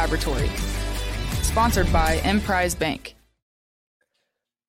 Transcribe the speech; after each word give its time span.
Laboratory. 0.00 0.48
Sponsored 1.42 1.92
by 1.92 2.22
Emprise 2.24 2.74
Bank. 2.74 3.16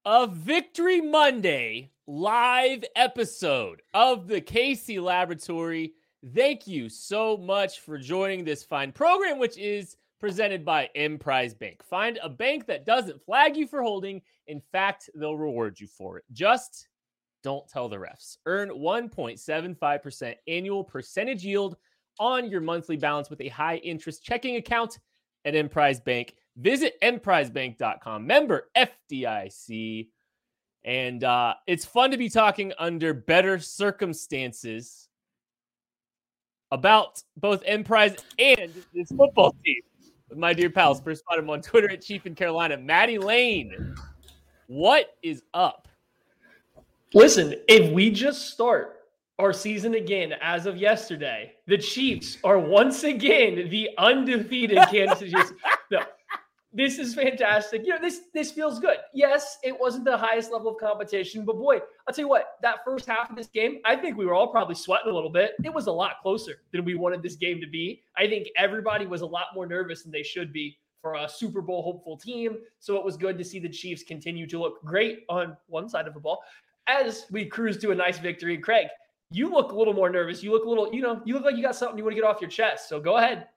A 0.03 0.27
Victory 0.27 0.99
Monday 0.99 1.93
live 2.05 2.83
episode 2.97 3.81
of 3.93 4.27
the 4.27 4.41
KC 4.41 5.01
Laboratory. 5.01 5.93
Thank 6.35 6.67
you 6.67 6.89
so 6.89 7.37
much 7.37 7.79
for 7.79 7.97
joining 7.97 8.43
this 8.43 8.65
fine 8.65 8.91
program, 8.91 9.39
which 9.39 9.57
is 9.57 9.95
presented 10.19 10.65
by 10.65 10.89
Emprise 10.95 11.53
Bank. 11.53 11.81
Find 11.81 12.19
a 12.21 12.27
bank 12.27 12.65
that 12.65 12.85
doesn't 12.85 13.23
flag 13.23 13.55
you 13.55 13.67
for 13.67 13.81
holding. 13.81 14.21
In 14.47 14.59
fact, 14.59 15.09
they'll 15.15 15.37
reward 15.37 15.79
you 15.79 15.87
for 15.87 16.17
it. 16.17 16.25
Just 16.33 16.89
don't 17.41 17.65
tell 17.69 17.87
the 17.87 17.95
refs. 17.95 18.35
Earn 18.45 18.67
1.75% 18.67 20.35
annual 20.49 20.83
percentage 20.83 21.45
yield 21.45 21.77
on 22.19 22.49
your 22.49 22.59
monthly 22.59 22.97
balance 22.97 23.29
with 23.29 23.39
a 23.39 23.47
high 23.47 23.77
interest 23.77 24.25
checking 24.25 24.57
account 24.57 24.99
at 25.45 25.55
Emprise 25.55 25.99
Bank. 25.99 26.35
Visit 26.57 26.99
emprisebank.com, 27.01 28.25
member 28.27 28.69
FDIC. 28.75 30.07
And 30.83 31.23
uh, 31.23 31.53
it's 31.67 31.85
fun 31.85 32.11
to 32.11 32.17
be 32.17 32.29
talking 32.29 32.73
under 32.79 33.13
better 33.13 33.59
circumstances 33.59 35.07
about 36.71 37.21
both 37.37 37.63
Emprise 37.63 38.15
and 38.39 38.71
this 38.93 39.09
football 39.09 39.55
team 39.63 39.81
with 40.29 40.39
my 40.39 40.53
dear 40.53 40.69
pals. 40.69 41.01
First 41.01 41.21
spot 41.21 41.37
him 41.37 41.49
on 41.49 41.61
Twitter 41.61 41.91
at 41.91 42.01
Chief 42.01 42.25
in 42.25 42.33
Carolina, 42.33 42.77
Maddie 42.77 43.19
Lane. 43.19 43.95
What 44.67 45.17
is 45.21 45.43
up? 45.53 45.87
Listen, 47.13 47.55
if 47.67 47.91
we 47.91 48.09
just 48.09 48.49
start 48.49 49.00
our 49.41 49.51
season 49.51 49.95
again 49.95 50.35
as 50.39 50.67
of 50.67 50.77
yesterday, 50.77 51.51
the 51.65 51.77
Chiefs 51.77 52.37
are 52.43 52.59
once 52.59 53.03
again 53.03 53.69
the 53.69 53.89
undefeated 53.97 54.77
Kansas 54.91 55.31
City. 55.31 55.55
No, 55.89 56.03
this 56.71 56.99
is 56.99 57.15
fantastic. 57.15 57.81
You 57.83 57.95
know, 57.95 57.99
this 57.99 58.21
this 58.35 58.51
feels 58.51 58.79
good. 58.79 58.97
Yes, 59.15 59.57
it 59.63 59.77
wasn't 59.77 60.05
the 60.05 60.15
highest 60.15 60.51
level 60.51 60.75
of 60.75 60.79
competition, 60.79 61.43
but 61.43 61.55
boy, 61.55 61.79
I'll 62.07 62.13
tell 62.13 62.25
you 62.25 62.29
what, 62.29 62.57
that 62.61 62.85
first 62.85 63.07
half 63.07 63.31
of 63.31 63.35
this 63.35 63.47
game, 63.47 63.79
I 63.83 63.95
think 63.95 64.15
we 64.15 64.27
were 64.27 64.35
all 64.35 64.47
probably 64.47 64.75
sweating 64.75 65.11
a 65.11 65.13
little 65.13 65.31
bit. 65.31 65.53
It 65.63 65.73
was 65.73 65.87
a 65.87 65.91
lot 65.91 66.21
closer 66.21 66.57
than 66.71 66.85
we 66.85 66.93
wanted 66.93 67.23
this 67.23 67.35
game 67.35 67.59
to 67.61 67.67
be. 67.67 68.03
I 68.15 68.27
think 68.27 68.47
everybody 68.57 69.07
was 69.07 69.21
a 69.21 69.25
lot 69.25 69.47
more 69.55 69.65
nervous 69.65 70.03
than 70.03 70.11
they 70.11 70.23
should 70.23 70.53
be 70.53 70.77
for 71.01 71.15
a 71.15 71.27
Super 71.27 71.61
Bowl 71.61 71.81
hopeful 71.81 72.15
team. 72.15 72.57
So 72.79 72.95
it 72.95 73.03
was 73.03 73.17
good 73.17 73.39
to 73.39 73.43
see 73.43 73.57
the 73.57 73.69
Chiefs 73.69 74.03
continue 74.03 74.45
to 74.45 74.59
look 74.59 74.85
great 74.85 75.21
on 75.29 75.57
one 75.65 75.89
side 75.89 76.07
of 76.07 76.13
the 76.13 76.19
ball 76.19 76.43
as 76.87 77.25
we 77.31 77.45
cruise 77.45 77.79
to 77.79 77.89
a 77.89 77.95
nice 77.95 78.19
victory. 78.19 78.55
Craig, 78.57 78.87
you 79.31 79.49
look 79.49 79.71
a 79.71 79.75
little 79.75 79.93
more 79.93 80.09
nervous. 80.09 80.43
You 80.43 80.51
look 80.51 80.65
a 80.65 80.69
little, 80.69 80.93
you 80.93 81.01
know, 81.01 81.21
you 81.25 81.33
look 81.33 81.45
like 81.45 81.55
you 81.55 81.63
got 81.63 81.75
something 81.75 81.97
you 81.97 82.03
want 82.03 82.15
to 82.15 82.21
get 82.21 82.27
off 82.27 82.41
your 82.41 82.49
chest. 82.49 82.89
So 82.89 82.99
go 82.99 83.17
ahead. 83.17 83.47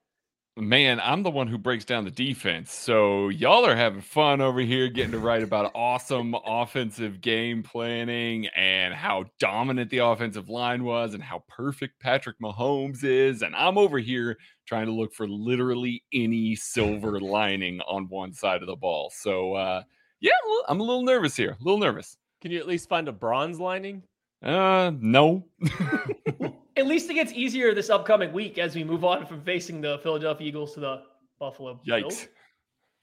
Man, 0.56 1.00
I'm 1.00 1.24
the 1.24 1.32
one 1.32 1.48
who 1.48 1.58
breaks 1.58 1.84
down 1.84 2.04
the 2.04 2.12
defense. 2.12 2.72
So 2.72 3.28
y'all 3.28 3.66
are 3.66 3.74
having 3.74 4.00
fun 4.00 4.40
over 4.40 4.60
here 4.60 4.88
getting 4.88 5.10
to 5.10 5.18
write 5.18 5.42
about 5.42 5.72
awesome 5.74 6.36
offensive 6.46 7.20
game 7.20 7.64
planning 7.64 8.46
and 8.54 8.94
how 8.94 9.24
dominant 9.40 9.90
the 9.90 9.98
offensive 9.98 10.48
line 10.48 10.84
was 10.84 11.14
and 11.14 11.22
how 11.24 11.42
perfect 11.48 11.98
Patrick 11.98 12.38
Mahomes 12.40 13.02
is. 13.02 13.42
And 13.42 13.56
I'm 13.56 13.76
over 13.76 13.98
here 13.98 14.38
trying 14.64 14.86
to 14.86 14.92
look 14.92 15.12
for 15.12 15.26
literally 15.26 16.04
any 16.12 16.54
silver 16.54 17.18
lining 17.20 17.80
on 17.80 18.08
one 18.08 18.32
side 18.32 18.62
of 18.62 18.68
the 18.68 18.76
ball. 18.76 19.10
So 19.12 19.54
uh 19.54 19.82
yeah, 20.20 20.32
I'm 20.68 20.78
a 20.78 20.84
little 20.84 21.02
nervous 21.02 21.36
here. 21.36 21.56
A 21.60 21.64
little 21.64 21.80
nervous. 21.80 22.16
Can 22.40 22.52
you 22.52 22.60
at 22.60 22.68
least 22.68 22.88
find 22.88 23.08
a 23.08 23.12
bronze 23.12 23.58
lining? 23.58 24.04
Uh 24.44 24.92
no. 25.00 25.46
At 26.76 26.86
least 26.86 27.08
it 27.08 27.14
gets 27.14 27.32
easier 27.32 27.74
this 27.74 27.88
upcoming 27.88 28.32
week 28.32 28.58
as 28.58 28.74
we 28.74 28.84
move 28.84 29.04
on 29.04 29.26
from 29.26 29.40
facing 29.40 29.80
the 29.80 29.98
Philadelphia 30.02 30.48
Eagles 30.48 30.74
to 30.74 30.80
the 30.80 31.02
Buffalo. 31.38 31.80
Bills. 31.84 32.14
Yikes. 32.14 32.28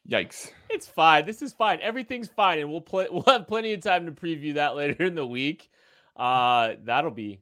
Yikes. 0.10 0.52
It's 0.70 0.88
fine. 0.88 1.26
This 1.26 1.42
is 1.42 1.54
fine. 1.54 1.80
Everything's 1.82 2.28
fine, 2.28 2.60
and 2.60 2.70
we'll 2.70 2.82
play. 2.82 3.08
We'll 3.12 3.24
have 3.24 3.48
plenty 3.48 3.74
of 3.74 3.82
time 3.82 4.06
to 4.06 4.12
preview 4.12 4.56
that 4.56 4.76
later 4.76 5.04
in 5.04 5.16
the 5.16 5.26
week. 5.26 5.70
Uh, 6.16 6.74
that'll 6.84 7.12
be 7.12 7.42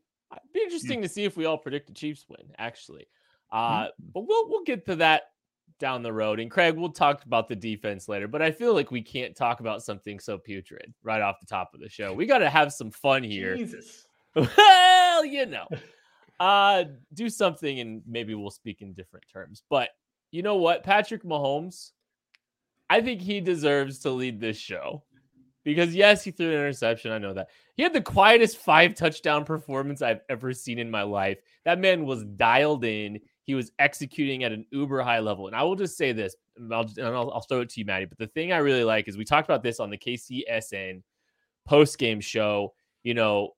be 0.53 0.61
interesting 0.61 1.01
to 1.01 1.09
see 1.09 1.25
if 1.25 1.35
we 1.35 1.45
all 1.45 1.57
predict 1.57 1.87
the 1.87 1.93
Chiefs 1.93 2.25
win. 2.29 2.53
Actually, 2.57 3.07
uh, 3.51 3.87
but 4.13 4.25
we'll 4.27 4.49
we'll 4.49 4.63
get 4.63 4.85
to 4.85 4.97
that 4.97 5.23
down 5.79 6.03
the 6.03 6.13
road. 6.13 6.39
And 6.39 6.51
Craig, 6.51 6.75
we'll 6.77 6.89
talk 6.89 7.23
about 7.25 7.47
the 7.47 7.55
defense 7.55 8.07
later. 8.07 8.27
But 8.27 8.41
I 8.41 8.51
feel 8.51 8.73
like 8.73 8.91
we 8.91 9.01
can't 9.01 9.35
talk 9.35 9.59
about 9.59 9.83
something 9.83 10.19
so 10.19 10.37
putrid 10.37 10.93
right 11.03 11.21
off 11.21 11.39
the 11.39 11.45
top 11.45 11.73
of 11.73 11.79
the 11.79 11.89
show. 11.89 12.13
We 12.13 12.25
got 12.25 12.39
to 12.39 12.49
have 12.49 12.73
some 12.73 12.91
fun 12.91 13.23
here. 13.23 13.55
Jesus. 13.55 14.05
well, 14.35 15.25
you 15.25 15.45
know, 15.45 15.67
uh, 16.39 16.85
do 17.13 17.29
something 17.29 17.79
and 17.79 18.01
maybe 18.05 18.35
we'll 18.35 18.51
speak 18.51 18.81
in 18.81 18.93
different 18.93 19.25
terms. 19.31 19.63
But 19.69 19.89
you 20.31 20.43
know 20.43 20.57
what? 20.57 20.83
Patrick 20.83 21.23
Mahomes, 21.23 21.91
I 22.89 23.01
think 23.01 23.21
he 23.21 23.39
deserves 23.39 23.99
to 23.99 24.11
lead 24.11 24.39
this 24.39 24.57
show 24.57 25.03
because, 25.63 25.93
yes, 25.93 26.23
he 26.23 26.31
threw 26.31 26.47
an 26.47 26.53
interception. 26.53 27.11
I 27.11 27.17
know 27.17 27.33
that. 27.33 27.49
He 27.75 27.83
had 27.83 27.93
the 27.93 28.01
quietest 28.01 28.57
five 28.57 28.95
touchdown 28.95 29.45
performance 29.45 30.01
I've 30.01 30.21
ever 30.29 30.53
seen 30.53 30.79
in 30.79 30.89
my 30.89 31.03
life. 31.03 31.39
That 31.65 31.79
man 31.79 32.05
was 32.05 32.23
dialed 32.23 32.83
in. 32.85 33.19
He 33.49 33.55
was 33.55 33.71
executing 33.79 34.43
at 34.43 34.51
an 34.51 34.63
uber 34.69 35.01
high 35.01 35.17
level. 35.17 35.47
And 35.47 35.55
I 35.55 35.63
will 35.63 35.75
just 35.75 35.97
say 35.97 36.11
this, 36.11 36.35
I'll, 36.71 36.87
I'll, 37.01 37.31
I'll 37.31 37.41
throw 37.41 37.61
it 37.61 37.69
to 37.69 37.79
you, 37.79 37.85
Maddie. 37.87 38.05
But 38.05 38.19
the 38.19 38.27
thing 38.27 38.53
I 38.53 38.57
really 38.57 38.83
like 38.83 39.07
is 39.07 39.17
we 39.17 39.25
talked 39.25 39.49
about 39.49 39.63
this 39.63 39.79
on 39.79 39.89
the 39.89 39.97
KCSN 39.97 41.01
post 41.65 41.97
game 41.97 42.21
show. 42.21 42.75
You 43.01 43.15
know, 43.15 43.55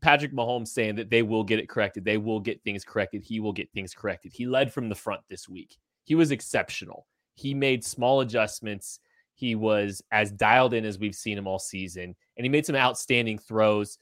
Patrick 0.00 0.32
Mahomes 0.32 0.66
saying 0.66 0.96
that 0.96 1.10
they 1.10 1.22
will 1.22 1.44
get 1.44 1.60
it 1.60 1.68
corrected. 1.68 2.04
They 2.04 2.16
will 2.16 2.40
get 2.40 2.60
things 2.64 2.84
corrected. 2.84 3.22
He 3.22 3.38
will 3.38 3.52
get 3.52 3.70
things 3.70 3.94
corrected. 3.94 4.32
He 4.34 4.46
led 4.46 4.72
from 4.72 4.88
the 4.88 4.96
front 4.96 5.20
this 5.30 5.48
week. 5.48 5.76
He 6.02 6.16
was 6.16 6.32
exceptional. 6.32 7.06
He 7.36 7.54
made 7.54 7.84
small 7.84 8.22
adjustments. 8.22 8.98
He 9.34 9.54
was 9.54 10.02
as 10.10 10.32
dialed 10.32 10.74
in 10.74 10.84
as 10.84 10.98
we've 10.98 11.14
seen 11.14 11.38
him 11.38 11.46
all 11.46 11.60
season. 11.60 12.16
And 12.36 12.44
he 12.44 12.48
made 12.48 12.66
some 12.66 12.74
outstanding 12.74 13.38
throws 13.38 13.96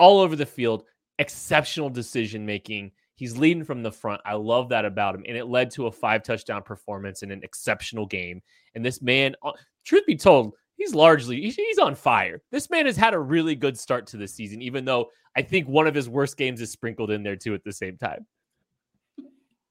all 0.00 0.18
over 0.18 0.34
the 0.34 0.44
field. 0.44 0.82
Exceptional 1.20 1.88
decision 1.88 2.44
making. 2.44 2.90
He's 3.20 3.36
leading 3.36 3.64
from 3.64 3.82
the 3.82 3.92
front. 3.92 4.22
I 4.24 4.32
love 4.32 4.70
that 4.70 4.86
about 4.86 5.14
him. 5.14 5.24
And 5.28 5.36
it 5.36 5.44
led 5.44 5.70
to 5.72 5.88
a 5.88 5.92
five 5.92 6.22
touchdown 6.22 6.62
performance 6.62 7.22
in 7.22 7.30
an 7.30 7.42
exceptional 7.42 8.06
game. 8.06 8.40
And 8.74 8.82
this 8.82 9.02
man, 9.02 9.36
uh, 9.42 9.52
truth 9.84 10.06
be 10.06 10.16
told, 10.16 10.54
he's 10.76 10.94
largely 10.94 11.38
he's 11.50 11.76
on 11.76 11.94
fire. 11.94 12.40
This 12.50 12.70
man 12.70 12.86
has 12.86 12.96
had 12.96 13.12
a 13.12 13.18
really 13.18 13.54
good 13.54 13.78
start 13.78 14.06
to 14.06 14.16
the 14.16 14.26
season, 14.26 14.62
even 14.62 14.86
though 14.86 15.10
I 15.36 15.42
think 15.42 15.68
one 15.68 15.86
of 15.86 15.94
his 15.94 16.08
worst 16.08 16.38
games 16.38 16.62
is 16.62 16.72
sprinkled 16.72 17.10
in 17.10 17.22
there 17.22 17.36
too 17.36 17.52
at 17.52 17.62
the 17.62 17.74
same 17.74 17.98
time. 17.98 18.26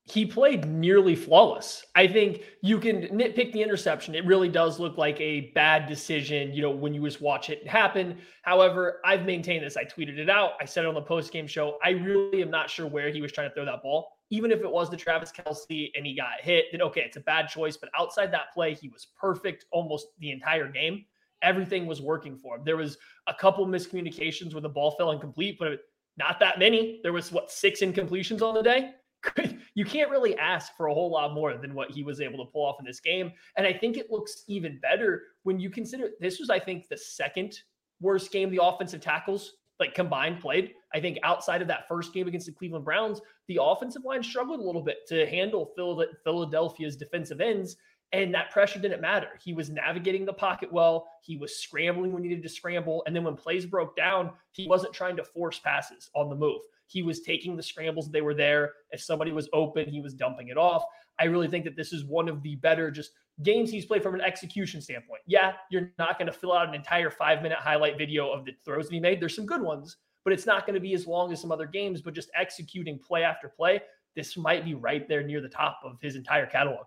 He 0.09 0.25
played 0.25 0.65
nearly 0.65 1.15
flawless. 1.15 1.85
I 1.95 2.07
think 2.07 2.43
you 2.61 2.79
can 2.79 3.03
nitpick 3.03 3.53
the 3.53 3.61
interception. 3.61 4.15
It 4.15 4.25
really 4.25 4.49
does 4.49 4.79
look 4.79 4.97
like 4.97 5.19
a 5.21 5.51
bad 5.55 5.87
decision, 5.87 6.53
you 6.53 6.61
know, 6.61 6.71
when 6.71 6.93
you 6.93 7.03
just 7.05 7.21
watch 7.21 7.49
it 7.49 7.67
happen. 7.67 8.17
However, 8.41 8.99
I've 9.05 9.25
maintained 9.25 9.63
this. 9.63 9.77
I 9.77 9.83
tweeted 9.85 10.17
it 10.17 10.29
out. 10.29 10.51
I 10.59 10.65
said 10.65 10.85
it 10.85 10.87
on 10.87 10.95
the 10.95 11.01
post 11.01 11.31
game 11.31 11.47
show. 11.47 11.77
I 11.83 11.91
really 11.91 12.41
am 12.41 12.49
not 12.49 12.69
sure 12.69 12.87
where 12.87 13.09
he 13.09 13.21
was 13.21 13.31
trying 13.31 13.49
to 13.49 13.53
throw 13.53 13.65
that 13.65 13.83
ball 13.83 14.09
even 14.31 14.51
if 14.51 14.61
it 14.61 14.71
was 14.71 14.89
the 14.89 14.97
Travis 14.97 15.31
Kelce 15.31 15.91
and 15.95 16.05
he 16.05 16.15
got 16.15 16.41
hit, 16.41 16.65
then 16.71 16.81
okay, 16.81 17.01
it's 17.01 17.17
a 17.17 17.21
bad 17.21 17.47
choice. 17.47 17.77
But 17.77 17.89
outside 17.97 18.31
that 18.31 18.53
play, 18.53 18.75
he 18.75 18.87
was 18.87 19.07
perfect 19.19 19.65
almost 19.71 20.07
the 20.19 20.31
entire 20.31 20.71
game. 20.71 21.05
Everything 21.41 21.85
was 21.85 22.01
working 22.01 22.37
for 22.37 22.57
him. 22.57 22.63
There 22.63 22.77
was 22.77 22.97
a 23.27 23.33
couple 23.33 23.65
miscommunications 23.65 24.53
where 24.53 24.61
the 24.61 24.69
ball 24.69 24.91
fell 24.91 25.11
incomplete, 25.11 25.57
but 25.59 25.79
not 26.17 26.39
that 26.41 26.59
many. 26.59 26.99
There 27.01 27.13
was 27.13 27.31
what 27.31 27.49
six 27.49 27.81
incompletions 27.81 28.41
on 28.41 28.53
the 28.53 28.61
day. 28.61 28.91
You 29.75 29.85
can't 29.85 30.09
really 30.09 30.37
ask 30.37 30.75
for 30.75 30.87
a 30.87 30.93
whole 30.93 31.11
lot 31.11 31.33
more 31.33 31.55
than 31.57 31.73
what 31.73 31.91
he 31.91 32.03
was 32.03 32.19
able 32.19 32.43
to 32.43 32.51
pull 32.51 32.65
off 32.65 32.77
in 32.79 32.85
this 32.85 32.99
game. 32.99 33.31
And 33.55 33.65
I 33.65 33.73
think 33.73 33.97
it 33.97 34.11
looks 34.11 34.43
even 34.47 34.79
better 34.81 35.23
when 35.43 35.59
you 35.59 35.69
consider 35.69 36.09
this 36.19 36.39
was, 36.39 36.49
I 36.49 36.59
think, 36.59 36.89
the 36.89 36.97
second 36.97 37.57
worst 38.01 38.31
game 38.31 38.49
the 38.49 38.61
offensive 38.61 39.01
tackles 39.01 39.53
like 39.79 39.95
combined 39.95 40.41
played. 40.41 40.73
I 40.93 40.99
think 40.99 41.17
outside 41.23 41.61
of 41.61 41.67
that 41.69 41.87
first 41.87 42.13
game 42.13 42.27
against 42.27 42.47
the 42.47 42.51
Cleveland 42.51 42.83
Browns, 42.83 43.21
the 43.47 43.59
offensive 43.61 44.03
line 44.03 44.23
struggled 44.23 44.59
a 44.59 44.63
little 44.63 44.81
bit 44.81 45.07
to 45.07 45.25
handle 45.25 45.71
Philadelphia's 46.25 46.97
defensive 46.97 47.39
ends. 47.39 47.77
And 48.11 48.33
that 48.33 48.49
pressure 48.49 48.79
didn't 48.79 49.01
matter. 49.01 49.29
He 49.41 49.53
was 49.53 49.69
navigating 49.69 50.25
the 50.25 50.33
pocket 50.33 50.73
well. 50.73 51.07
He 51.21 51.37
was 51.37 51.59
scrambling 51.59 52.11
when 52.11 52.23
he 52.23 52.29
needed 52.29 52.43
to 52.43 52.49
scramble. 52.49 53.03
And 53.05 53.15
then 53.15 53.23
when 53.23 53.35
plays 53.35 53.65
broke 53.67 53.95
down, 53.95 54.31
he 54.51 54.67
wasn't 54.67 54.93
trying 54.93 55.15
to 55.17 55.23
force 55.23 55.59
passes 55.59 56.09
on 56.15 56.29
the 56.29 56.35
move. 56.35 56.61
He 56.89 57.03
was 57.03 57.21
taking 57.21 57.55
the 57.55 57.63
scrambles, 57.63 58.09
they 58.09 58.21
were 58.21 58.33
there. 58.33 58.73
If 58.91 59.01
somebody 59.01 59.31
was 59.31 59.47
open, 59.53 59.87
he 59.87 60.01
was 60.01 60.13
dumping 60.13 60.49
it 60.49 60.57
off. 60.57 60.83
I 61.19 61.25
really 61.25 61.47
think 61.47 61.65
that 61.65 61.75
this 61.75 61.93
is 61.93 62.03
one 62.05 62.27
of 62.27 62.41
the 62.41 62.55
better 62.55 62.89
just 62.89 63.11
games 63.43 63.69
he's 63.69 63.85
played 63.85 64.03
from 64.03 64.15
an 64.15 64.21
execution 64.21 64.81
standpoint. 64.81 65.21
Yeah, 65.27 65.53
you're 65.69 65.91
not 65.97 66.17
going 66.17 66.31
to 66.31 66.37
fill 66.37 66.53
out 66.53 66.67
an 66.67 66.73
entire 66.73 67.09
five 67.09 67.41
minute 67.41 67.59
highlight 67.59 67.97
video 67.97 68.31
of 68.31 68.45
the 68.45 68.53
throws 68.65 68.87
that 68.87 68.93
he 68.93 68.99
made. 68.99 69.21
There's 69.21 69.35
some 69.35 69.45
good 69.45 69.61
ones, 69.61 69.97
but 70.23 70.33
it's 70.33 70.45
not 70.45 70.65
going 70.65 70.73
to 70.73 70.79
be 70.79 70.93
as 70.93 71.05
long 71.07 71.31
as 71.31 71.41
some 71.41 71.51
other 71.51 71.67
games. 71.67 72.01
But 72.01 72.13
just 72.13 72.29
executing 72.35 72.99
play 72.99 73.23
after 73.23 73.49
play, 73.49 73.81
this 74.15 74.35
might 74.37 74.65
be 74.65 74.73
right 74.73 75.07
there 75.07 75.23
near 75.23 75.41
the 75.41 75.49
top 75.49 75.79
of 75.83 75.97
his 76.01 76.15
entire 76.15 76.45
catalog. 76.45 76.85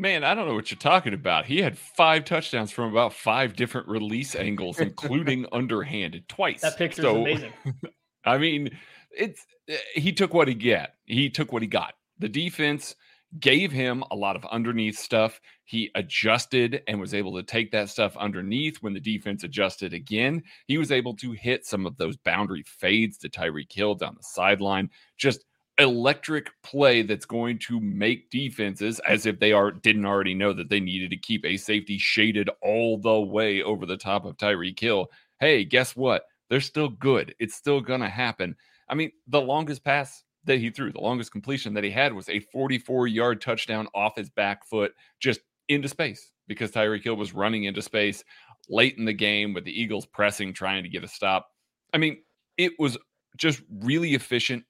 Man, 0.00 0.22
I 0.22 0.34
don't 0.34 0.46
know 0.46 0.54
what 0.54 0.70
you're 0.70 0.78
talking 0.78 1.12
about. 1.12 1.46
He 1.46 1.60
had 1.60 1.76
five 1.76 2.24
touchdowns 2.24 2.70
from 2.70 2.92
about 2.92 3.12
five 3.12 3.56
different 3.56 3.88
release 3.88 4.36
angles, 4.36 4.78
including 4.80 5.46
underhanded 5.50 6.28
twice. 6.28 6.60
That 6.60 6.76
picture 6.76 7.02
so, 7.02 7.16
is 7.16 7.22
amazing. 7.22 7.52
I 8.24 8.38
mean, 8.38 8.70
it's 9.18 9.46
eh, 9.68 9.76
he 9.94 10.12
took 10.12 10.32
what 10.32 10.48
he 10.48 10.54
get. 10.54 10.94
He 11.06 11.28
took 11.28 11.52
what 11.52 11.62
he 11.62 11.68
got. 11.68 11.94
The 12.18 12.28
defense 12.28 12.94
gave 13.40 13.70
him 13.70 14.02
a 14.10 14.16
lot 14.16 14.36
of 14.36 14.46
underneath 14.46 14.98
stuff. 14.98 15.40
He 15.64 15.90
adjusted 15.94 16.82
and 16.88 16.98
was 16.98 17.12
able 17.12 17.36
to 17.36 17.42
take 17.42 17.70
that 17.72 17.90
stuff 17.90 18.16
underneath 18.16 18.78
when 18.78 18.94
the 18.94 19.00
defense 19.00 19.44
adjusted 19.44 19.92
again. 19.92 20.42
He 20.66 20.78
was 20.78 20.90
able 20.90 21.14
to 21.16 21.32
hit 21.32 21.66
some 21.66 21.84
of 21.84 21.96
those 21.98 22.16
boundary 22.16 22.64
fades 22.66 23.18
to 23.18 23.28
Tyreek 23.28 23.70
Hill 23.70 23.96
down 23.96 24.14
the 24.16 24.22
sideline. 24.22 24.88
Just 25.18 25.44
electric 25.78 26.50
play 26.62 27.02
that's 27.02 27.26
going 27.26 27.58
to 27.58 27.78
make 27.80 28.30
defenses 28.30 28.98
as 29.00 29.26
if 29.26 29.38
they 29.38 29.52
are 29.52 29.70
didn't 29.70 30.06
already 30.06 30.34
know 30.34 30.52
that 30.52 30.68
they 30.70 30.80
needed 30.80 31.10
to 31.10 31.16
keep 31.16 31.44
a 31.44 31.56
safety 31.56 31.98
shaded 31.98 32.50
all 32.62 32.98
the 32.98 33.20
way 33.20 33.62
over 33.62 33.86
the 33.86 33.96
top 33.96 34.24
of 34.24 34.36
Tyreek 34.36 34.80
Hill. 34.80 35.06
Hey, 35.38 35.64
guess 35.64 35.94
what? 35.94 36.24
They're 36.48 36.60
still 36.60 36.88
good. 36.88 37.34
It's 37.38 37.54
still 37.54 37.80
going 37.80 38.00
to 38.00 38.08
happen. 38.08 38.56
I 38.88 38.94
mean, 38.94 39.12
the 39.26 39.40
longest 39.40 39.84
pass 39.84 40.22
that 40.44 40.58
he 40.58 40.70
threw. 40.70 40.92
The 40.92 41.00
longest 41.00 41.32
completion 41.32 41.74
that 41.74 41.84
he 41.84 41.90
had 41.90 42.12
was 42.12 42.28
a 42.28 42.40
44 42.40 43.06
yard 43.06 43.40
touchdown 43.40 43.88
off 43.94 44.16
his 44.16 44.30
back 44.30 44.66
foot, 44.66 44.92
just 45.20 45.40
into 45.68 45.88
space 45.88 46.32
because 46.48 46.70
Tyreek 46.70 47.04
Hill 47.04 47.16
was 47.16 47.34
running 47.34 47.64
into 47.64 47.82
space 47.82 48.24
late 48.68 48.96
in 48.98 49.04
the 49.04 49.12
game 49.12 49.54
with 49.54 49.64
the 49.64 49.80
Eagles 49.80 50.06
pressing, 50.06 50.52
trying 50.52 50.82
to 50.82 50.88
get 50.88 51.04
a 51.04 51.08
stop. 51.08 51.48
I 51.94 51.98
mean, 51.98 52.18
it 52.56 52.72
was 52.78 52.98
just 53.36 53.62
really 53.70 54.14
efficient, 54.14 54.64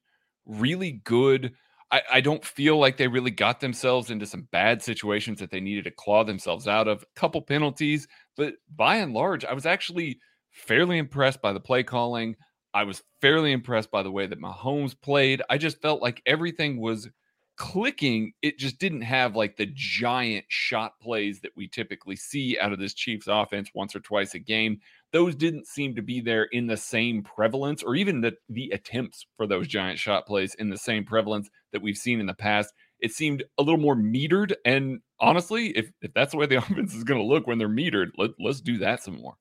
really 0.45 1.01
good. 1.05 1.55
I, 1.91 2.03
I, 2.13 2.21
don't 2.21 2.45
feel 2.45 2.79
like 2.79 2.97
they 2.97 3.09
really 3.09 3.31
got 3.31 3.61
themselves 3.61 4.11
into 4.11 4.27
some 4.27 4.47
bad 4.53 4.83
situations 4.83 5.39
that 5.41 5.51
they 5.51 5.61
needed 5.61 5.85
to 5.85 5.91
claw 5.91 6.23
themselves 6.23 6.69
out 6.69 6.87
of. 6.87 7.03
A 7.03 7.19
couple 7.19 7.41
penalties, 7.41 8.07
but 8.37 8.55
by 8.77 8.97
and 8.97 9.15
large, 9.15 9.45
I 9.45 9.55
was 9.55 9.65
actually 9.65 10.19
fairly 10.51 10.99
impressed 10.99 11.41
by 11.41 11.53
the 11.53 11.61
play 11.61 11.83
calling. 11.83 12.37
I 12.79 12.85
was 12.85 13.03
fairly 13.21 13.51
impressed 13.51 13.91
by 13.91 14.05
the 14.05 14.13
way 14.13 14.29
that 14.29 14.41
Mahomes 14.41 14.95
played. 14.95 15.43
I 15.51 15.59
just 15.59 15.83
felt 15.83 16.01
like 16.01 16.23
everything 16.27 16.81
was 16.81 17.09
clicking. 17.57 18.35
It 18.41 18.57
just 18.57 18.79
didn't 18.79 19.01
have 19.01 19.35
like 19.35 19.57
the 19.57 19.69
giant 19.75 20.45
shot 20.47 20.93
plays 21.03 21.41
that 21.41 21.51
we 21.57 21.67
typically 21.67 22.15
see 22.15 22.57
out 22.57 22.73
of 22.73 22.79
this 22.79 22.95
Chiefs 22.95 23.27
offense 23.27 23.71
once 23.75 23.97
or 23.97 24.01
twice 24.01 24.35
a 24.35 24.39
game. 24.39 24.79
Those 25.13 25.35
didn't 25.35 25.67
seem 25.67 25.97
to 25.97 26.03
be 26.03 26.21
there 26.21 26.45
in 26.45 26.69
the 26.69 26.77
same 26.77 27.25
prevalence 27.25 27.83
or 27.83 27.97
even 27.97 28.21
the, 28.21 28.37
the 28.49 28.71
attempts 28.71 29.27
for 29.37 29.49
those 29.49 29.67
giant 29.67 29.99
shot 29.99 30.25
plays 30.25 30.55
in 30.55 30.71
the 30.71 30.79
same 30.79 31.05
prevalence 31.05 31.51
that 31.73 31.83
we've 31.83 31.97
seen 31.97 32.21
in 32.21 32.27
the 32.27 32.33
past. 32.33 32.73
It 33.01 33.11
seemed 33.11 33.43
a 33.59 33.63
little 33.65 33.81
more 33.81 33.97
metered. 33.97 34.55
And 34.65 35.01
honestly, 35.19 35.77
if, 35.77 35.91
if 36.01 36.15
that's 36.15 36.31
the 36.31 36.39
way 36.39 36.47
the 36.47 36.57
offense 36.59 36.95
is 36.95 37.03
going 37.03 37.21
to 37.21 37.27
look 37.27 37.49
when 37.49 37.59
they're 37.59 37.69
metered, 37.69 38.11
let, 38.17 38.31
let's 38.39 38.61
do 38.61 38.79
that 38.79 39.03
some 39.03 39.21
more. 39.21 39.35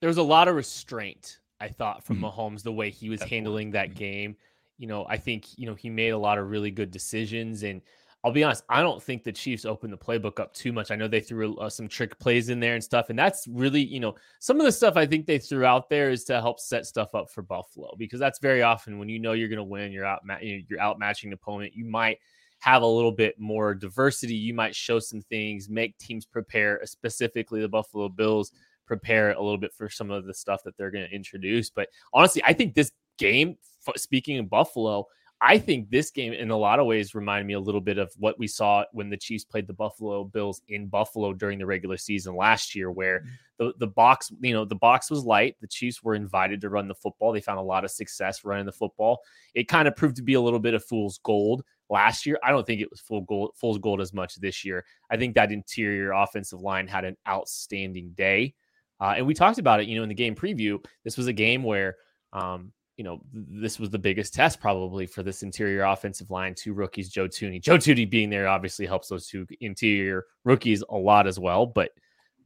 There 0.00 0.08
was 0.08 0.18
a 0.18 0.22
lot 0.22 0.46
of 0.46 0.54
restraint 0.54 1.40
I 1.60 1.68
thought 1.68 2.04
from 2.04 2.16
mm-hmm. 2.16 2.26
Mahomes 2.26 2.62
the 2.62 2.72
way 2.72 2.90
he 2.90 3.08
was 3.08 3.20
Definitely. 3.20 3.36
handling 3.36 3.70
that 3.72 3.94
game. 3.94 4.36
You 4.78 4.86
know, 4.86 5.06
I 5.08 5.16
think 5.16 5.58
you 5.58 5.66
know 5.66 5.74
he 5.74 5.88
made 5.90 6.10
a 6.10 6.18
lot 6.18 6.38
of 6.38 6.50
really 6.50 6.70
good 6.70 6.90
decisions, 6.90 7.62
and 7.62 7.80
I'll 8.22 8.32
be 8.32 8.44
honest, 8.44 8.64
I 8.68 8.82
don't 8.82 9.02
think 9.02 9.24
the 9.24 9.32
Chiefs 9.32 9.64
opened 9.64 9.92
the 9.92 9.96
playbook 9.96 10.38
up 10.38 10.52
too 10.52 10.72
much. 10.72 10.90
I 10.90 10.96
know 10.96 11.08
they 11.08 11.20
threw 11.20 11.56
uh, 11.56 11.70
some 11.70 11.88
trick 11.88 12.18
plays 12.18 12.50
in 12.50 12.60
there 12.60 12.74
and 12.74 12.84
stuff, 12.84 13.08
and 13.08 13.18
that's 13.18 13.46
really 13.48 13.82
you 13.82 14.00
know 14.00 14.14
some 14.38 14.60
of 14.60 14.66
the 14.66 14.72
stuff 14.72 14.96
I 14.96 15.06
think 15.06 15.26
they 15.26 15.38
threw 15.38 15.64
out 15.64 15.88
there 15.88 16.10
is 16.10 16.24
to 16.24 16.40
help 16.40 16.60
set 16.60 16.86
stuff 16.86 17.14
up 17.14 17.30
for 17.30 17.42
Buffalo 17.42 17.94
because 17.96 18.20
that's 18.20 18.38
very 18.38 18.62
often 18.62 18.98
when 18.98 19.08
you 19.08 19.18
know 19.18 19.32
you're 19.32 19.48
going 19.48 19.56
to 19.56 19.64
win, 19.64 19.92
you're 19.92 20.04
out 20.04 20.22
you're 20.42 20.78
outmatching 20.78 21.30
the 21.30 21.34
opponent, 21.34 21.74
you 21.74 21.86
might 21.86 22.18
have 22.58 22.82
a 22.82 22.86
little 22.86 23.12
bit 23.12 23.38
more 23.38 23.74
diversity. 23.74 24.34
You 24.34 24.54
might 24.54 24.74
show 24.74 24.98
some 24.98 25.20
things, 25.20 25.68
make 25.68 25.96
teams 25.98 26.24
prepare, 26.24 26.80
specifically 26.84 27.60
the 27.60 27.68
Buffalo 27.68 28.08
Bills 28.08 28.52
prepare 28.86 29.32
a 29.32 29.42
little 29.42 29.58
bit 29.58 29.72
for 29.72 29.88
some 29.88 30.10
of 30.10 30.26
the 30.26 30.34
stuff 30.34 30.62
that 30.64 30.76
they're 30.76 30.90
going 30.90 31.08
to 31.08 31.14
introduce. 31.14 31.70
But 31.70 31.88
honestly, 32.12 32.42
I 32.44 32.52
think 32.52 32.74
this 32.74 32.92
game, 33.18 33.56
speaking 33.96 34.38
of 34.38 34.50
Buffalo, 34.50 35.06
I 35.40 35.58
think 35.58 35.90
this 35.90 36.10
game 36.10 36.32
in 36.32 36.50
a 36.50 36.56
lot 36.56 36.78
of 36.78 36.86
ways 36.86 37.14
reminded 37.14 37.46
me 37.46 37.54
a 37.54 37.60
little 37.60 37.80
bit 37.80 37.98
of 37.98 38.10
what 38.16 38.38
we 38.38 38.46
saw 38.46 38.84
when 38.92 39.10
the 39.10 39.18
Chiefs 39.18 39.44
played 39.44 39.66
the 39.66 39.74
Buffalo 39.74 40.24
Bills 40.24 40.62
in 40.68 40.86
Buffalo 40.86 41.34
during 41.34 41.58
the 41.58 41.66
regular 41.66 41.98
season 41.98 42.34
last 42.34 42.74
year, 42.74 42.90
where 42.90 43.20
mm-hmm. 43.20 43.28
the, 43.58 43.74
the 43.78 43.86
box, 43.86 44.32
you 44.40 44.54
know, 44.54 44.64
the 44.64 44.74
box 44.74 45.10
was 45.10 45.24
light. 45.24 45.56
The 45.60 45.66
Chiefs 45.66 46.02
were 46.02 46.14
invited 46.14 46.62
to 46.62 46.70
run 46.70 46.88
the 46.88 46.94
football. 46.94 47.32
They 47.32 47.42
found 47.42 47.58
a 47.58 47.62
lot 47.62 47.84
of 47.84 47.90
success 47.90 48.46
running 48.46 48.64
the 48.64 48.72
football. 48.72 49.20
It 49.54 49.68
kind 49.68 49.86
of 49.86 49.94
proved 49.94 50.16
to 50.16 50.22
be 50.22 50.34
a 50.34 50.40
little 50.40 50.58
bit 50.58 50.72
of 50.72 50.82
fool's 50.84 51.18
gold 51.22 51.64
last 51.90 52.24
year. 52.24 52.38
I 52.42 52.50
don't 52.50 52.66
think 52.66 52.80
it 52.80 52.90
was 52.90 53.00
full 53.00 53.20
gold, 53.20 53.52
fool's 53.56 53.78
gold 53.78 54.00
as 54.00 54.14
much 54.14 54.36
this 54.36 54.64
year. 54.64 54.86
I 55.10 55.18
think 55.18 55.34
that 55.34 55.52
interior 55.52 56.12
offensive 56.12 56.60
line 56.60 56.88
had 56.88 57.04
an 57.04 57.16
outstanding 57.28 58.12
day. 58.16 58.54
Uh, 59.00 59.14
and 59.16 59.26
we 59.26 59.34
talked 59.34 59.58
about 59.58 59.80
it, 59.80 59.88
you 59.88 59.96
know, 59.96 60.02
in 60.02 60.08
the 60.08 60.14
game 60.14 60.34
preview. 60.34 60.82
This 61.04 61.16
was 61.16 61.26
a 61.26 61.32
game 61.32 61.62
where, 61.62 61.96
um, 62.32 62.72
you 62.96 63.04
know, 63.04 63.20
this 63.32 63.78
was 63.78 63.90
the 63.90 63.98
biggest 63.98 64.32
test 64.32 64.58
probably 64.58 65.06
for 65.06 65.22
this 65.22 65.42
interior 65.42 65.82
offensive 65.82 66.30
line. 66.30 66.54
Two 66.54 66.72
rookies, 66.72 67.10
Joe 67.10 67.28
Thuney. 67.28 67.60
Joe 67.60 67.76
Thuney 67.76 68.08
being 68.08 68.30
there 68.30 68.48
obviously 68.48 68.86
helps 68.86 69.08
those 69.08 69.26
two 69.26 69.46
interior 69.60 70.24
rookies 70.44 70.82
a 70.88 70.96
lot 70.96 71.26
as 71.26 71.38
well. 71.38 71.66
But 71.66 71.90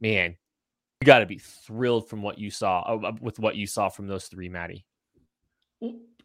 man, 0.01 0.35
you 1.01 1.05
got 1.05 1.19
to 1.19 1.25
be 1.25 1.39
thrilled 1.39 2.09
from 2.09 2.21
what 2.21 2.37
you 2.37 2.51
saw 2.51 2.81
uh, 2.81 3.07
uh, 3.07 3.11
with 3.21 3.39
what 3.39 3.55
you 3.55 3.65
saw 3.65 3.87
from 3.89 4.07
those 4.07 4.25
three, 4.25 4.49
Maddie. 4.49 4.85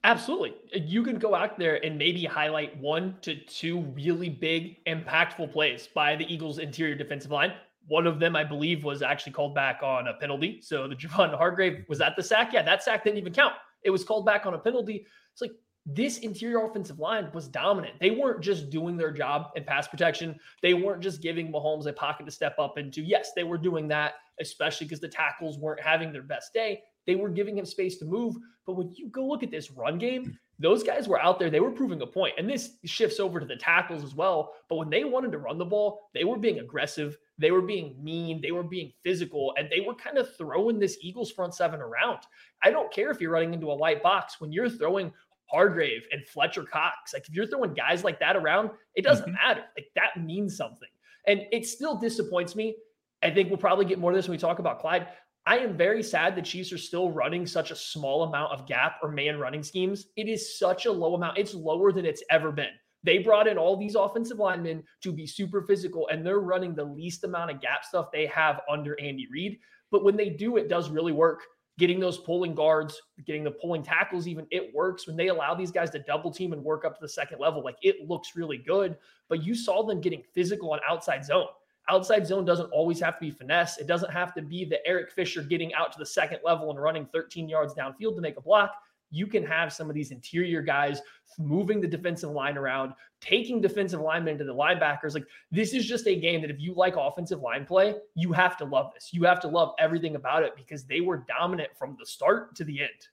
Absolutely. 0.04 0.54
You 0.74 1.02
can 1.02 1.18
go 1.18 1.34
out 1.34 1.58
there 1.58 1.84
and 1.84 1.96
maybe 1.96 2.24
highlight 2.24 2.76
one 2.76 3.16
to 3.22 3.36
two 3.44 3.80
really 3.80 4.28
big, 4.28 4.84
impactful 4.84 5.52
plays 5.52 5.88
by 5.92 6.14
the 6.14 6.32
Eagles' 6.32 6.58
interior 6.58 6.94
defensive 6.94 7.30
line. 7.30 7.54
One 7.88 8.06
of 8.06 8.18
them, 8.18 8.34
I 8.34 8.44
believe, 8.44 8.84
was 8.84 9.02
actually 9.02 9.32
called 9.32 9.54
back 9.54 9.80
on 9.82 10.08
a 10.08 10.14
penalty. 10.14 10.60
So 10.62 10.88
the 10.88 10.96
Javon 10.96 11.36
Hargrave 11.36 11.84
was 11.88 11.98
that 11.98 12.16
the 12.16 12.22
sack? 12.22 12.52
Yeah, 12.52 12.62
that 12.62 12.82
sack 12.82 13.04
didn't 13.04 13.18
even 13.18 13.32
count. 13.32 13.54
It 13.84 13.90
was 13.90 14.04
called 14.04 14.26
back 14.26 14.46
on 14.46 14.54
a 14.54 14.58
penalty. 14.58 15.06
It's 15.32 15.40
like 15.40 15.52
this 15.86 16.18
interior 16.18 16.66
offensive 16.66 16.98
line 16.98 17.30
was 17.32 17.46
dominant. 17.46 17.94
They 18.00 18.10
weren't 18.10 18.42
just 18.42 18.70
doing 18.70 18.96
their 18.96 19.12
job 19.12 19.50
in 19.54 19.62
pass 19.62 19.86
protection. 19.86 20.36
They 20.60 20.74
weren't 20.74 21.00
just 21.00 21.22
giving 21.22 21.52
Mahomes 21.52 21.86
a 21.86 21.92
pocket 21.92 22.26
to 22.26 22.32
step 22.32 22.58
up 22.58 22.76
into. 22.76 23.02
Yes, 23.02 23.30
they 23.36 23.44
were 23.44 23.58
doing 23.58 23.86
that, 23.88 24.14
especially 24.40 24.86
because 24.86 25.00
the 25.00 25.08
tackles 25.08 25.58
weren't 25.58 25.80
having 25.80 26.12
their 26.12 26.24
best 26.24 26.52
day. 26.52 26.82
They 27.06 27.14
were 27.14 27.28
giving 27.28 27.56
him 27.56 27.64
space 27.64 27.98
to 27.98 28.04
move. 28.04 28.34
But 28.66 28.74
when 28.74 28.92
you 28.94 29.08
go 29.08 29.24
look 29.24 29.44
at 29.44 29.52
this 29.52 29.70
run 29.70 29.96
game, 29.96 30.36
those 30.58 30.82
guys 30.82 31.06
were 31.06 31.20
out 31.20 31.38
there. 31.38 31.50
They 31.50 31.60
were 31.60 31.70
proving 31.70 32.00
a 32.02 32.06
point. 32.06 32.34
And 32.38 32.48
this 32.48 32.76
shifts 32.84 33.20
over 33.20 33.38
to 33.38 33.46
the 33.46 33.56
tackles 33.56 34.02
as 34.02 34.14
well. 34.14 34.54
But 34.68 34.76
when 34.76 34.90
they 34.90 35.04
wanted 35.04 35.32
to 35.32 35.38
run 35.38 35.58
the 35.58 35.64
ball, 35.64 36.08
they 36.14 36.24
were 36.24 36.38
being 36.38 36.60
aggressive. 36.60 37.18
They 37.38 37.50
were 37.50 37.62
being 37.62 37.96
mean. 38.02 38.40
They 38.40 38.52
were 38.52 38.62
being 38.62 38.92
physical. 39.02 39.54
And 39.58 39.68
they 39.70 39.80
were 39.80 39.94
kind 39.94 40.16
of 40.16 40.34
throwing 40.36 40.78
this 40.78 40.96
Eagles 41.00 41.30
front 41.30 41.54
seven 41.54 41.80
around. 41.80 42.20
I 42.62 42.70
don't 42.70 42.92
care 42.92 43.10
if 43.10 43.20
you're 43.20 43.32
running 43.32 43.52
into 43.52 43.70
a 43.70 43.74
light 43.74 44.02
box. 44.02 44.40
When 44.40 44.50
you're 44.52 44.70
throwing 44.70 45.12
Hargrave 45.50 46.06
and 46.12 46.26
Fletcher 46.26 46.64
Cox. 46.64 47.12
Like 47.12 47.28
if 47.28 47.34
you're 47.34 47.46
throwing 47.46 47.74
guys 47.74 48.04
like 48.04 48.18
that 48.20 48.36
around, 48.36 48.70
it 48.94 49.02
doesn't 49.02 49.26
mm-hmm. 49.26 49.34
matter. 49.34 49.64
Like 49.76 49.88
that 49.94 50.22
means 50.22 50.56
something. 50.56 50.88
And 51.26 51.42
it 51.52 51.66
still 51.66 51.96
disappoints 51.96 52.54
me. 52.54 52.76
I 53.22 53.30
think 53.30 53.48
we'll 53.48 53.58
probably 53.58 53.84
get 53.84 53.98
more 53.98 54.10
of 54.10 54.16
this 54.16 54.28
when 54.28 54.36
we 54.36 54.40
talk 54.40 54.58
about 54.58 54.80
Clyde. 54.80 55.08
I 55.46 55.58
am 55.58 55.76
very 55.76 56.02
sad 56.02 56.34
the 56.34 56.42
Chiefs 56.42 56.72
are 56.72 56.78
still 56.78 57.12
running 57.12 57.46
such 57.46 57.70
a 57.70 57.76
small 57.76 58.24
amount 58.24 58.52
of 58.52 58.66
gap 58.66 58.98
or 59.00 59.10
man 59.10 59.38
running 59.38 59.62
schemes. 59.62 60.06
It 60.16 60.28
is 60.28 60.58
such 60.58 60.86
a 60.86 60.92
low 60.92 61.14
amount. 61.14 61.38
It's 61.38 61.54
lower 61.54 61.92
than 61.92 62.04
it's 62.04 62.22
ever 62.30 62.50
been. 62.50 62.72
They 63.04 63.18
brought 63.18 63.46
in 63.46 63.56
all 63.56 63.76
these 63.76 63.94
offensive 63.94 64.38
linemen 64.38 64.82
to 65.02 65.12
be 65.12 65.24
super 65.24 65.62
physical, 65.62 66.08
and 66.08 66.26
they're 66.26 66.40
running 66.40 66.74
the 66.74 66.84
least 66.84 67.22
amount 67.22 67.52
of 67.52 67.60
gap 67.60 67.84
stuff 67.84 68.10
they 68.10 68.26
have 68.26 68.60
under 68.68 68.98
Andy 69.00 69.28
Reid. 69.30 69.60
But 69.92 70.02
when 70.02 70.16
they 70.16 70.30
do, 70.30 70.56
it 70.56 70.68
does 70.68 70.90
really 70.90 71.12
work 71.12 71.42
getting 71.78 72.00
those 72.00 72.18
pulling 72.18 72.54
guards, 72.54 73.00
getting 73.26 73.44
the 73.44 73.50
pulling 73.50 73.82
tackles, 73.82 74.26
even 74.26 74.46
it 74.50 74.74
works 74.74 75.06
when 75.06 75.16
they 75.16 75.28
allow 75.28 75.54
these 75.54 75.70
guys 75.70 75.90
to 75.90 75.98
double 75.98 76.30
team 76.30 76.52
and 76.52 76.64
work 76.64 76.84
up 76.84 76.94
to 76.94 77.00
the 77.00 77.08
second 77.08 77.38
level. 77.38 77.62
Like 77.62 77.76
it 77.82 78.08
looks 78.08 78.34
really 78.34 78.58
good, 78.58 78.96
but 79.28 79.44
you 79.44 79.54
saw 79.54 79.84
them 79.84 80.00
getting 80.00 80.22
physical 80.34 80.72
on 80.72 80.80
outside 80.88 81.24
zone. 81.24 81.48
Outside 81.88 82.26
zone 82.26 82.44
doesn't 82.44 82.70
always 82.70 83.00
have 83.00 83.14
to 83.14 83.20
be 83.20 83.30
finesse. 83.30 83.78
It 83.78 83.86
doesn't 83.86 84.12
have 84.12 84.34
to 84.34 84.42
be 84.42 84.64
the 84.64 84.84
Eric 84.86 85.10
Fisher 85.10 85.42
getting 85.42 85.72
out 85.74 85.92
to 85.92 85.98
the 85.98 86.06
second 86.06 86.40
level 86.44 86.70
and 86.70 86.80
running 86.80 87.06
13 87.06 87.48
yards 87.48 87.74
downfield 87.74 88.16
to 88.16 88.20
make 88.20 88.36
a 88.36 88.40
block 88.40 88.72
you 89.10 89.26
can 89.26 89.44
have 89.44 89.72
some 89.72 89.88
of 89.88 89.94
these 89.94 90.10
interior 90.10 90.62
guys 90.62 91.00
moving 91.38 91.80
the 91.80 91.86
defensive 91.86 92.30
line 92.30 92.56
around, 92.56 92.92
taking 93.20 93.60
defensive 93.60 94.00
linemen 94.00 94.38
to 94.38 94.44
the 94.44 94.54
linebackers. 94.54 95.14
Like 95.14 95.26
this 95.50 95.74
is 95.74 95.86
just 95.86 96.06
a 96.06 96.16
game 96.16 96.40
that 96.42 96.50
if 96.50 96.60
you 96.60 96.74
like 96.74 96.96
offensive 96.96 97.40
line 97.40 97.64
play, 97.64 97.96
you 98.14 98.32
have 98.32 98.56
to 98.58 98.64
love 98.64 98.92
this. 98.94 99.10
You 99.12 99.24
have 99.24 99.40
to 99.40 99.48
love 99.48 99.74
everything 99.78 100.16
about 100.16 100.42
it 100.42 100.56
because 100.56 100.84
they 100.84 101.00
were 101.00 101.24
dominant 101.28 101.70
from 101.78 101.96
the 101.98 102.06
start 102.06 102.54
to 102.56 102.64
the 102.64 102.80
end. 102.80 103.08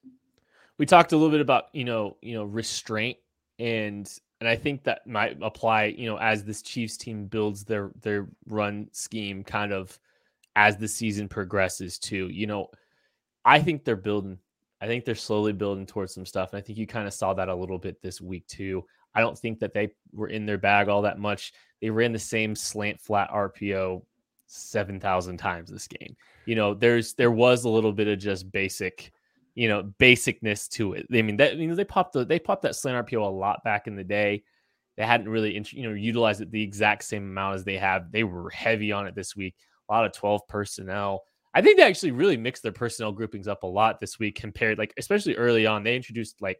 We 0.77 0.85
talked 0.85 1.11
a 1.11 1.15
little 1.15 1.31
bit 1.31 1.41
about, 1.41 1.65
you 1.73 1.83
know, 1.83 2.17
you 2.21 2.33
know, 2.33 2.45
restraint 2.45 3.17
and 3.59 4.11
and 4.43 4.49
I 4.49 4.57
think 4.57 4.83
that 4.83 5.07
might 5.07 5.37
apply, 5.41 5.85
you 5.85 6.05
know, 6.05 6.17
as 6.17 6.43
this 6.43 6.61
Chiefs 6.61 6.97
team 6.97 7.27
builds 7.27 7.63
their 7.63 7.91
their 8.01 8.27
run 8.45 8.89
scheme 8.91 9.41
kind 9.41 9.71
of 9.71 9.97
as 10.57 10.75
the 10.75 10.87
season 10.89 11.29
progresses 11.29 11.97
too. 11.97 12.27
You 12.27 12.47
know, 12.47 12.67
I 13.45 13.61
think 13.61 13.85
they're 13.85 13.95
building 13.95 14.37
I 14.81 14.85
think 14.85 15.05
they're 15.05 15.15
slowly 15.15 15.53
building 15.53 15.85
towards 15.85 16.13
some 16.13 16.25
stuff. 16.25 16.51
And 16.51 16.57
I 16.57 16.61
think 16.61 16.77
you 16.77 16.85
kind 16.85 17.07
of 17.07 17.13
saw 17.13 17.33
that 17.35 17.47
a 17.47 17.55
little 17.55 17.77
bit 17.77 18.01
this 18.01 18.19
week 18.19 18.45
too. 18.47 18.83
I 19.15 19.21
don't 19.21 19.39
think 19.39 19.59
that 19.59 19.71
they 19.71 19.93
were 20.11 20.27
in 20.27 20.45
their 20.45 20.57
bag 20.57 20.89
all 20.89 21.01
that 21.03 21.19
much. 21.19 21.53
They 21.79 21.89
ran 21.89 22.11
the 22.11 22.19
same 22.19 22.53
slant 22.53 22.99
flat 22.99 23.29
RPO 23.31 24.03
7,000 24.47 25.37
times 25.37 25.69
this 25.69 25.87
game. 25.87 26.17
You 26.45 26.55
know, 26.55 26.73
there's 26.73 27.13
there 27.13 27.31
was 27.31 27.63
a 27.63 27.69
little 27.69 27.93
bit 27.93 28.09
of 28.09 28.19
just 28.19 28.51
basic, 28.51 29.13
you 29.55 29.67
know, 29.67 29.91
basicness 29.99 30.67
to 30.69 30.93
it. 30.93 31.07
I 31.13 31.21
mean, 31.21 31.37
that 31.37 31.57
you 31.57 31.67
know, 31.67 31.75
they 31.75 31.83
popped 31.83 32.13
the 32.13 32.25
they 32.25 32.39
popped 32.39 32.63
that 32.63 32.75
slant 32.75 33.07
RPO 33.07 33.21
a 33.21 33.25
lot 33.25 33.63
back 33.63 33.87
in 33.87 33.95
the 33.95 34.03
day. 34.03 34.43
They 34.97 35.05
hadn't 35.05 35.29
really 35.29 35.53
you 35.71 35.89
know 35.89 35.95
utilized 35.95 36.41
it 36.41 36.51
the 36.51 36.61
exact 36.61 37.03
same 37.03 37.23
amount 37.23 37.55
as 37.55 37.63
they 37.63 37.77
have. 37.77 38.11
They 38.11 38.23
were 38.23 38.49
heavy 38.49 38.91
on 38.91 39.07
it 39.07 39.15
this 39.15 39.35
week. 39.35 39.55
A 39.89 39.93
lot 39.93 40.05
of 40.05 40.13
12 40.13 40.47
personnel. 40.47 41.23
I 41.53 41.61
think 41.61 41.77
they 41.77 41.83
actually 41.83 42.11
really 42.11 42.37
mixed 42.37 42.63
their 42.63 42.71
personnel 42.71 43.11
groupings 43.11 43.47
up 43.47 43.63
a 43.63 43.67
lot 43.67 43.99
this 43.99 44.17
week 44.17 44.35
compared, 44.35 44.79
like 44.79 44.93
especially 44.97 45.35
early 45.35 45.67
on. 45.67 45.83
They 45.83 45.95
introduced 45.95 46.41
like 46.41 46.59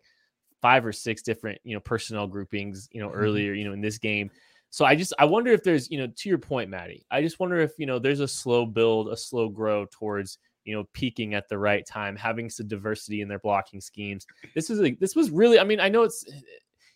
five 0.62 0.86
or 0.86 0.92
six 0.92 1.24
different, 1.24 1.60
you 1.64 1.74
know, 1.74 1.80
personnel 1.80 2.28
groupings, 2.28 2.88
you 2.92 3.02
know, 3.02 3.10
mm-hmm. 3.10 3.20
earlier, 3.20 3.54
you 3.54 3.66
know, 3.66 3.74
in 3.74 3.82
this 3.82 3.98
game. 3.98 4.30
So 4.70 4.86
I 4.86 4.96
just 4.96 5.14
I 5.20 5.26
wonder 5.26 5.52
if 5.52 5.64
there's, 5.64 5.90
you 5.92 5.98
know, 5.98 6.08
to 6.08 6.30
your 6.30 6.38
point, 6.38 6.70
Maddie, 6.70 7.06
I 7.12 7.22
just 7.22 7.40
wonder 7.40 7.60
if, 7.60 7.74
you 7.78 7.86
know, 7.86 8.00
there's 8.00 8.22
a 8.22 8.28
slow 8.28 8.66
build, 8.66 9.10
a 9.10 9.18
slow 9.18 9.50
grow 9.50 9.86
towards, 9.92 10.38
you 10.66 10.76
know, 10.76 10.86
peaking 10.94 11.34
at 11.34 11.50
the 11.50 11.58
right 11.58 11.86
time, 11.86 12.16
having 12.16 12.50
some 12.50 12.68
diversity 12.68 13.22
in 13.22 13.28
their 13.28 13.40
blocking 13.40 13.82
schemes. 13.82 14.26
This 14.56 14.70
is 14.70 14.80
like 14.80 15.00
this 15.00 15.16
was 15.16 15.30
really, 15.32 15.60
I 15.60 15.64
mean, 15.64 15.80
I 15.80 15.90
know 15.90 16.04
it's 16.04 16.26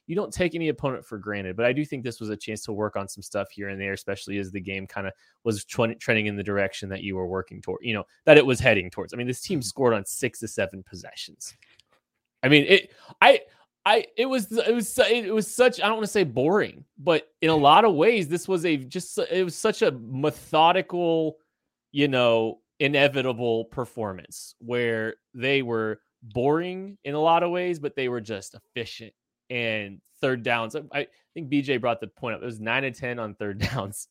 you 0.07 0.15
don't 0.15 0.33
take 0.33 0.55
any 0.55 0.69
opponent 0.69 1.05
for 1.05 1.17
granted. 1.17 1.55
But 1.55 1.65
I 1.65 1.73
do 1.73 1.85
think 1.85 2.03
this 2.03 2.19
was 2.19 2.29
a 2.29 2.37
chance 2.37 2.63
to 2.63 2.71
work 2.71 2.95
on 2.95 3.07
some 3.07 3.21
stuff 3.21 3.51
here 3.51 3.69
and 3.69 3.79
there, 3.79 3.93
especially 3.93 4.39
as 4.39 4.51
the 4.51 4.59
game 4.59 4.87
kind 4.87 5.05
of 5.05 5.13
was 5.43 5.63
trending 5.65 6.25
in 6.25 6.35
the 6.35 6.43
direction 6.43 6.89
that 6.89 7.03
you 7.03 7.15
were 7.15 7.27
working 7.27 7.61
toward, 7.61 7.81
you 7.83 7.93
know, 7.93 8.05
that 8.25 8.37
it 8.37 8.45
was 8.45 8.59
heading 8.59 8.89
towards. 8.89 9.13
I 9.13 9.17
mean, 9.17 9.27
this 9.27 9.41
team 9.41 9.59
mm-hmm. 9.59 9.65
scored 9.65 9.93
on 9.93 10.05
six 10.05 10.39
to 10.39 10.47
seven 10.47 10.83
possessions. 10.83 11.55
I 12.41 12.47
mean, 12.47 12.65
it, 12.67 12.93
I, 13.21 13.41
I, 13.85 14.05
it 14.15 14.25
was, 14.25 14.51
it 14.51 14.73
was, 14.73 14.97
it 14.97 15.33
was 15.33 15.53
such, 15.53 15.81
I 15.81 15.87
don't 15.87 15.97
want 15.97 16.05
to 16.05 16.11
say 16.11 16.23
boring, 16.23 16.85
but 16.97 17.29
in 17.41 17.49
a 17.49 17.55
lot 17.55 17.83
of 17.83 17.93
ways, 17.93 18.27
this 18.27 18.47
was 18.47 18.65
a 18.65 18.77
just, 18.77 19.17
it 19.17 19.43
was 19.43 19.55
such 19.55 19.81
a 19.81 19.91
methodical, 19.91 21.37
you 21.91 22.07
know, 22.07 22.59
inevitable 22.79 23.65
performance 23.65 24.55
where 24.59 25.15
they 25.33 25.61
were 25.61 25.99
boring 26.21 26.97
in 27.03 27.15
a 27.15 27.19
lot 27.19 27.43
of 27.43 27.51
ways, 27.51 27.79
but 27.79 27.95
they 27.95 28.09
were 28.09 28.21
just 28.21 28.55
efficient 28.55 29.13
and 29.49 30.01
third 30.21 30.43
downs. 30.43 30.75
I 30.93 31.07
think 31.33 31.49
BJ 31.49 31.79
brought 31.79 32.01
the 32.01 32.07
point 32.07 32.35
up. 32.35 32.41
It 32.41 32.45
was 32.45 32.59
nine 32.59 32.83
and 32.83 32.95
ten 32.95 33.19
on 33.19 33.35
third 33.35 33.59
downs. 33.71 34.07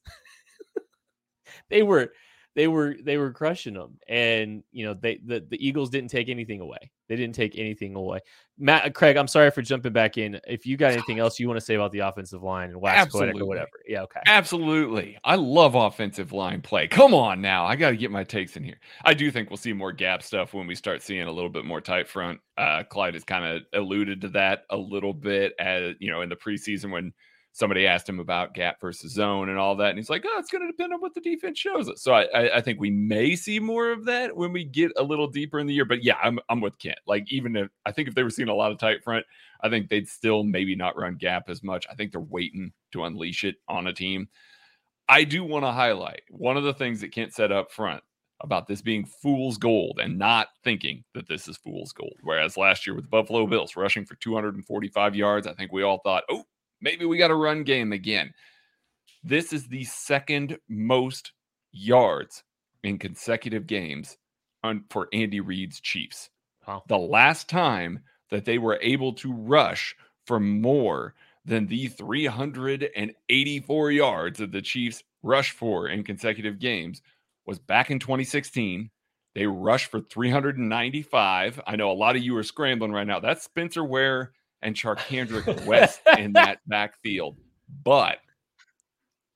they 1.69 1.83
were 1.83 2.13
they 2.55 2.67
were 2.69 2.97
they 3.03 3.19
were 3.19 3.33
crushing 3.33 3.75
them 3.75 3.99
and 4.09 4.65
you 4.73 4.85
know 4.87 4.95
they 4.95 5.21
the, 5.25 5.47
the 5.49 5.65
eagles 5.65 5.91
didn't 5.91 6.11
take 6.11 6.29
anything 6.29 6.61
away 6.61 6.91
they 7.09 7.17
didn't 7.17 7.35
take 7.35 7.59
anything 7.59 7.95
away. 7.95 8.21
Matt 8.59 8.87
uh, 8.87 8.91
craig 8.91 9.17
i'm 9.17 9.29
sorry 9.29 9.51
for 9.51 9.63
jumping 9.63 9.93
back 9.93 10.17
in. 10.19 10.41
If 10.47 10.67
you 10.67 10.77
got 10.77 10.93
anything 10.93 11.19
else 11.19 11.39
you 11.39 11.47
want 11.47 11.61
to 11.61 11.65
say 11.65 11.75
about 11.75 11.93
the 11.93 12.01
offensive 12.01 12.43
line 12.43 12.71
and 12.71 12.81
wax 12.81 13.15
or 13.15 13.31
whatever 13.45 13.69
yeah 13.87 14.03
okay. 14.03 14.21
Absolutely. 14.27 15.19
I 15.25 15.37
love 15.37 15.75
offensive 15.75 16.33
line 16.33 16.63
play. 16.63 16.89
Come 16.89 17.15
on 17.15 17.41
now 17.41 17.67
i 17.67 17.77
got 17.77 17.91
to 17.91 17.97
get 17.97 18.11
my 18.11 18.25
takes 18.25 18.57
in 18.57 18.65
here. 18.65 18.81
I 19.05 19.15
do 19.15 19.31
think 19.31 19.51
we'll 19.51 19.57
see 19.57 19.73
more 19.73 19.93
gap 19.93 20.23
stuff 20.23 20.55
when 20.55 20.67
we 20.67 20.75
start 20.75 21.03
seeing 21.03 21.29
a 21.29 21.33
little 21.33 21.51
bit 21.51 21.65
more 21.65 21.81
tight 21.81 22.09
front. 22.09 22.41
Uh 22.57 22.83
clyde 22.85 23.15
has 23.15 23.25
kind 23.25 23.45
of 23.45 23.63
alluded 23.75 24.21
to 24.23 24.29
that 24.31 24.65
a 24.71 24.77
little 24.77 25.13
bit 25.13 25.53
as 25.59 25.95
you 25.99 26.11
know 26.11 26.23
in 26.23 26.29
the 26.29 26.37
preseason 26.37 26.91
when 26.91 27.13
somebody 27.57 27.87
asked 27.87 28.07
him 28.07 28.21
about 28.21 28.53
gap 28.53 28.79
versus 28.83 29.13
zone 29.13 29.49
and 29.49 29.59
all 29.59 29.75
that, 29.77 29.89
and 29.89 29.99
he's 29.99 30.11
like, 30.11 30.25
"Oh, 30.27 30.39
it's 30.39 30.51
going 30.51 30.61
to 30.61 30.71
depend 30.71 30.93
on 30.93 31.01
what 31.01 31.15
the 31.15 31.23
defense 31.23 31.59
shows 31.59 31.89
us." 31.89 32.03
So 32.03 32.13
I, 32.13 32.25
I, 32.25 32.57
I, 32.57 32.61
think 32.61 32.79
we 32.79 32.91
may 32.91 33.35
see 33.35 33.59
more 33.59 33.91
of 33.91 34.05
that 34.05 34.37
when 34.37 34.53
we 34.53 34.63
get 34.63 34.93
a 34.99 35.03
little 35.03 35.27
deeper 35.27 35.59
in 35.59 35.67
the 35.67 35.73
year. 35.73 35.87
But 35.87 36.05
yeah, 36.05 36.19
I'm, 36.23 36.39
I'm 36.51 36.61
with 36.61 36.79
Kent. 36.79 36.99
Like 37.07 37.33
even 37.33 37.57
if 37.57 37.69
I 37.87 37.93
think 37.93 38.09
if 38.09 38.15
they 38.15 38.23
were 38.23 38.31
seeing 38.31 38.51
a 38.51 38.55
lot 38.55 38.73
of 38.73 38.79
tight 38.79 39.03
front, 39.03 39.25
I 39.63 39.71
think 39.71 39.89
they'd 39.89 40.09
still 40.09 40.45
maybe 40.45 40.77
not 40.77 40.99
run 40.99 41.17
gap 41.17 41.49
as 41.49 41.63
much. 41.63 41.87
I 41.91 41.95
think 41.95 42.13
they're 42.13 42.21
waiting 42.21 42.73
to 42.93 43.05
unleash 43.05 43.45
it 43.45 43.57
on 43.69 43.87
a 43.87 43.93
team. 43.93 44.29
I 45.09 45.25
do 45.25 45.43
want 45.43 45.65
to 45.65 45.73
highlight 45.73 46.23
one 46.29 46.59
of 46.59 46.65
the 46.65 46.75
things 46.75 47.01
that 47.01 47.13
Kent 47.13 47.33
said 47.33 47.53
up 47.53 47.73
front 47.73 48.03
about 48.41 48.67
this 48.67 48.83
being 48.83 49.07
fool's 49.07 49.57
gold 49.57 49.99
and 50.03 50.19
not 50.19 50.49
thinking 50.63 51.03
that 51.15 51.27
this 51.27 51.49
is 51.49 51.57
fool's 51.57 51.93
gold. 51.93 52.17
Whereas 52.23 52.59
last 52.59 52.87
year 52.87 52.95
with 52.95 53.05
the 53.05 53.11
Buffalo 53.11 53.47
Bills 53.47 53.77
rushing 53.77 54.05
for 54.05 54.17
245 54.17 55.17
yards, 55.17 55.47
I 55.47 55.55
think 55.55 55.73
we 55.73 55.83
all 55.83 56.01
thought, 56.05 56.25
oh, 56.29 56.45
Maybe 56.81 57.05
we 57.05 57.19
got 57.19 57.31
a 57.31 57.37
run 57.37 57.65
game 57.65 57.93
again. 57.93 58.33
This 59.25 59.53
is 59.53 59.67
the 59.67 59.85
second 59.85 60.59
most 60.69 61.33
yards 61.73 62.45
in 62.83 62.99
consecutive 62.99 63.67
games 63.67 64.17
on, 64.63 64.85
for 64.91 65.09
Andy 65.13 65.41
Reid's 65.41 65.81
Chiefs. 65.81 66.31
Wow. 66.67 66.83
The 66.89 66.99
last 66.99 67.49
time 67.49 68.01
that 68.31 68.45
they 68.45 68.59
were 68.59 68.79
able 68.83 69.13
to 69.15 69.33
rush 69.33 69.95
for 70.27 70.41
more 70.41 71.15
than 71.45 71.67
the 71.67 71.89
384 71.89 73.91
yards 73.93 74.39
that 74.39 74.53
the 74.53 74.63
Chiefs 74.63 75.03
rushed 75.23 75.53
for 75.53 75.89
in 75.89 76.03
consecutive 76.03 76.59
games 76.59 77.03
was 77.47 77.59
back 77.59 77.91
in 77.91 77.99
2016. 77.99 78.91
They 79.35 79.47
rushed 79.47 79.91
for 79.91 80.01
395. 80.01 81.61
I 81.67 81.77
know 81.77 81.91
a 81.91 81.93
lot 81.93 82.17
of 82.17 82.23
you 82.23 82.37
are 82.37 82.43
scrambling 82.43 82.93
right 82.93 83.07
now. 83.07 83.21
That's 83.21 83.45
Spencer 83.45 83.85
Ware 83.85 84.33
and 84.67 84.75
Charcandrick 84.75 85.65
West 85.67 86.01
in 86.19 86.35
that 86.35 86.59
backfield. 86.67 87.39
But 87.83 88.19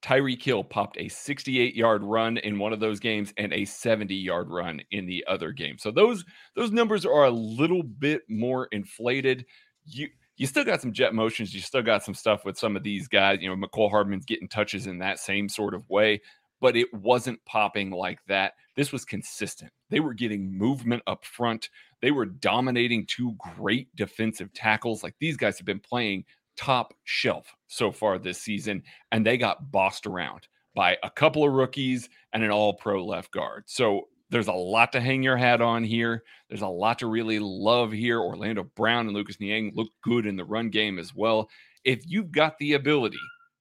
Tyreek 0.02 0.42
Hill 0.42 0.64
popped 0.64 0.98
a 0.98 1.08
68 1.08 1.74
yard 1.74 2.02
run 2.04 2.36
in 2.38 2.58
one 2.58 2.72
of 2.74 2.80
those 2.80 3.00
games 3.00 3.32
and 3.38 3.52
a 3.52 3.64
70 3.64 4.14
yard 4.14 4.50
run 4.50 4.80
in 4.90 5.06
the 5.06 5.24
other 5.26 5.52
game. 5.52 5.78
So 5.78 5.90
those 5.90 6.24
those 6.54 6.70
numbers 6.70 7.06
are 7.06 7.24
a 7.24 7.30
little 7.30 7.82
bit 7.82 8.22
more 8.28 8.68
inflated 8.72 9.46
you 9.86 10.08
you 10.36 10.46
still 10.46 10.64
got 10.64 10.80
some 10.80 10.92
jet 10.92 11.14
motions. 11.14 11.54
You 11.54 11.60
still 11.60 11.82
got 11.82 12.02
some 12.02 12.14
stuff 12.14 12.46
with 12.46 12.58
some 12.58 12.74
of 12.74 12.82
these 12.82 13.08
guys. 13.08 13.40
You 13.42 13.54
know, 13.54 13.56
Mecole 13.56 13.90
Hardman's 13.90 14.24
getting 14.24 14.48
touches 14.48 14.86
in 14.86 14.98
that 14.98 15.18
same 15.18 15.50
sort 15.50 15.74
of 15.74 15.88
way, 15.90 16.22
but 16.62 16.76
it 16.76 16.92
wasn't 16.94 17.44
popping 17.44 17.90
like 17.90 18.20
that. 18.26 18.54
This 18.74 18.90
was 18.90 19.04
consistent. 19.04 19.70
They 19.90 20.00
were 20.00 20.14
getting 20.14 20.56
movement 20.56 21.02
up 21.06 21.26
front. 21.26 21.68
They 22.02 22.10
were 22.10 22.26
dominating 22.26 23.06
two 23.06 23.36
great 23.56 23.94
defensive 23.96 24.52
tackles. 24.52 25.02
Like 25.02 25.14
these 25.18 25.36
guys 25.36 25.58
have 25.58 25.66
been 25.66 25.80
playing 25.80 26.24
top 26.56 26.94
shelf 27.04 27.54
so 27.68 27.90
far 27.90 28.18
this 28.18 28.40
season, 28.40 28.82
and 29.12 29.24
they 29.24 29.36
got 29.36 29.70
bossed 29.70 30.06
around 30.06 30.48
by 30.74 30.96
a 31.02 31.10
couple 31.10 31.44
of 31.44 31.52
rookies 31.52 32.08
and 32.32 32.42
an 32.42 32.50
all 32.50 32.74
pro 32.74 33.04
left 33.04 33.32
guard. 33.32 33.64
So 33.66 34.08
there's 34.30 34.48
a 34.48 34.52
lot 34.52 34.92
to 34.92 35.00
hang 35.00 35.22
your 35.22 35.36
hat 35.36 35.60
on 35.60 35.82
here. 35.82 36.22
There's 36.48 36.62
a 36.62 36.68
lot 36.68 37.00
to 37.00 37.06
really 37.06 37.38
love 37.40 37.92
here. 37.92 38.20
Orlando 38.20 38.64
Brown 38.76 39.06
and 39.06 39.14
Lucas 39.14 39.40
Niang 39.40 39.72
look 39.74 39.88
good 40.02 40.26
in 40.26 40.36
the 40.36 40.44
run 40.44 40.70
game 40.70 40.98
as 40.98 41.14
well. 41.14 41.50
If 41.84 42.04
you've 42.06 42.30
got 42.30 42.56
the 42.58 42.74
ability 42.74 43.18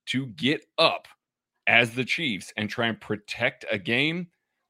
to 0.08 0.28
get 0.28 0.66
up 0.78 1.08
as 1.66 1.92
the 1.92 2.06
Chiefs 2.06 2.54
and 2.58 2.70
try 2.70 2.88
and 2.88 3.00
protect 3.00 3.66
a 3.72 3.78
game, 3.78 4.28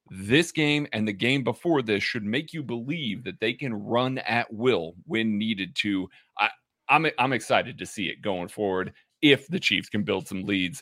this 0.09 0.51
game 0.51 0.87
and 0.93 1.07
the 1.07 1.13
game 1.13 1.43
before 1.43 1.81
this 1.81 2.03
should 2.03 2.23
make 2.23 2.53
you 2.53 2.63
believe 2.63 3.23
that 3.23 3.39
they 3.39 3.53
can 3.53 3.73
run 3.73 4.17
at 4.19 4.51
will 4.53 4.93
when 5.05 5.37
needed 5.37 5.75
to. 5.77 6.09
I, 6.37 6.49
I'm 6.89 7.07
I'm 7.17 7.33
excited 7.33 7.77
to 7.77 7.85
see 7.85 8.07
it 8.07 8.21
going 8.21 8.47
forward 8.47 8.93
if 9.21 9.47
the 9.47 9.59
Chiefs 9.59 9.89
can 9.89 10.03
build 10.03 10.27
some 10.27 10.43
leads 10.43 10.81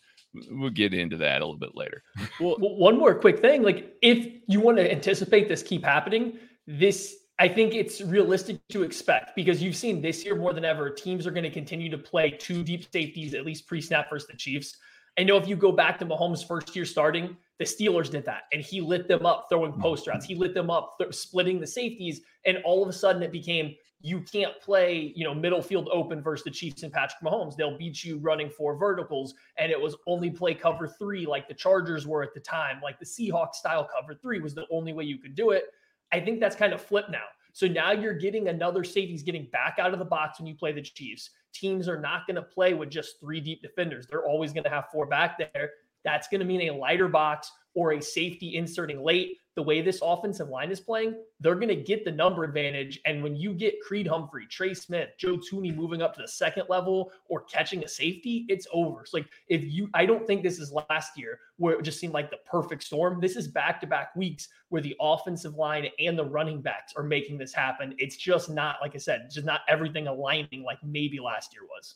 we'll 0.51 0.69
get 0.69 0.93
into 0.93 1.17
that 1.17 1.41
a 1.41 1.45
little 1.45 1.59
bit 1.59 1.75
later. 1.75 2.03
well, 2.39 2.55
one 2.59 2.97
more 2.97 3.15
quick 3.15 3.39
thing, 3.39 3.63
like 3.63 3.95
if 4.01 4.27
you 4.47 4.59
want 4.59 4.77
to 4.77 4.91
anticipate 4.91 5.47
this 5.47 5.63
keep 5.63 5.83
happening, 5.83 6.37
this 6.65 7.15
I 7.39 7.47
think 7.47 7.75
it's 7.75 8.01
realistic 8.01 8.59
to 8.69 8.83
expect 8.83 9.35
because 9.35 9.61
you've 9.61 9.75
seen 9.75 10.01
this 10.01 10.25
year 10.25 10.35
more 10.35 10.53
than 10.53 10.65
ever, 10.65 10.89
teams 10.89 11.27
are 11.27 11.31
going 11.31 11.43
to 11.43 11.51
continue 11.51 11.89
to 11.89 11.97
play 11.97 12.31
two 12.31 12.63
deep 12.63 12.87
safeties 12.91 13.35
at 13.35 13.45
least 13.45 13.67
pre-snap 13.67 14.09
versus 14.09 14.27
the 14.27 14.35
Chiefs. 14.35 14.77
I 15.19 15.23
know 15.23 15.37
if 15.37 15.47
you 15.47 15.55
go 15.55 15.71
back 15.71 15.99
to 15.99 16.05
Mahomes' 16.05 16.47
first 16.47 16.75
year 16.75 16.85
starting, 16.85 17.37
the 17.59 17.65
Steelers 17.65 18.09
did 18.09 18.25
that, 18.25 18.43
and 18.53 18.61
he 18.61 18.81
lit 18.81 19.07
them 19.07 19.25
up 19.25 19.47
throwing 19.49 19.71
mm-hmm. 19.71 19.81
post 19.81 20.07
routes. 20.07 20.25
He 20.25 20.35
lit 20.35 20.53
them 20.53 20.69
up 20.69 20.95
th- 20.99 21.13
splitting 21.13 21.59
the 21.59 21.67
safeties, 21.67 22.21
and 22.45 22.59
all 22.63 22.83
of 22.83 22.89
a 22.89 22.93
sudden 22.93 23.23
it 23.23 23.31
became 23.31 23.75
you 23.99 24.21
can't 24.21 24.59
play, 24.61 25.11
you 25.15 25.23
know, 25.23 25.33
middle 25.33 25.61
field 25.61 25.89
open 25.91 26.21
versus 26.21 26.43
the 26.43 26.51
Chiefs 26.51 26.83
and 26.83 26.93
Patrick 26.93 27.19
Mahomes. 27.23 27.55
They'll 27.55 27.77
beat 27.77 28.03
you 28.03 28.19
running 28.19 28.49
four 28.49 28.77
verticals, 28.77 29.33
and 29.57 29.71
it 29.71 29.81
was 29.81 29.95
only 30.05 30.29
play 30.29 30.53
cover 30.53 30.87
three, 30.87 31.25
like 31.25 31.47
the 31.47 31.55
Chargers 31.55 32.05
were 32.05 32.21
at 32.21 32.33
the 32.33 32.39
time, 32.39 32.79
like 32.83 32.99
the 32.99 33.05
Seahawks 33.05 33.55
style 33.55 33.87
cover 33.99 34.13
three 34.13 34.39
was 34.39 34.53
the 34.53 34.67
only 34.71 34.93
way 34.93 35.03
you 35.03 35.17
could 35.17 35.33
do 35.33 35.49
it. 35.49 35.65
I 36.11 36.19
think 36.19 36.39
that's 36.39 36.55
kind 36.55 36.73
of 36.73 36.81
flipped 36.81 37.09
now. 37.09 37.25
So 37.53 37.67
now 37.67 37.91
you're 37.91 38.13
getting 38.13 38.49
another 38.49 38.83
safety's 38.83 39.23
getting 39.23 39.47
back 39.51 39.77
out 39.79 39.91
of 39.91 39.97
the 39.97 40.05
box 40.05 40.39
when 40.39 40.45
you 40.45 40.53
play 40.53 40.73
the 40.73 40.81
Chiefs. 40.81 41.31
Teams 41.53 41.89
are 41.89 41.99
not 41.99 42.27
going 42.27 42.35
to 42.35 42.43
play 42.43 42.75
with 42.75 42.91
just 42.91 43.19
three 43.19 43.41
deep 43.41 43.63
defenders. 43.63 44.05
They're 44.05 44.27
always 44.27 44.53
going 44.53 44.65
to 44.65 44.69
have 44.69 44.89
four 44.91 45.07
back 45.07 45.39
there. 45.39 45.71
That's 46.03 46.27
going 46.27 46.39
to 46.39 46.45
mean 46.45 46.69
a 46.69 46.75
lighter 46.75 47.07
box 47.07 47.51
or 47.75 47.93
a 47.93 48.01
safety 48.01 48.55
inserting 48.55 49.03
late 49.03 49.37
the 49.57 49.63
way 49.63 49.81
this 49.81 50.01
offensive 50.03 50.49
line 50.49 50.69
is 50.69 50.79
playing, 50.79 51.15
they're 51.39 51.55
going 51.55 51.67
to 51.67 51.75
get 51.75 52.05
the 52.05 52.11
number 52.11 52.43
advantage. 52.43 52.99
And 53.07 53.23
when 53.23 53.35
you 53.35 53.55
get 53.55 53.81
Creed 53.81 54.05
Humphrey, 54.05 54.45
Trey 54.45 54.75
Smith, 54.75 55.09
Joe 55.17 55.37
Thuney 55.37 55.75
moving 55.75 56.03
up 56.03 56.13
to 56.13 56.21
the 56.21 56.27
second 56.27 56.65
level 56.69 57.11
or 57.27 57.41
catching 57.41 57.83
a 57.83 57.87
safety, 57.87 58.45
it's 58.49 58.67
over. 58.71 59.03
So, 59.03 59.17
like, 59.17 59.25
if 59.49 59.63
you, 59.65 59.89
I 59.95 60.05
don't 60.05 60.27
think 60.27 60.43
this 60.43 60.59
is 60.59 60.71
last 60.91 61.17
year 61.17 61.39
where 61.57 61.73
it 61.73 61.81
just 61.81 61.99
seemed 61.99 62.13
like 62.13 62.29
the 62.29 62.37
perfect 62.45 62.83
storm. 62.83 63.19
This 63.19 63.35
is 63.35 63.47
back 63.47 63.81
to 63.81 63.87
back 63.87 64.15
weeks 64.15 64.47
where 64.69 64.81
the 64.81 64.95
offensive 65.01 65.55
line 65.55 65.87
and 65.97 66.15
the 66.15 66.25
running 66.25 66.61
backs 66.61 66.93
are 66.95 67.01
making 67.01 67.39
this 67.39 67.51
happen. 67.51 67.95
It's 67.97 68.15
just 68.15 68.51
not, 68.51 68.75
like 68.79 68.93
I 68.93 68.99
said, 68.99 69.31
just 69.31 69.47
not 69.47 69.61
everything 69.67 70.05
aligning 70.05 70.61
like 70.63 70.77
maybe 70.83 71.19
last 71.19 71.51
year 71.51 71.63
was. 71.63 71.95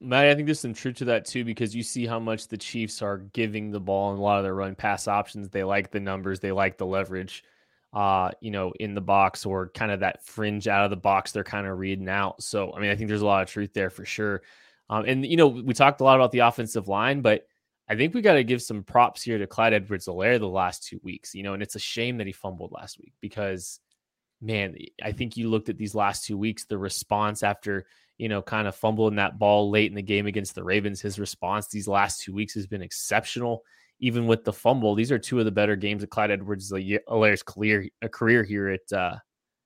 Matt, 0.00 0.26
I 0.26 0.34
think 0.34 0.46
there's 0.46 0.60
some 0.60 0.74
truth 0.74 0.96
to 0.96 1.06
that 1.06 1.24
too, 1.24 1.44
because 1.44 1.74
you 1.74 1.82
see 1.82 2.06
how 2.06 2.20
much 2.20 2.48
the 2.48 2.56
Chiefs 2.56 3.02
are 3.02 3.18
giving 3.18 3.70
the 3.70 3.80
ball 3.80 4.10
and 4.10 4.18
a 4.18 4.22
lot 4.22 4.38
of 4.38 4.44
their 4.44 4.54
run 4.54 4.74
pass 4.74 5.08
options. 5.08 5.48
They 5.48 5.64
like 5.64 5.90
the 5.90 6.00
numbers, 6.00 6.38
they 6.38 6.52
like 6.52 6.78
the 6.78 6.86
leverage, 6.86 7.42
uh, 7.92 8.30
you 8.40 8.52
know, 8.52 8.72
in 8.78 8.94
the 8.94 9.00
box 9.00 9.44
or 9.44 9.70
kind 9.70 9.90
of 9.90 10.00
that 10.00 10.24
fringe 10.24 10.68
out 10.68 10.84
of 10.84 10.90
the 10.90 10.96
box 10.96 11.32
they're 11.32 11.42
kind 11.42 11.66
of 11.66 11.78
reading 11.78 12.08
out. 12.08 12.42
So, 12.42 12.72
I 12.72 12.80
mean, 12.80 12.90
I 12.90 12.96
think 12.96 13.08
there's 13.08 13.22
a 13.22 13.26
lot 13.26 13.42
of 13.42 13.50
truth 13.50 13.72
there 13.74 13.90
for 13.90 14.04
sure. 14.04 14.42
Um, 14.88 15.04
and 15.04 15.26
you 15.26 15.36
know, 15.36 15.48
we 15.48 15.74
talked 15.74 16.00
a 16.00 16.04
lot 16.04 16.16
about 16.16 16.30
the 16.30 16.40
offensive 16.40 16.86
line, 16.86 17.20
but 17.20 17.46
I 17.88 17.96
think 17.96 18.14
we 18.14 18.20
got 18.20 18.34
to 18.34 18.44
give 18.44 18.62
some 18.62 18.84
props 18.84 19.22
here 19.22 19.38
to 19.38 19.46
Clyde 19.46 19.72
Edwards-Helaire 19.72 20.38
the 20.38 20.48
last 20.48 20.86
two 20.86 21.00
weeks, 21.02 21.34
you 21.34 21.42
know, 21.42 21.54
and 21.54 21.62
it's 21.62 21.74
a 21.74 21.80
shame 21.80 22.18
that 22.18 22.26
he 22.26 22.32
fumbled 22.32 22.70
last 22.70 22.98
week 22.98 23.14
because 23.20 23.80
man, 24.40 24.76
I 25.02 25.12
think 25.12 25.36
you 25.36 25.48
looked 25.48 25.68
at 25.68 25.78
these 25.78 25.94
last 25.94 26.24
two 26.24 26.38
weeks, 26.38 26.64
the 26.64 26.78
response 26.78 27.42
after 27.42 27.86
you 28.18 28.28
know, 28.28 28.42
kind 28.42 28.68
of 28.68 28.74
fumbling 28.74 29.16
that 29.16 29.38
ball 29.38 29.70
late 29.70 29.90
in 29.90 29.96
the 29.96 30.02
game 30.02 30.26
against 30.26 30.54
the 30.54 30.64
Ravens. 30.64 31.00
His 31.00 31.18
response 31.18 31.68
these 31.68 31.88
last 31.88 32.20
two 32.20 32.34
weeks 32.34 32.54
has 32.54 32.66
been 32.66 32.82
exceptional. 32.82 33.62
Even 34.00 34.26
with 34.26 34.44
the 34.44 34.52
fumble, 34.52 34.94
these 34.94 35.10
are 35.10 35.18
two 35.18 35.38
of 35.38 35.44
the 35.44 35.50
better 35.50 35.74
games 35.74 36.02
of 36.02 36.10
Clyde 36.10 36.30
Edwards-Helaire's 36.30 37.42
career, 37.42 37.88
a 38.02 38.08
career 38.08 38.44
here 38.44 38.68
at 38.68 38.92
uh, 38.96 39.16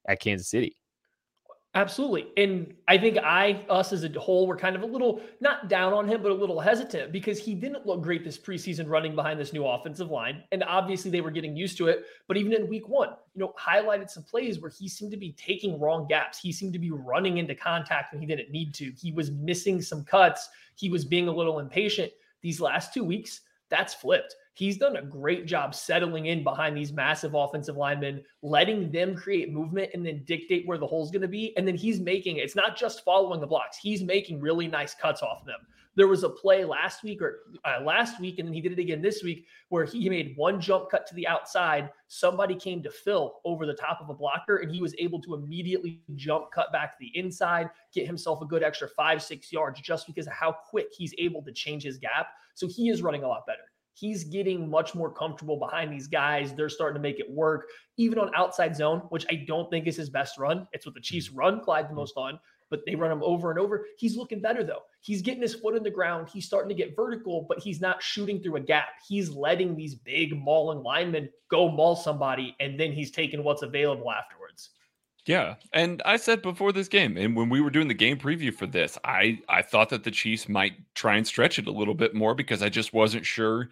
at 0.08 0.20
Kansas 0.20 0.48
City. 0.48 0.76
Absolutely. 1.74 2.26
And 2.36 2.74
I 2.86 2.98
think 2.98 3.16
I, 3.16 3.64
us 3.70 3.94
as 3.94 4.04
a 4.04 4.20
whole, 4.20 4.46
were 4.46 4.56
kind 4.56 4.76
of 4.76 4.82
a 4.82 4.86
little 4.86 5.22
not 5.40 5.70
down 5.70 5.94
on 5.94 6.06
him, 6.06 6.22
but 6.22 6.30
a 6.30 6.34
little 6.34 6.60
hesitant 6.60 7.12
because 7.12 7.38
he 7.38 7.54
didn't 7.54 7.86
look 7.86 8.02
great 8.02 8.24
this 8.24 8.36
preseason 8.36 8.90
running 8.90 9.14
behind 9.14 9.40
this 9.40 9.54
new 9.54 9.64
offensive 9.66 10.10
line. 10.10 10.42
And 10.52 10.62
obviously 10.64 11.10
they 11.10 11.22
were 11.22 11.30
getting 11.30 11.56
used 11.56 11.78
to 11.78 11.86
it. 11.86 12.04
But 12.28 12.36
even 12.36 12.52
in 12.52 12.68
week 12.68 12.90
one, 12.90 13.08
you 13.34 13.40
know, 13.40 13.54
highlighted 13.58 14.10
some 14.10 14.22
plays 14.22 14.60
where 14.60 14.70
he 14.70 14.86
seemed 14.86 15.12
to 15.12 15.16
be 15.16 15.32
taking 15.32 15.80
wrong 15.80 16.06
gaps. 16.06 16.38
He 16.38 16.52
seemed 16.52 16.74
to 16.74 16.78
be 16.78 16.90
running 16.90 17.38
into 17.38 17.54
contact 17.54 18.12
when 18.12 18.20
he 18.20 18.26
didn't 18.26 18.50
need 18.50 18.74
to. 18.74 18.92
He 19.00 19.10
was 19.10 19.30
missing 19.30 19.80
some 19.80 20.04
cuts. 20.04 20.50
He 20.74 20.90
was 20.90 21.06
being 21.06 21.28
a 21.28 21.32
little 21.32 21.58
impatient. 21.58 22.12
These 22.42 22.60
last 22.60 22.92
two 22.92 23.04
weeks, 23.04 23.40
that's 23.70 23.94
flipped. 23.94 24.36
He's 24.54 24.76
done 24.76 24.96
a 24.96 25.02
great 25.02 25.46
job 25.46 25.74
settling 25.74 26.26
in 26.26 26.44
behind 26.44 26.76
these 26.76 26.92
massive 26.92 27.34
offensive 27.34 27.76
linemen, 27.76 28.22
letting 28.42 28.90
them 28.90 29.14
create 29.14 29.52
movement 29.52 29.90
and 29.94 30.04
then 30.04 30.24
dictate 30.24 30.66
where 30.66 30.78
the 30.78 30.86
hole's 30.86 31.10
going 31.10 31.22
to 31.22 31.28
be. 31.28 31.56
And 31.56 31.66
then 31.66 31.74
he's 31.74 32.00
making 32.00 32.36
it's 32.36 32.54
not 32.54 32.76
just 32.76 33.04
following 33.04 33.40
the 33.40 33.46
blocks, 33.46 33.78
he's 33.78 34.02
making 34.02 34.40
really 34.40 34.68
nice 34.68 34.94
cuts 34.94 35.22
off 35.22 35.44
them. 35.46 35.60
There 35.94 36.08
was 36.08 36.22
a 36.22 36.28
play 36.28 36.64
last 36.64 37.02
week 37.02 37.20
or 37.20 37.40
uh, 37.66 37.82
last 37.82 38.18
week, 38.18 38.38
and 38.38 38.48
then 38.48 38.54
he 38.54 38.62
did 38.62 38.72
it 38.72 38.78
again 38.78 39.02
this 39.02 39.22
week 39.22 39.46
where 39.68 39.84
he 39.84 40.08
made 40.08 40.34
one 40.36 40.58
jump 40.58 40.90
cut 40.90 41.06
to 41.06 41.14
the 41.14 41.26
outside. 41.26 41.90
Somebody 42.08 42.54
came 42.54 42.82
to 42.82 42.90
fill 42.90 43.40
over 43.44 43.66
the 43.66 43.74
top 43.74 44.00
of 44.00 44.08
a 44.08 44.14
blocker, 44.14 44.56
and 44.56 44.70
he 44.70 44.80
was 44.80 44.94
able 44.98 45.20
to 45.20 45.34
immediately 45.34 46.00
jump 46.14 46.50
cut 46.50 46.72
back 46.72 46.92
to 46.92 46.96
the 47.00 47.18
inside, 47.18 47.68
get 47.92 48.06
himself 48.06 48.40
a 48.40 48.46
good 48.46 48.62
extra 48.62 48.88
five, 48.88 49.22
six 49.22 49.52
yards 49.52 49.80
just 49.82 50.06
because 50.06 50.26
of 50.26 50.32
how 50.32 50.52
quick 50.52 50.86
he's 50.96 51.14
able 51.18 51.42
to 51.42 51.52
change 51.52 51.82
his 51.82 51.98
gap. 51.98 52.28
So 52.54 52.66
he 52.68 52.88
is 52.88 53.02
running 53.02 53.22
a 53.22 53.28
lot 53.28 53.46
better. 53.46 53.71
He's 53.94 54.24
getting 54.24 54.70
much 54.70 54.94
more 54.94 55.12
comfortable 55.12 55.58
behind 55.58 55.92
these 55.92 56.08
guys. 56.08 56.54
They're 56.54 56.68
starting 56.68 56.96
to 56.96 57.02
make 57.02 57.20
it 57.20 57.30
work, 57.30 57.68
even 57.96 58.18
on 58.18 58.34
outside 58.34 58.74
zone, 58.74 59.00
which 59.10 59.26
I 59.30 59.44
don't 59.46 59.70
think 59.70 59.86
is 59.86 59.96
his 59.96 60.10
best 60.10 60.38
run. 60.38 60.66
It's 60.72 60.86
what 60.86 60.94
the 60.94 61.00
Chiefs 61.00 61.28
mm-hmm. 61.28 61.38
run 61.38 61.60
Clyde 61.60 61.84
the 61.84 61.88
mm-hmm. 61.88 61.96
most 61.96 62.16
on, 62.16 62.38
but 62.70 62.80
they 62.86 62.94
run 62.94 63.12
him 63.12 63.22
over 63.22 63.50
and 63.50 63.58
over. 63.58 63.86
He's 63.98 64.16
looking 64.16 64.40
better 64.40 64.64
though. 64.64 64.82
He's 65.00 65.20
getting 65.20 65.42
his 65.42 65.54
foot 65.54 65.76
in 65.76 65.82
the 65.82 65.90
ground. 65.90 66.28
He's 66.32 66.46
starting 66.46 66.68
to 66.68 66.74
get 66.74 66.96
vertical, 66.96 67.44
but 67.48 67.58
he's 67.58 67.80
not 67.80 68.02
shooting 68.02 68.42
through 68.42 68.56
a 68.56 68.60
gap. 68.60 68.88
He's 69.06 69.30
letting 69.30 69.76
these 69.76 69.94
big 69.94 70.36
mauling 70.36 70.82
linemen 70.82 71.28
go 71.48 71.70
maul 71.70 71.96
somebody, 71.96 72.56
and 72.60 72.78
then 72.80 72.92
he's 72.92 73.10
taking 73.10 73.44
what's 73.44 73.62
available 73.62 74.10
afterwards. 74.10 74.41
Yeah, 75.26 75.54
and 75.72 76.02
I 76.04 76.16
said 76.16 76.42
before 76.42 76.72
this 76.72 76.88
game, 76.88 77.16
and 77.16 77.36
when 77.36 77.48
we 77.48 77.60
were 77.60 77.70
doing 77.70 77.86
the 77.86 77.94
game 77.94 78.18
preview 78.18 78.52
for 78.52 78.66
this, 78.66 78.98
I 79.04 79.38
I 79.48 79.62
thought 79.62 79.88
that 79.90 80.02
the 80.02 80.10
Chiefs 80.10 80.48
might 80.48 80.72
try 80.94 81.14
and 81.16 81.26
stretch 81.26 81.60
it 81.60 81.68
a 81.68 81.72
little 81.72 81.94
bit 81.94 82.12
more 82.14 82.34
because 82.34 82.60
I 82.60 82.68
just 82.68 82.92
wasn't 82.92 83.24
sure 83.24 83.68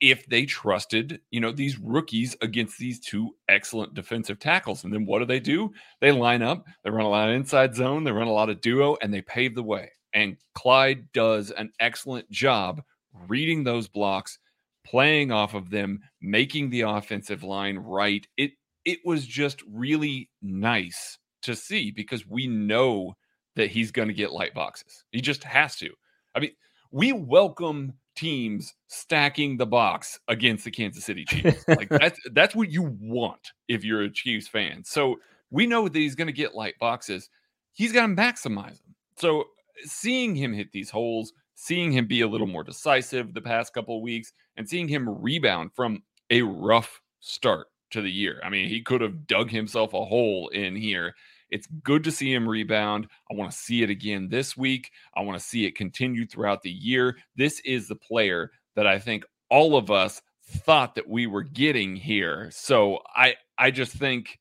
if 0.00 0.26
they 0.26 0.46
trusted, 0.46 1.20
you 1.30 1.40
know, 1.40 1.52
these 1.52 1.78
rookies 1.78 2.36
against 2.42 2.78
these 2.78 3.00
two 3.00 3.34
excellent 3.48 3.94
defensive 3.94 4.38
tackles. 4.38 4.84
And 4.84 4.92
then 4.92 5.06
what 5.06 5.20
do 5.20 5.24
they 5.26 5.40
do? 5.40 5.72
They 6.00 6.12
line 6.12 6.42
up, 6.42 6.64
they 6.82 6.90
run 6.90 7.06
a 7.06 7.10
lot 7.10 7.28
of 7.28 7.34
inside 7.34 7.74
zone, 7.74 8.04
they 8.04 8.12
run 8.12 8.26
a 8.26 8.32
lot 8.32 8.50
of 8.50 8.60
duo, 8.60 8.96
and 9.02 9.12
they 9.12 9.22
pave 9.22 9.54
the 9.54 9.62
way. 9.62 9.90
And 10.14 10.36
Clyde 10.54 11.12
does 11.12 11.50
an 11.50 11.72
excellent 11.80 12.30
job 12.30 12.82
reading 13.28 13.64
those 13.64 13.88
blocks, 13.88 14.38
playing 14.86 15.32
off 15.32 15.54
of 15.54 15.70
them, 15.70 16.00
making 16.20 16.70
the 16.70 16.82
offensive 16.82 17.42
line 17.42 17.78
right. 17.78 18.26
It 18.36 18.52
it 18.86 19.00
was 19.04 19.26
just 19.26 19.62
really 19.70 20.30
nice 20.40 21.18
to 21.42 21.54
see 21.54 21.90
because 21.90 22.26
we 22.26 22.46
know 22.46 23.16
that 23.56 23.70
he's 23.70 23.90
going 23.90 24.08
to 24.08 24.14
get 24.14 24.32
light 24.32 24.54
boxes. 24.54 25.04
He 25.10 25.20
just 25.20 25.44
has 25.44 25.76
to. 25.76 25.90
I 26.34 26.40
mean, 26.40 26.52
we 26.92 27.12
welcome 27.12 27.94
teams 28.14 28.72
stacking 28.86 29.56
the 29.56 29.66
box 29.66 30.18
against 30.28 30.64
the 30.64 30.70
Kansas 30.70 31.04
City 31.04 31.24
Chiefs. 31.24 31.64
like 31.68 31.88
that's 31.90 32.18
that's 32.32 32.54
what 32.54 32.70
you 32.70 32.96
want 33.00 33.52
if 33.68 33.84
you're 33.84 34.02
a 34.02 34.10
Chiefs 34.10 34.46
fan. 34.46 34.84
So 34.84 35.16
we 35.50 35.66
know 35.66 35.88
that 35.88 35.98
he's 35.98 36.14
going 36.14 36.28
to 36.28 36.32
get 36.32 36.54
light 36.54 36.78
boxes. 36.78 37.28
He's 37.72 37.92
got 37.92 38.06
to 38.06 38.14
maximize 38.14 38.80
them. 38.82 38.94
So 39.18 39.44
seeing 39.84 40.36
him 40.36 40.52
hit 40.52 40.70
these 40.72 40.90
holes, 40.90 41.32
seeing 41.56 41.90
him 41.90 42.06
be 42.06 42.20
a 42.20 42.28
little 42.28 42.46
more 42.46 42.62
decisive 42.62 43.34
the 43.34 43.40
past 43.40 43.74
couple 43.74 43.96
of 43.96 44.02
weeks, 44.02 44.32
and 44.56 44.68
seeing 44.68 44.88
him 44.88 45.08
rebound 45.08 45.70
from 45.74 46.02
a 46.30 46.42
rough 46.42 47.00
start 47.20 47.66
to 47.90 48.00
the 48.00 48.10
year. 48.10 48.40
I 48.44 48.50
mean, 48.50 48.68
he 48.68 48.82
could 48.82 49.00
have 49.00 49.26
dug 49.26 49.50
himself 49.50 49.94
a 49.94 50.04
hole 50.04 50.48
in 50.48 50.76
here. 50.76 51.14
It's 51.50 51.68
good 51.84 52.02
to 52.04 52.10
see 52.10 52.32
him 52.32 52.48
rebound. 52.48 53.06
I 53.30 53.34
want 53.34 53.50
to 53.50 53.56
see 53.56 53.82
it 53.82 53.90
again 53.90 54.28
this 54.28 54.56
week. 54.56 54.90
I 55.14 55.22
want 55.22 55.38
to 55.38 55.44
see 55.44 55.64
it 55.64 55.76
continue 55.76 56.26
throughout 56.26 56.62
the 56.62 56.70
year. 56.70 57.16
This 57.36 57.60
is 57.60 57.86
the 57.86 57.96
player 57.96 58.50
that 58.74 58.86
I 58.86 58.98
think 58.98 59.24
all 59.48 59.76
of 59.76 59.90
us 59.90 60.20
thought 60.48 60.94
that 60.94 61.08
we 61.08 61.26
were 61.26 61.42
getting 61.42 61.96
here. 61.96 62.48
So 62.50 63.00
I 63.14 63.34
I 63.58 63.70
just 63.70 63.92
think 63.92 64.38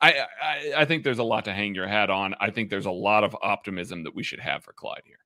I, 0.00 0.26
I 0.42 0.72
I 0.78 0.84
think 0.84 1.04
there's 1.04 1.18
a 1.18 1.24
lot 1.24 1.44
to 1.46 1.52
hang 1.52 1.74
your 1.74 1.86
hat 1.86 2.10
on. 2.10 2.34
I 2.40 2.50
think 2.50 2.70
there's 2.70 2.86
a 2.86 2.90
lot 2.90 3.24
of 3.24 3.36
optimism 3.42 4.04
that 4.04 4.14
we 4.14 4.22
should 4.22 4.40
have 4.40 4.64
for 4.64 4.72
Clyde 4.72 5.02
here. 5.04 5.16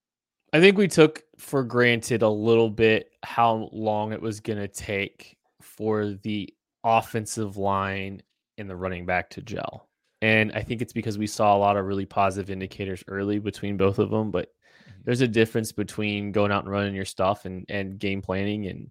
I 0.52 0.60
think 0.60 0.78
we 0.78 0.88
took 0.88 1.22
for 1.38 1.64
granted 1.64 2.22
a 2.22 2.28
little 2.28 2.70
bit 2.70 3.10
how 3.24 3.68
long 3.72 4.12
it 4.12 4.22
was 4.22 4.40
going 4.40 4.58
to 4.58 4.68
take 4.68 5.36
for 5.60 6.14
the 6.22 6.52
offensive 6.86 7.56
line 7.56 8.22
and 8.56 8.70
the 8.70 8.76
running 8.76 9.04
back 9.04 9.28
to 9.30 9.42
gel. 9.42 9.88
And 10.22 10.52
I 10.52 10.62
think 10.62 10.80
it's 10.80 10.92
because 10.92 11.18
we 11.18 11.26
saw 11.26 11.54
a 11.54 11.58
lot 11.58 11.76
of 11.76 11.84
really 11.84 12.06
positive 12.06 12.50
indicators 12.50 13.04
early 13.08 13.38
between 13.38 13.76
both 13.76 13.98
of 13.98 14.10
them, 14.10 14.30
but 14.30 14.48
mm-hmm. 14.48 15.00
there's 15.04 15.20
a 15.20 15.28
difference 15.28 15.72
between 15.72 16.32
going 16.32 16.52
out 16.52 16.62
and 16.62 16.72
running 16.72 16.94
your 16.94 17.04
stuff 17.04 17.44
and 17.44 17.66
and 17.68 17.98
game 17.98 18.22
planning 18.22 18.66
and 18.66 18.90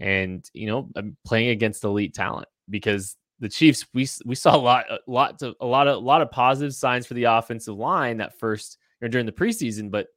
and 0.00 0.50
you 0.52 0.66
know 0.66 0.88
um, 0.96 1.16
playing 1.24 1.50
against 1.50 1.84
elite 1.84 2.14
talent 2.14 2.48
because 2.68 3.16
the 3.38 3.48
Chiefs 3.48 3.86
we 3.94 4.08
we 4.24 4.34
saw 4.34 4.56
a 4.56 4.58
lot 4.58 4.86
a 4.90 4.98
lot 5.06 5.40
of 5.42 5.54
a 5.60 5.66
lot 5.66 5.86
of 5.86 5.96
a 5.96 6.06
lot 6.06 6.22
of 6.22 6.30
positive 6.30 6.74
signs 6.74 7.06
for 7.06 7.14
the 7.14 7.24
offensive 7.24 7.76
line 7.76 8.16
that 8.16 8.38
first 8.38 8.78
or 9.02 9.08
during 9.08 9.26
the 9.26 9.32
preseason, 9.32 9.90
but 9.90 10.08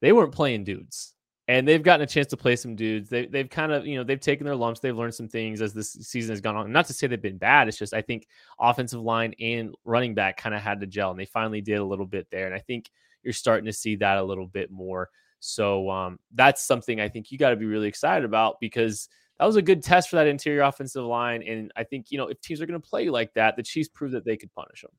they 0.00 0.12
weren't 0.12 0.32
playing 0.32 0.64
dudes. 0.64 1.14
And 1.50 1.66
they've 1.66 1.82
gotten 1.82 2.04
a 2.04 2.06
chance 2.06 2.28
to 2.28 2.36
play 2.36 2.54
some 2.54 2.76
dudes. 2.76 3.08
They, 3.08 3.26
they've 3.26 3.50
kind 3.50 3.72
of, 3.72 3.84
you 3.84 3.96
know, 3.96 4.04
they've 4.04 4.20
taken 4.20 4.46
their 4.46 4.54
lumps. 4.54 4.78
They've 4.78 4.96
learned 4.96 5.16
some 5.16 5.26
things 5.26 5.60
as 5.60 5.74
this 5.74 5.94
season 5.94 6.30
has 6.30 6.40
gone 6.40 6.54
on. 6.54 6.70
Not 6.70 6.86
to 6.86 6.92
say 6.92 7.08
they've 7.08 7.20
been 7.20 7.38
bad. 7.38 7.66
It's 7.66 7.76
just 7.76 7.92
I 7.92 8.02
think 8.02 8.28
offensive 8.60 9.00
line 9.00 9.34
and 9.40 9.74
running 9.84 10.14
back 10.14 10.36
kind 10.36 10.54
of 10.54 10.60
had 10.60 10.80
to 10.80 10.86
gel, 10.86 11.10
and 11.10 11.18
they 11.18 11.24
finally 11.24 11.60
did 11.60 11.78
a 11.80 11.84
little 11.84 12.06
bit 12.06 12.28
there. 12.30 12.46
And 12.46 12.54
I 12.54 12.60
think 12.60 12.88
you're 13.24 13.32
starting 13.32 13.64
to 13.64 13.72
see 13.72 13.96
that 13.96 14.18
a 14.18 14.22
little 14.22 14.46
bit 14.46 14.70
more. 14.70 15.08
So 15.40 15.90
um, 15.90 16.20
that's 16.32 16.64
something 16.64 17.00
I 17.00 17.08
think 17.08 17.32
you 17.32 17.38
got 17.38 17.50
to 17.50 17.56
be 17.56 17.66
really 17.66 17.88
excited 17.88 18.24
about 18.24 18.60
because 18.60 19.08
that 19.40 19.44
was 19.44 19.56
a 19.56 19.62
good 19.62 19.82
test 19.82 20.08
for 20.08 20.16
that 20.16 20.28
interior 20.28 20.62
offensive 20.62 21.04
line. 21.04 21.42
And 21.42 21.72
I 21.74 21.82
think, 21.82 22.12
you 22.12 22.18
know, 22.18 22.28
if 22.28 22.40
teams 22.40 22.60
are 22.60 22.66
going 22.66 22.80
to 22.80 22.88
play 22.88 23.08
like 23.08 23.34
that, 23.34 23.56
the 23.56 23.64
Chiefs 23.64 23.88
proved 23.88 24.14
that 24.14 24.24
they 24.24 24.36
could 24.36 24.54
punish 24.54 24.82
them. 24.82 24.92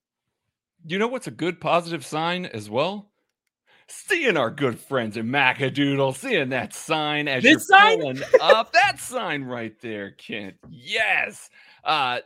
You 0.85 0.99
know 0.99 1.07
what's 1.07 1.27
a 1.27 1.31
good 1.31 1.61
positive 1.61 2.05
sign 2.05 2.45
as 2.47 2.69
well? 2.69 3.10
Seeing 3.87 4.37
our 4.37 4.49
good 4.49 4.79
friends 4.79 5.17
in 5.17 5.27
Macadoodle, 5.27 6.15
seeing 6.15 6.49
that 6.49 6.73
sign 6.73 7.27
as 7.27 7.43
this 7.43 7.51
you're 7.51 7.59
sign? 7.59 7.99
pulling 7.99 8.21
up. 8.41 8.71
that 8.73 8.99
sign 8.99 9.43
right 9.43 9.73
there, 9.81 10.11
Kent. 10.11 10.55
Yes. 10.69 11.49
Uh, 11.83 12.19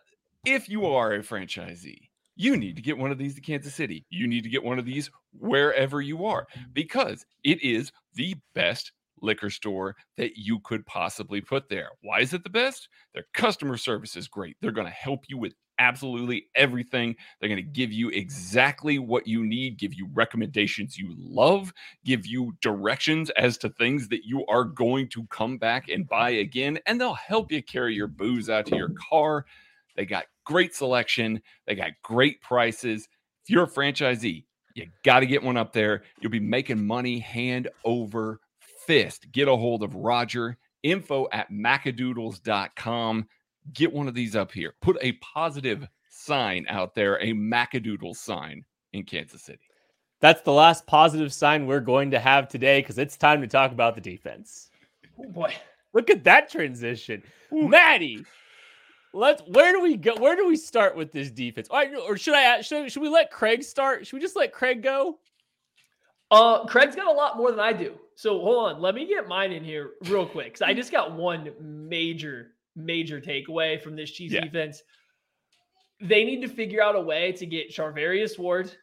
if 0.45 0.69
you 0.69 0.85
are 0.85 1.13
a 1.13 1.19
franchisee, 1.19 2.09
you 2.35 2.57
need 2.57 2.75
to 2.75 2.81
get 2.81 2.97
one 2.97 3.11
of 3.11 3.17
these 3.17 3.35
to 3.35 3.41
Kansas 3.41 3.73
City. 3.73 4.05
You 4.09 4.27
need 4.27 4.43
to 4.43 4.49
get 4.49 4.63
one 4.63 4.77
of 4.77 4.85
these 4.85 5.09
wherever 5.39 6.01
you 6.01 6.25
are 6.25 6.45
because 6.73 7.25
it 7.43 7.63
is 7.63 7.91
the 8.13 8.35
best 8.53 8.91
liquor 9.21 9.49
store 9.49 9.95
that 10.17 10.37
you 10.37 10.59
could 10.59 10.85
possibly 10.85 11.41
put 11.41 11.69
there. 11.69 11.89
Why 12.01 12.19
is 12.19 12.33
it 12.33 12.43
the 12.43 12.49
best? 12.49 12.89
Their 13.13 13.25
customer 13.33 13.77
service 13.77 14.15
is 14.15 14.27
great. 14.27 14.57
They're 14.61 14.71
going 14.71 14.87
to 14.87 14.93
help 14.93 15.25
you 15.29 15.37
with 15.37 15.53
absolutely 15.79 16.47
everything. 16.55 17.15
They're 17.39 17.49
going 17.49 17.57
to 17.57 17.71
give 17.71 17.91
you 17.91 18.09
exactly 18.09 18.99
what 18.99 19.27
you 19.27 19.45
need, 19.45 19.77
give 19.77 19.93
you 19.93 20.07
recommendations 20.13 20.97
you 20.97 21.13
love, 21.17 21.73
give 22.03 22.25
you 22.25 22.55
directions 22.61 23.29
as 23.31 23.57
to 23.59 23.69
things 23.69 24.07
that 24.09 24.25
you 24.25 24.45
are 24.47 24.63
going 24.63 25.09
to 25.09 25.25
come 25.27 25.57
back 25.57 25.89
and 25.89 26.07
buy 26.07 26.31
again, 26.31 26.79
and 26.85 26.99
they'll 26.99 27.13
help 27.13 27.51
you 27.51 27.61
carry 27.63 27.95
your 27.95 28.07
booze 28.07 28.49
out 28.49 28.65
to 28.67 28.75
your 28.75 28.91
car. 29.09 29.45
They 29.95 30.05
got 30.05 30.25
great 30.45 30.75
selection, 30.75 31.41
they 31.65 31.75
got 31.75 31.91
great 32.03 32.41
prices. 32.41 33.07
If 33.43 33.49
you're 33.49 33.63
a 33.63 33.69
franchisee, 33.69 34.45
you 34.73 34.87
got 35.03 35.21
to 35.21 35.25
get 35.25 35.43
one 35.43 35.57
up 35.57 35.71
there. 35.73 36.03
You'll 36.19 36.31
be 36.31 36.39
making 36.39 36.85
money 36.85 37.19
hand 37.19 37.69
over 37.83 38.39
fist, 38.85 39.31
get 39.31 39.47
a 39.47 39.55
hold 39.55 39.83
of 39.83 39.95
Roger, 39.95 40.57
info 40.83 41.27
at 41.31 41.51
macadoodles.com. 41.51 43.27
Get 43.73 43.93
one 43.93 44.07
of 44.07 44.13
these 44.13 44.35
up 44.35 44.51
here. 44.51 44.73
Put 44.81 44.97
a 45.01 45.13
positive 45.13 45.87
sign 46.09 46.65
out 46.69 46.95
there, 46.95 47.19
a 47.21 47.33
Macadoodle 47.33 48.15
sign 48.15 48.63
in 48.93 49.03
Kansas 49.03 49.41
City. 49.41 49.59
That's 50.21 50.41
the 50.41 50.53
last 50.53 50.87
positive 50.87 51.33
sign 51.33 51.65
we're 51.65 51.81
going 51.81 52.11
to 52.11 52.19
have 52.19 52.47
today 52.47 52.79
because 52.79 52.97
it's 52.97 53.17
time 53.17 53.41
to 53.41 53.47
talk 53.47 53.71
about 53.71 53.95
the 53.95 54.01
defense. 54.01 54.69
Oh 55.19 55.29
boy. 55.29 55.53
Look 55.93 56.09
at 56.09 56.23
that 56.23 56.49
transition. 56.49 57.23
Ooh. 57.53 57.67
Maddie, 57.67 58.25
let's 59.13 59.41
where 59.47 59.71
do 59.71 59.81
we 59.81 59.97
go? 59.97 60.15
Where 60.15 60.35
do 60.35 60.47
we 60.47 60.57
start 60.57 60.95
with 60.95 61.11
this 61.11 61.31
defense? 61.31 61.67
Or, 61.69 61.85
or 62.07 62.17
should 62.17 62.33
I 62.33 62.61
should, 62.61 62.91
should 62.91 63.01
we 63.01 63.09
let 63.09 63.31
Craig 63.31 63.63
start? 63.63 64.05
Should 64.05 64.15
we 64.15 64.21
just 64.21 64.35
let 64.35 64.51
Craig 64.51 64.81
go? 64.83 65.19
Uh, 66.31 66.65
Craig's 66.65 66.95
got 66.95 67.07
a 67.07 67.11
lot 67.11 67.37
more 67.37 67.51
than 67.51 67.59
I 67.59 67.71
do. 67.71 67.97
So 68.15 68.39
hold 68.39 68.71
on, 68.71 68.81
let 68.81 68.95
me 68.95 69.05
get 69.05 69.27
mine 69.27 69.51
in 69.51 69.63
here 69.63 69.91
real 70.05 70.25
quick 70.25 70.47
because 70.47 70.61
I 70.61 70.73
just 70.73 70.91
got 70.91 71.11
one 71.13 71.51
major, 71.59 72.54
major 72.75 73.21
takeaway 73.21 73.81
from 73.81 73.95
this 73.95 74.11
Chiefs 74.11 74.33
yeah. 74.33 74.41
defense. 74.41 74.81
They 76.01 76.23
need 76.23 76.41
to 76.41 76.47
figure 76.47 76.81
out 76.81 76.95
a 76.95 77.01
way 77.01 77.31
to 77.33 77.45
get 77.45 77.71
Charvarius 77.71 78.37
Ward, 78.37 78.75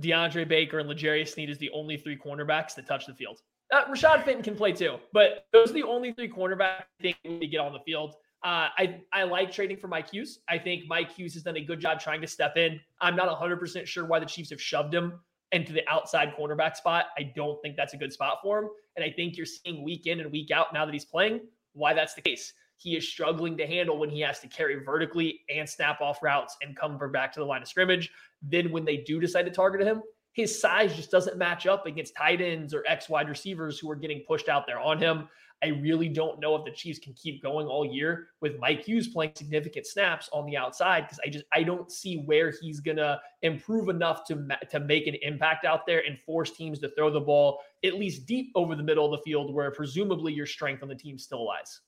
DeAndre 0.00 0.46
Baker, 0.46 0.78
and 0.78 0.88
L'Jarius 0.88 1.28
Sneed 1.28 1.50
as 1.50 1.58
the 1.58 1.70
only 1.70 1.96
three 1.96 2.16
cornerbacks 2.16 2.74
that 2.74 2.86
touch 2.86 3.06
the 3.06 3.14
field. 3.14 3.40
Uh, 3.72 3.84
Rashad 3.86 4.24
Fenton 4.24 4.42
can 4.42 4.54
play 4.54 4.72
too, 4.72 4.96
but 5.12 5.46
those 5.52 5.70
are 5.70 5.74
the 5.74 5.82
only 5.82 6.12
three 6.12 6.28
cornerbacks 6.28 6.82
I 7.00 7.02
think 7.02 7.16
need 7.24 7.40
to 7.40 7.46
get 7.46 7.60
on 7.60 7.72
the 7.72 7.80
field. 7.80 8.14
Uh, 8.44 8.68
I 8.78 9.00
I 9.12 9.24
like 9.24 9.50
trading 9.50 9.76
for 9.76 9.88
Mike 9.88 10.10
Hughes. 10.10 10.40
I 10.48 10.58
think 10.58 10.84
Mike 10.86 11.10
Hughes 11.10 11.34
has 11.34 11.42
done 11.42 11.56
a 11.56 11.60
good 11.60 11.80
job 11.80 12.00
trying 12.00 12.20
to 12.20 12.26
step 12.26 12.56
in. 12.56 12.80
I'm 13.00 13.16
not 13.16 13.28
100% 13.28 13.86
sure 13.86 14.04
why 14.04 14.20
the 14.20 14.26
Chiefs 14.26 14.50
have 14.50 14.60
shoved 14.60 14.94
him 14.94 15.20
into 15.52 15.72
the 15.72 15.82
outside 15.88 16.34
cornerback 16.38 16.76
spot. 16.76 17.06
I 17.18 17.32
don't 17.34 17.60
think 17.62 17.76
that's 17.76 17.94
a 17.94 17.96
good 17.96 18.12
spot 18.12 18.38
for 18.42 18.58
him. 18.60 18.68
And 18.96 19.04
I 19.04 19.10
think 19.10 19.36
you're 19.36 19.46
seeing 19.46 19.82
week 19.82 20.06
in 20.06 20.20
and 20.20 20.30
week 20.30 20.50
out 20.50 20.72
now 20.72 20.84
that 20.84 20.92
he's 20.92 21.04
playing 21.04 21.40
why 21.78 21.94
that's 21.94 22.14
the 22.14 22.22
case. 22.22 22.52
He 22.78 22.96
is 22.96 23.08
struggling 23.08 23.56
to 23.56 23.66
handle 23.66 23.98
when 23.98 24.08
he 24.08 24.20
has 24.20 24.38
to 24.40 24.48
carry 24.48 24.76
vertically 24.76 25.40
and 25.54 25.68
snap 25.68 26.00
off 26.00 26.22
routes 26.22 26.56
and 26.62 26.76
come 26.76 26.96
back 27.12 27.32
to 27.32 27.40
the 27.40 27.46
line 27.46 27.60
of 27.60 27.68
scrimmage. 27.68 28.10
Then 28.40 28.70
when 28.70 28.84
they 28.84 28.98
do 28.98 29.20
decide 29.20 29.42
to 29.42 29.50
target 29.50 29.86
him, 29.86 30.00
his 30.32 30.60
size 30.60 30.94
just 30.94 31.10
doesn't 31.10 31.36
match 31.36 31.66
up 31.66 31.86
against 31.86 32.14
tight 32.14 32.40
ends 32.40 32.72
or 32.72 32.84
X 32.86 33.08
wide 33.08 33.28
receivers 33.28 33.80
who 33.80 33.90
are 33.90 33.96
getting 33.96 34.22
pushed 34.28 34.48
out 34.48 34.66
there 34.66 34.78
on 34.78 34.98
him. 34.98 35.28
I 35.60 35.68
really 35.68 36.08
don't 36.08 36.38
know 36.38 36.54
if 36.54 36.64
the 36.64 36.70
Chiefs 36.70 37.00
can 37.00 37.14
keep 37.14 37.42
going 37.42 37.66
all 37.66 37.84
year 37.84 38.28
with 38.40 38.60
Mike 38.60 38.84
Hughes 38.84 39.08
playing 39.08 39.32
significant 39.34 39.86
snaps 39.86 40.28
on 40.32 40.46
the 40.46 40.56
outside 40.56 41.00
because 41.00 41.18
I 41.26 41.30
just 41.30 41.44
I 41.52 41.64
don't 41.64 41.90
see 41.90 42.22
where 42.26 42.52
he's 42.60 42.78
gonna 42.78 43.20
improve 43.42 43.88
enough 43.88 44.24
to 44.26 44.46
to 44.70 44.78
make 44.78 45.08
an 45.08 45.16
impact 45.22 45.64
out 45.64 45.84
there 45.84 46.04
and 46.06 46.16
force 46.20 46.52
teams 46.52 46.78
to 46.78 46.90
throw 46.90 47.10
the 47.10 47.20
ball 47.20 47.60
at 47.84 47.94
least 47.94 48.26
deep 48.26 48.52
over 48.54 48.76
the 48.76 48.82
middle 48.84 49.04
of 49.04 49.18
the 49.18 49.24
field 49.24 49.52
where 49.52 49.72
presumably 49.72 50.32
your 50.32 50.46
strength 50.46 50.84
on 50.84 50.88
the 50.88 50.94
team 50.94 51.18
still 51.18 51.44
lies. 51.44 51.80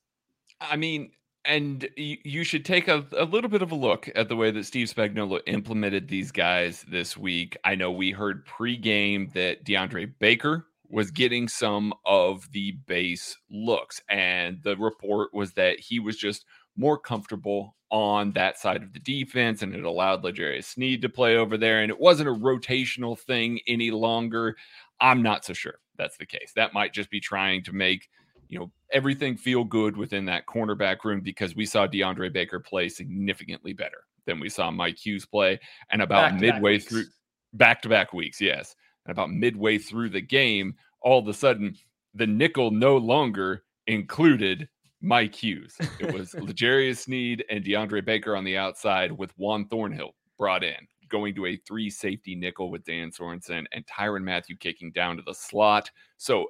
I 0.60 0.76
mean, 0.76 1.12
and 1.44 1.88
you 1.96 2.44
should 2.44 2.64
take 2.64 2.86
a, 2.88 3.06
a 3.16 3.24
little 3.24 3.48
bit 3.48 3.62
of 3.62 3.72
a 3.72 3.76
look 3.76 4.10
at 4.14 4.28
the 4.28 4.36
way 4.36 4.50
that 4.50 4.64
Steve 4.64 4.88
Spagnuolo 4.88 5.40
implemented 5.46 6.08
these 6.08 6.30
guys 6.30 6.84
this 6.88 7.16
week. 7.16 7.56
I 7.64 7.74
know 7.74 7.90
we 7.90 8.10
heard 8.10 8.46
pregame 8.46 9.32
that 9.32 9.64
DeAndre 9.64 10.12
Baker 10.18 10.66
was 10.90 11.10
getting 11.10 11.48
some 11.48 11.94
of 12.04 12.50
the 12.52 12.72
base 12.86 13.38
looks. 13.48 14.02
And 14.10 14.60
the 14.62 14.76
report 14.76 15.32
was 15.32 15.52
that 15.52 15.78
he 15.78 16.00
was 16.00 16.16
just 16.16 16.44
more 16.76 16.98
comfortable 16.98 17.76
on 17.90 18.32
that 18.32 18.58
side 18.58 18.82
of 18.82 18.92
the 18.92 19.00
defense 19.00 19.62
and 19.62 19.74
it 19.74 19.84
allowed 19.84 20.22
L'Jarius 20.22 20.64
Sneed 20.64 21.02
to 21.02 21.08
play 21.08 21.36
over 21.36 21.56
there. 21.56 21.80
And 21.80 21.90
it 21.90 21.98
wasn't 21.98 22.28
a 22.28 22.32
rotational 22.34 23.18
thing 23.18 23.60
any 23.66 23.90
longer. 23.90 24.56
I'm 25.00 25.22
not 25.22 25.44
so 25.44 25.52
sure 25.52 25.78
that's 25.96 26.16
the 26.16 26.26
case. 26.26 26.52
That 26.54 26.74
might 26.74 26.92
just 26.92 27.10
be 27.10 27.20
trying 27.20 27.62
to 27.64 27.72
make, 27.72 28.08
you 28.50 28.58
know, 28.58 28.70
everything 28.92 29.36
feel 29.36 29.62
good 29.62 29.96
within 29.96 30.26
that 30.26 30.44
cornerback 30.44 31.04
room 31.04 31.20
because 31.20 31.54
we 31.54 31.64
saw 31.64 31.86
DeAndre 31.86 32.32
Baker 32.32 32.58
play 32.58 32.88
significantly 32.88 33.72
better 33.72 34.04
than 34.26 34.40
we 34.40 34.48
saw 34.48 34.72
Mike 34.72 34.98
Hughes 34.98 35.24
play. 35.24 35.58
And 35.92 36.02
about 36.02 36.34
midway 36.34 36.80
through 36.80 37.04
back 37.54 37.80
to 37.82 37.88
back 37.88 38.12
weeks, 38.12 38.40
yes. 38.40 38.74
And 39.06 39.12
about 39.12 39.30
midway 39.30 39.78
through 39.78 40.10
the 40.10 40.20
game, 40.20 40.74
all 41.00 41.20
of 41.20 41.28
a 41.28 41.32
sudden, 41.32 41.76
the 42.14 42.26
nickel 42.26 42.72
no 42.72 42.96
longer 42.96 43.62
included 43.86 44.68
Mike 45.00 45.34
Hughes. 45.34 45.76
It 46.00 46.12
was 46.12 46.34
L'Jarius 46.40 47.04
Sneed 47.04 47.44
and 47.50 47.64
DeAndre 47.64 48.04
Baker 48.04 48.34
on 48.34 48.42
the 48.42 48.58
outside 48.58 49.12
with 49.12 49.30
Juan 49.38 49.66
Thornhill 49.68 50.16
brought 50.36 50.64
in, 50.64 50.88
going 51.08 51.36
to 51.36 51.46
a 51.46 51.56
three 51.56 51.88
safety 51.88 52.34
nickel 52.34 52.68
with 52.68 52.84
Dan 52.84 53.12
Sorensen 53.12 53.64
and 53.72 53.86
Tyrann 53.86 54.24
Mathieu 54.24 54.56
kicking 54.56 54.90
down 54.90 55.16
to 55.18 55.22
the 55.24 55.34
slot. 55.34 55.88
So 56.16 56.46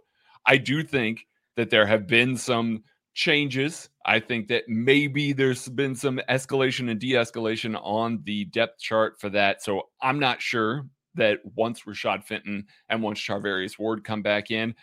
I 0.46 0.56
do 0.56 0.82
think 0.82 1.26
that 1.56 1.70
there 1.70 1.86
have 1.86 2.06
been 2.06 2.36
some 2.36 2.84
changes. 3.14 3.88
I 4.06 4.20
think 4.20 4.48
that 4.48 4.64
maybe 4.68 5.32
there's 5.32 5.68
been 5.68 5.94
some 5.94 6.20
escalation 6.28 6.90
and 6.90 7.00
de 7.00 7.12
escalation 7.12 7.78
on 7.82 8.20
the 8.24 8.44
depth 8.46 8.80
chart 8.80 9.20
for 9.20 9.28
that. 9.30 9.62
So 9.62 9.88
I'm 10.00 10.18
not 10.18 10.40
sure 10.40 10.86
that 11.16 11.40
once 11.56 11.82
Rashad 11.82 12.24
Fenton 12.24 12.66
and 12.88 13.02
once 13.02 13.18
Charvarius 13.18 13.78
Ward 13.78 14.04
come 14.04 14.22
back 14.22 14.50
in, 14.50 14.74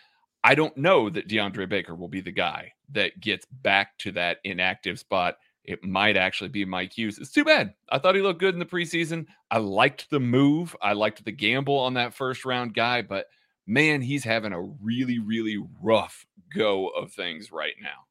I 0.44 0.54
don't 0.54 0.76
know 0.76 1.10
that 1.10 1.28
DeAndre 1.28 1.68
Baker 1.68 1.94
will 1.94 2.08
be 2.08 2.20
the 2.20 2.30
guy 2.30 2.72
that 2.92 3.18
gets 3.18 3.46
back 3.46 3.98
to 3.98 4.12
that 4.12 4.38
inactive 4.44 4.98
spot. 4.98 5.36
it 5.68 5.84
might 5.84 6.16
actually 6.16 6.48
be 6.48 6.64
Mike 6.64 6.96
Hughes. 6.96 7.18
It's 7.18 7.30
too 7.32 7.44
bad. 7.44 7.74
I 7.90 7.98
thought 7.98 8.14
he 8.14 8.22
looked 8.22 8.40
good 8.40 8.54
in 8.54 8.58
the 8.58 8.64
preseason. 8.64 9.26
I 9.50 9.58
liked 9.58 10.08
the 10.10 10.20
move. 10.20 10.74
I 10.80 10.94
liked 10.94 11.22
the 11.24 11.32
gamble 11.32 11.76
on 11.78 11.94
that 11.94 12.14
first 12.14 12.46
round 12.46 12.72
guy, 12.72 13.02
but 13.02 13.26
man, 13.68 14.00
he's 14.00 14.24
having 14.24 14.52
a 14.52 14.60
really, 14.60 15.18
really 15.18 15.62
rough 15.80 16.26
go 16.52 16.88
of 16.88 17.12
things 17.12 17.52
right 17.52 17.74
now. 17.80 18.06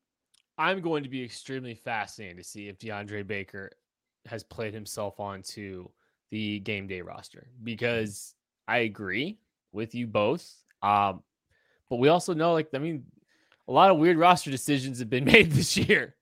I'm 0.58 0.82
going 0.82 1.04
to 1.04 1.10
be 1.10 1.24
extremely 1.24 1.74
fascinated 1.74 2.38
to 2.38 2.44
see 2.44 2.68
if 2.68 2.78
DeAndre 2.78 3.26
Baker 3.26 3.72
has 4.28 4.44
played 4.44 4.74
himself 4.74 5.20
onto 5.20 5.90
the 6.30 6.60
game 6.60 6.88
day 6.88 7.02
roster 7.02 7.48
because 7.64 8.36
I 8.68 8.80
agree 8.80 9.40
with 9.72 9.96
you 9.96 10.08
both. 10.08 10.48
Um, 10.84 11.24
but 11.90 11.98
we 11.98 12.10
also 12.10 12.34
know, 12.34 12.54
like, 12.54 12.70
I 12.74 12.78
mean, 12.78 13.06
a 13.68 13.72
lot 13.72 13.90
of 13.90 13.98
weird 13.98 14.18
roster 14.18 14.52
decisions 14.52 15.00
have 15.00 15.10
been 15.10 15.26
made 15.26 15.52
this 15.52 15.76
year. 15.76 16.16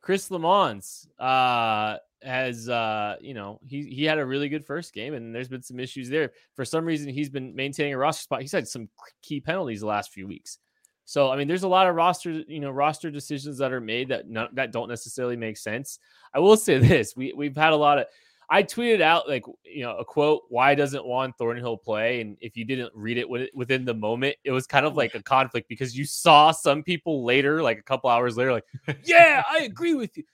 Chris 0.00 0.30
Lammons 0.30 1.06
uh, 1.18 1.98
has, 2.22 2.68
uh, 2.68 3.16
you 3.20 3.34
know, 3.34 3.60
he 3.66 3.84
he 3.84 4.04
had 4.04 4.18
a 4.18 4.26
really 4.26 4.48
good 4.48 4.64
first 4.64 4.92
game, 4.92 5.14
and 5.14 5.34
there's 5.34 5.48
been 5.48 5.62
some 5.62 5.80
issues 5.80 6.08
there. 6.08 6.32
For 6.54 6.64
some 6.64 6.84
reason, 6.84 7.08
he's 7.08 7.30
been 7.30 7.54
maintaining 7.54 7.94
a 7.94 7.98
roster 7.98 8.22
spot. 8.22 8.42
He's 8.42 8.52
had 8.52 8.68
some 8.68 8.88
key 9.22 9.40
penalties 9.40 9.80
the 9.80 9.86
last 9.86 10.12
few 10.12 10.26
weeks. 10.26 10.58
So 11.04 11.30
I 11.30 11.36
mean, 11.36 11.48
there's 11.48 11.62
a 11.62 11.68
lot 11.68 11.86
of 11.86 11.94
roster, 11.94 12.30
you 12.30 12.60
know, 12.60 12.70
roster 12.70 13.10
decisions 13.10 13.58
that 13.58 13.72
are 13.72 13.80
made 13.80 14.08
that 14.08 14.28
not, 14.28 14.54
that 14.56 14.72
don't 14.72 14.88
necessarily 14.88 15.36
make 15.36 15.56
sense. 15.56 15.98
I 16.34 16.38
will 16.38 16.56
say 16.56 16.78
this: 16.78 17.14
we 17.16 17.32
we've 17.34 17.56
had 17.56 17.72
a 17.72 17.76
lot 17.76 17.98
of 17.98 18.06
I 18.50 18.62
tweeted 18.62 19.00
out 19.02 19.28
like 19.28 19.44
you 19.64 19.82
know 19.82 19.96
a 19.96 20.04
quote, 20.04 20.44
"Why 20.48 20.74
doesn't 20.74 21.04
Juan 21.04 21.34
Thornhill 21.34 21.76
play?" 21.76 22.20
And 22.20 22.36
if 22.40 22.56
you 22.56 22.64
didn't 22.64 22.92
read 22.94 23.18
it 23.18 23.28
within 23.54 23.84
the 23.84 23.94
moment, 23.94 24.36
it 24.44 24.52
was 24.52 24.66
kind 24.66 24.86
of 24.86 24.96
like 24.96 25.14
a 25.14 25.22
conflict 25.22 25.68
because 25.68 25.96
you 25.96 26.06
saw 26.06 26.50
some 26.50 26.82
people 26.82 27.24
later, 27.24 27.62
like 27.62 27.78
a 27.78 27.82
couple 27.82 28.08
hours 28.08 28.36
later, 28.36 28.52
like, 28.52 28.64
"Yeah, 29.04 29.42
I 29.50 29.60
agree 29.60 29.94
with 29.94 30.16
you." 30.16 30.24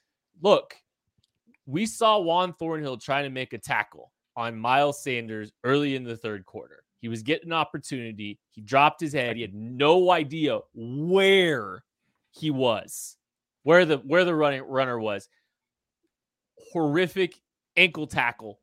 Look, 0.40 0.76
we 1.66 1.86
saw 1.86 2.18
Juan 2.18 2.52
Thornhill 2.52 2.98
trying 2.98 3.24
to 3.24 3.30
make 3.30 3.52
a 3.52 3.58
tackle 3.58 4.12
on 4.36 4.58
Miles 4.58 5.02
Sanders 5.02 5.52
early 5.62 5.96
in 5.96 6.04
the 6.04 6.16
third 6.16 6.44
quarter. 6.44 6.84
He 7.00 7.08
was 7.08 7.22
getting 7.22 7.48
an 7.48 7.52
opportunity. 7.52 8.38
He 8.50 8.62
dropped 8.62 9.00
his 9.00 9.12
head. 9.12 9.36
He 9.36 9.42
had 9.42 9.54
no 9.54 10.10
idea 10.10 10.60
where 10.74 11.84
he 12.30 12.50
was, 12.50 13.16
where 13.62 13.84
the 13.84 13.98
where 13.98 14.24
the 14.24 14.34
running 14.34 14.62
runner 14.62 14.98
was. 14.98 15.28
Horrific 16.72 17.40
ankle 17.76 18.06
tackle, 18.06 18.58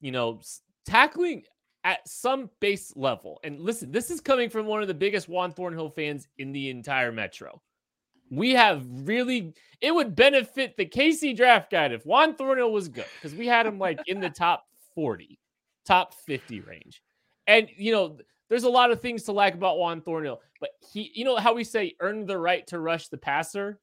you 0.00 0.12
know, 0.12 0.40
tackling 0.86 1.42
at 1.84 2.06
some 2.06 2.50
base 2.60 2.92
level. 2.94 3.40
And 3.42 3.60
listen, 3.60 3.90
this 3.90 4.10
is 4.10 4.20
coming 4.20 4.50
from 4.50 4.66
one 4.66 4.82
of 4.82 4.88
the 4.88 4.94
biggest 4.94 5.28
Juan 5.28 5.52
Thornhill 5.52 5.90
fans 5.90 6.28
in 6.38 6.52
the 6.52 6.70
entire 6.70 7.10
metro. 7.10 7.60
We 8.30 8.52
have 8.52 8.84
really, 8.88 9.54
it 9.80 9.94
would 9.94 10.14
benefit 10.14 10.76
the 10.76 10.86
KC 10.86 11.36
draft 11.36 11.70
guide 11.70 11.92
if 11.92 12.06
Juan 12.06 12.34
Thornhill 12.34 12.72
was 12.72 12.88
good 12.88 13.06
because 13.20 13.36
we 13.36 13.46
had 13.46 13.66
him 13.66 13.78
like 13.78 14.00
in 14.06 14.20
the 14.20 14.30
top 14.36 14.64
40, 14.94 15.38
top 15.84 16.14
50 16.14 16.60
range. 16.60 17.02
And, 17.46 17.68
you 17.76 17.92
know, 17.92 18.18
there's 18.48 18.64
a 18.64 18.68
lot 18.68 18.90
of 18.90 19.00
things 19.00 19.24
to 19.24 19.32
like 19.32 19.54
about 19.54 19.78
Juan 19.78 20.00
Thornhill, 20.00 20.40
but 20.60 20.70
he, 20.92 21.10
you 21.14 21.24
know, 21.24 21.36
how 21.36 21.54
we 21.54 21.64
say 21.64 21.94
earn 22.00 22.26
the 22.26 22.38
right 22.38 22.66
to 22.68 22.78
rush 22.78 23.08
the 23.08 23.18
passer, 23.18 23.80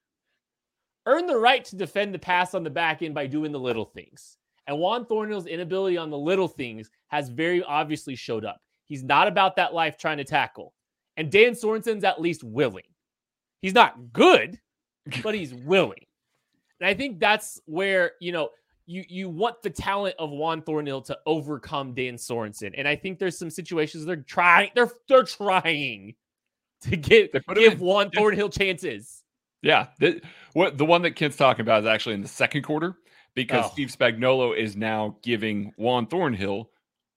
earn 1.06 1.26
the 1.26 1.38
right 1.38 1.64
to 1.66 1.76
defend 1.76 2.14
the 2.14 2.20
pass 2.20 2.54
on 2.54 2.64
the 2.64 2.70
back 2.70 3.02
end 3.02 3.16
by 3.16 3.28
doing 3.28 3.52
the 3.52 3.60
little 3.60 3.86
things. 3.86 4.38
And 4.68 4.78
Juan 4.78 5.06
Thornhill's 5.06 5.48
inability 5.48 5.98
on 5.98 6.10
the 6.10 6.18
little 6.18 6.50
things 6.50 6.90
has 7.08 7.30
very 7.30 7.64
obviously 7.64 8.16
showed 8.16 8.44
up. 8.44 8.60
He's 8.86 9.04
not 9.04 9.28
about 9.28 9.56
that 9.56 9.74
life 9.74 9.98
trying 9.98 10.18
to 10.18 10.26
tackle. 10.26 10.74
And 11.16 11.32
Dan 11.32 11.54
Sorensen's 11.54 12.04
at 12.04 12.22
least 12.22 12.44
willing. 12.44 12.84
He's 13.62 13.74
not 13.74 14.14
good, 14.14 14.60
but 15.24 15.36
he's 15.36 15.54
willing. 15.54 16.06
And 16.80 16.88
I 16.88 16.94
think 16.94 17.20
that's 17.20 17.60
where, 17.66 18.12
you 18.20 18.32
know, 18.32 18.50
you 18.86 19.04
you 19.10 19.30
want 19.30 19.62
the 19.64 19.70
talent 19.70 20.16
of 20.18 20.30
Juan 20.30 20.62
Thornhill 20.62 21.02
to 21.04 21.18
overcome 21.26 21.94
Dan 21.94 22.16
Sorensen. 22.16 22.74
And 22.78 22.88
I 22.88 22.96
think 22.96 23.20
there's 23.20 23.38
some 23.38 23.50
situations 23.50 24.06
they're 24.06 24.18
trying, 24.18 24.72
they're 24.76 24.92
they're 25.10 25.24
trying 25.24 26.16
to 26.82 26.96
give 26.96 27.30
give 27.56 27.82
Juan 27.82 28.10
Thornhill 28.12 28.50
chances. 28.50 29.24
Yeah. 29.62 29.88
The, 30.00 30.22
what 30.54 30.78
the 30.78 30.86
one 30.86 31.02
that 31.02 31.12
Kent's 31.12 31.36
talking 31.38 31.62
about 31.62 31.84
is 31.84 31.88
actually 31.88 32.16
in 32.16 32.22
the 32.22 32.28
second 32.28 32.64
quarter 32.64 32.98
because 33.36 33.66
oh. 33.66 33.70
Steve 33.72 33.90
Spagnuolo 33.90 34.58
is 34.58 34.76
now 34.76 35.18
giving 35.22 35.74
Juan 35.78 36.08
Thornhill 36.08 36.70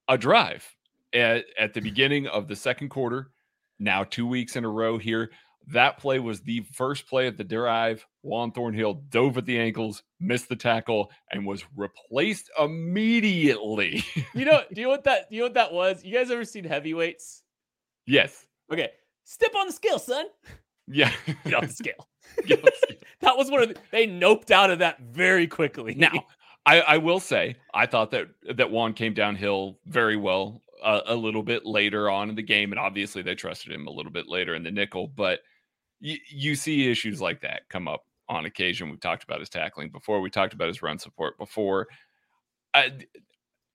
a 0.08 0.18
drive 0.18 0.68
at, 1.12 1.44
at 1.58 1.74
the 1.74 1.80
beginning 1.80 2.26
of 2.26 2.48
the 2.48 2.56
second 2.56 2.88
quarter. 2.88 3.30
Now, 3.78 4.04
two 4.04 4.26
weeks 4.26 4.56
in 4.56 4.64
a 4.64 4.68
row 4.68 4.98
here. 4.98 5.30
That 5.68 5.98
play 5.98 6.18
was 6.18 6.40
the 6.40 6.66
first 6.72 7.06
play 7.06 7.26
of 7.26 7.36
the 7.36 7.44
drive. 7.44 8.06
Juan 8.22 8.52
Thornhill 8.52 8.94
dove 9.10 9.38
at 9.38 9.46
the 9.46 9.58
ankles, 9.58 10.02
missed 10.18 10.48
the 10.48 10.56
tackle, 10.56 11.10
and 11.30 11.46
was 11.46 11.64
replaced 11.76 12.50
immediately. 12.58 14.04
you 14.34 14.44
know, 14.44 14.62
do 14.72 14.80
you 14.80 14.86
know 14.86 14.90
what 14.90 15.04
that 15.04 15.30
do 15.30 15.36
you 15.36 15.42
know 15.42 15.46
what 15.46 15.54
that 15.54 15.72
was? 15.72 16.04
You 16.04 16.14
guys 16.14 16.30
ever 16.30 16.44
seen 16.44 16.64
heavyweights? 16.64 17.42
Yes. 18.06 18.46
Okay. 18.72 18.90
Step 19.24 19.54
on 19.56 19.66
the 19.66 19.72
scale, 19.72 19.98
son. 19.98 20.26
Yeah. 20.88 21.12
Get 21.44 21.54
off 21.54 21.68
the 21.68 21.72
scale. 21.72 22.08
that 23.20 23.36
was 23.36 23.50
one 23.50 23.62
of 23.62 23.68
the, 23.68 23.76
they 23.92 24.06
noped 24.06 24.50
out 24.50 24.70
of 24.70 24.80
that 24.80 25.00
very 25.00 25.46
quickly. 25.46 25.94
Now, 25.94 26.26
I, 26.66 26.80
I 26.80 26.96
will 26.98 27.20
say 27.20 27.56
I 27.72 27.86
thought 27.86 28.10
that 28.10 28.28
that 28.56 28.70
Juan 28.70 28.92
came 28.92 29.14
downhill 29.14 29.78
very 29.86 30.16
well 30.16 30.62
uh, 30.82 31.02
a 31.06 31.14
little 31.14 31.42
bit 31.42 31.64
later 31.64 32.10
on 32.10 32.28
in 32.28 32.34
the 32.34 32.42
game, 32.42 32.72
and 32.72 32.78
obviously 32.78 33.22
they 33.22 33.34
trusted 33.34 33.72
him 33.72 33.86
a 33.86 33.90
little 33.90 34.12
bit 34.12 34.28
later 34.28 34.54
in 34.54 34.62
the 34.62 34.70
nickel. 34.70 35.06
But 35.06 35.40
y- 36.02 36.18
you 36.28 36.54
see 36.54 36.90
issues 36.90 37.20
like 37.20 37.40
that 37.42 37.68
come 37.68 37.88
up 37.88 38.04
on 38.28 38.46
occasion. 38.46 38.90
We've 38.90 39.00
talked 39.00 39.24
about 39.24 39.40
his 39.40 39.48
tackling 39.48 39.90
before. 39.90 40.20
We 40.20 40.30
talked 40.30 40.52
about 40.52 40.68
his 40.68 40.82
run 40.82 40.98
support 40.98 41.38
before. 41.38 41.88
I, 42.74 42.92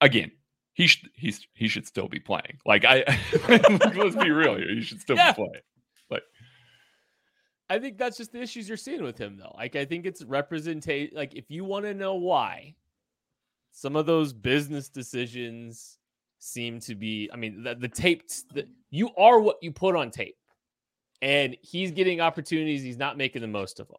again, 0.02 0.32
he 0.74 0.88
should 0.88 1.10
he's 1.14 1.48
he 1.54 1.68
should 1.68 1.88
still 1.88 2.08
be 2.08 2.20
playing. 2.20 2.60
Like 2.66 2.86
I 2.86 3.04
let's 3.50 4.16
be 4.16 4.32
real 4.32 4.56
here. 4.56 4.74
He 4.74 4.82
should 4.82 5.02
still 5.02 5.18
yeah. 5.18 5.32
be 5.32 5.36
playing. 5.36 5.62
I 7.70 7.80
think 7.80 7.98
that's 7.98 8.18
just 8.18 8.32
the 8.32 8.42
issues 8.42 8.68
you're 8.68 8.78
seeing 8.78 9.04
with 9.04 9.18
him, 9.18 9.38
though. 9.38 9.54
Like, 9.58 9.76
I 9.76 9.86
think 9.86 10.06
it's 10.06 10.24
representation. 10.24 11.16
Like, 11.16 11.34
if 11.34 11.50
you 11.50 11.66
want 11.66 11.86
to 11.86 11.94
know 11.94 12.16
why 12.16 12.76
some 13.72 13.96
of 13.96 14.06
those 14.06 14.34
business 14.34 14.88
decisions 14.88 15.98
seem 16.38 16.80
to 16.82 16.96
be, 16.96 17.30
I 17.34 17.38
mean, 17.38 17.64
the, 17.64 17.74
the 17.76 17.88
tape, 17.88 18.24
the, 18.54 18.68
you 18.92 19.10
are 19.18 19.40
what 19.40 19.58
you 19.62 19.72
put 19.72 19.96
on 19.96 20.12
tape, 20.12 20.38
and 21.21 21.56
he's 21.62 21.91
getting 21.91 22.21
opportunities. 22.21 22.84
He's 22.84 22.97
not 22.97 23.17
making 23.17 23.41
the 23.41 23.47
most 23.47 23.80
of 23.80 23.88
them. 23.88 23.97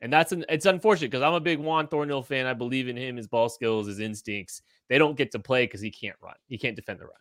And 0.00 0.12
that's 0.12 0.32
an, 0.32 0.44
it's 0.48 0.66
unfortunate 0.66 1.10
because 1.10 1.22
I'm 1.22 1.34
a 1.34 1.40
big 1.40 1.58
Juan 1.58 1.88
Thornhill 1.88 2.22
fan. 2.22 2.46
I 2.46 2.52
believe 2.52 2.88
in 2.88 2.96
him, 2.96 3.16
his 3.16 3.26
ball 3.26 3.48
skills, 3.48 3.86
his 3.86 3.98
instincts. 3.98 4.62
They 4.88 4.98
don't 4.98 5.16
get 5.16 5.32
to 5.32 5.38
play 5.38 5.64
because 5.64 5.80
he 5.80 5.90
can't 5.90 6.16
run. 6.22 6.34
He 6.48 6.58
can't 6.58 6.76
defend 6.76 7.00
the 7.00 7.04
run. 7.04 7.14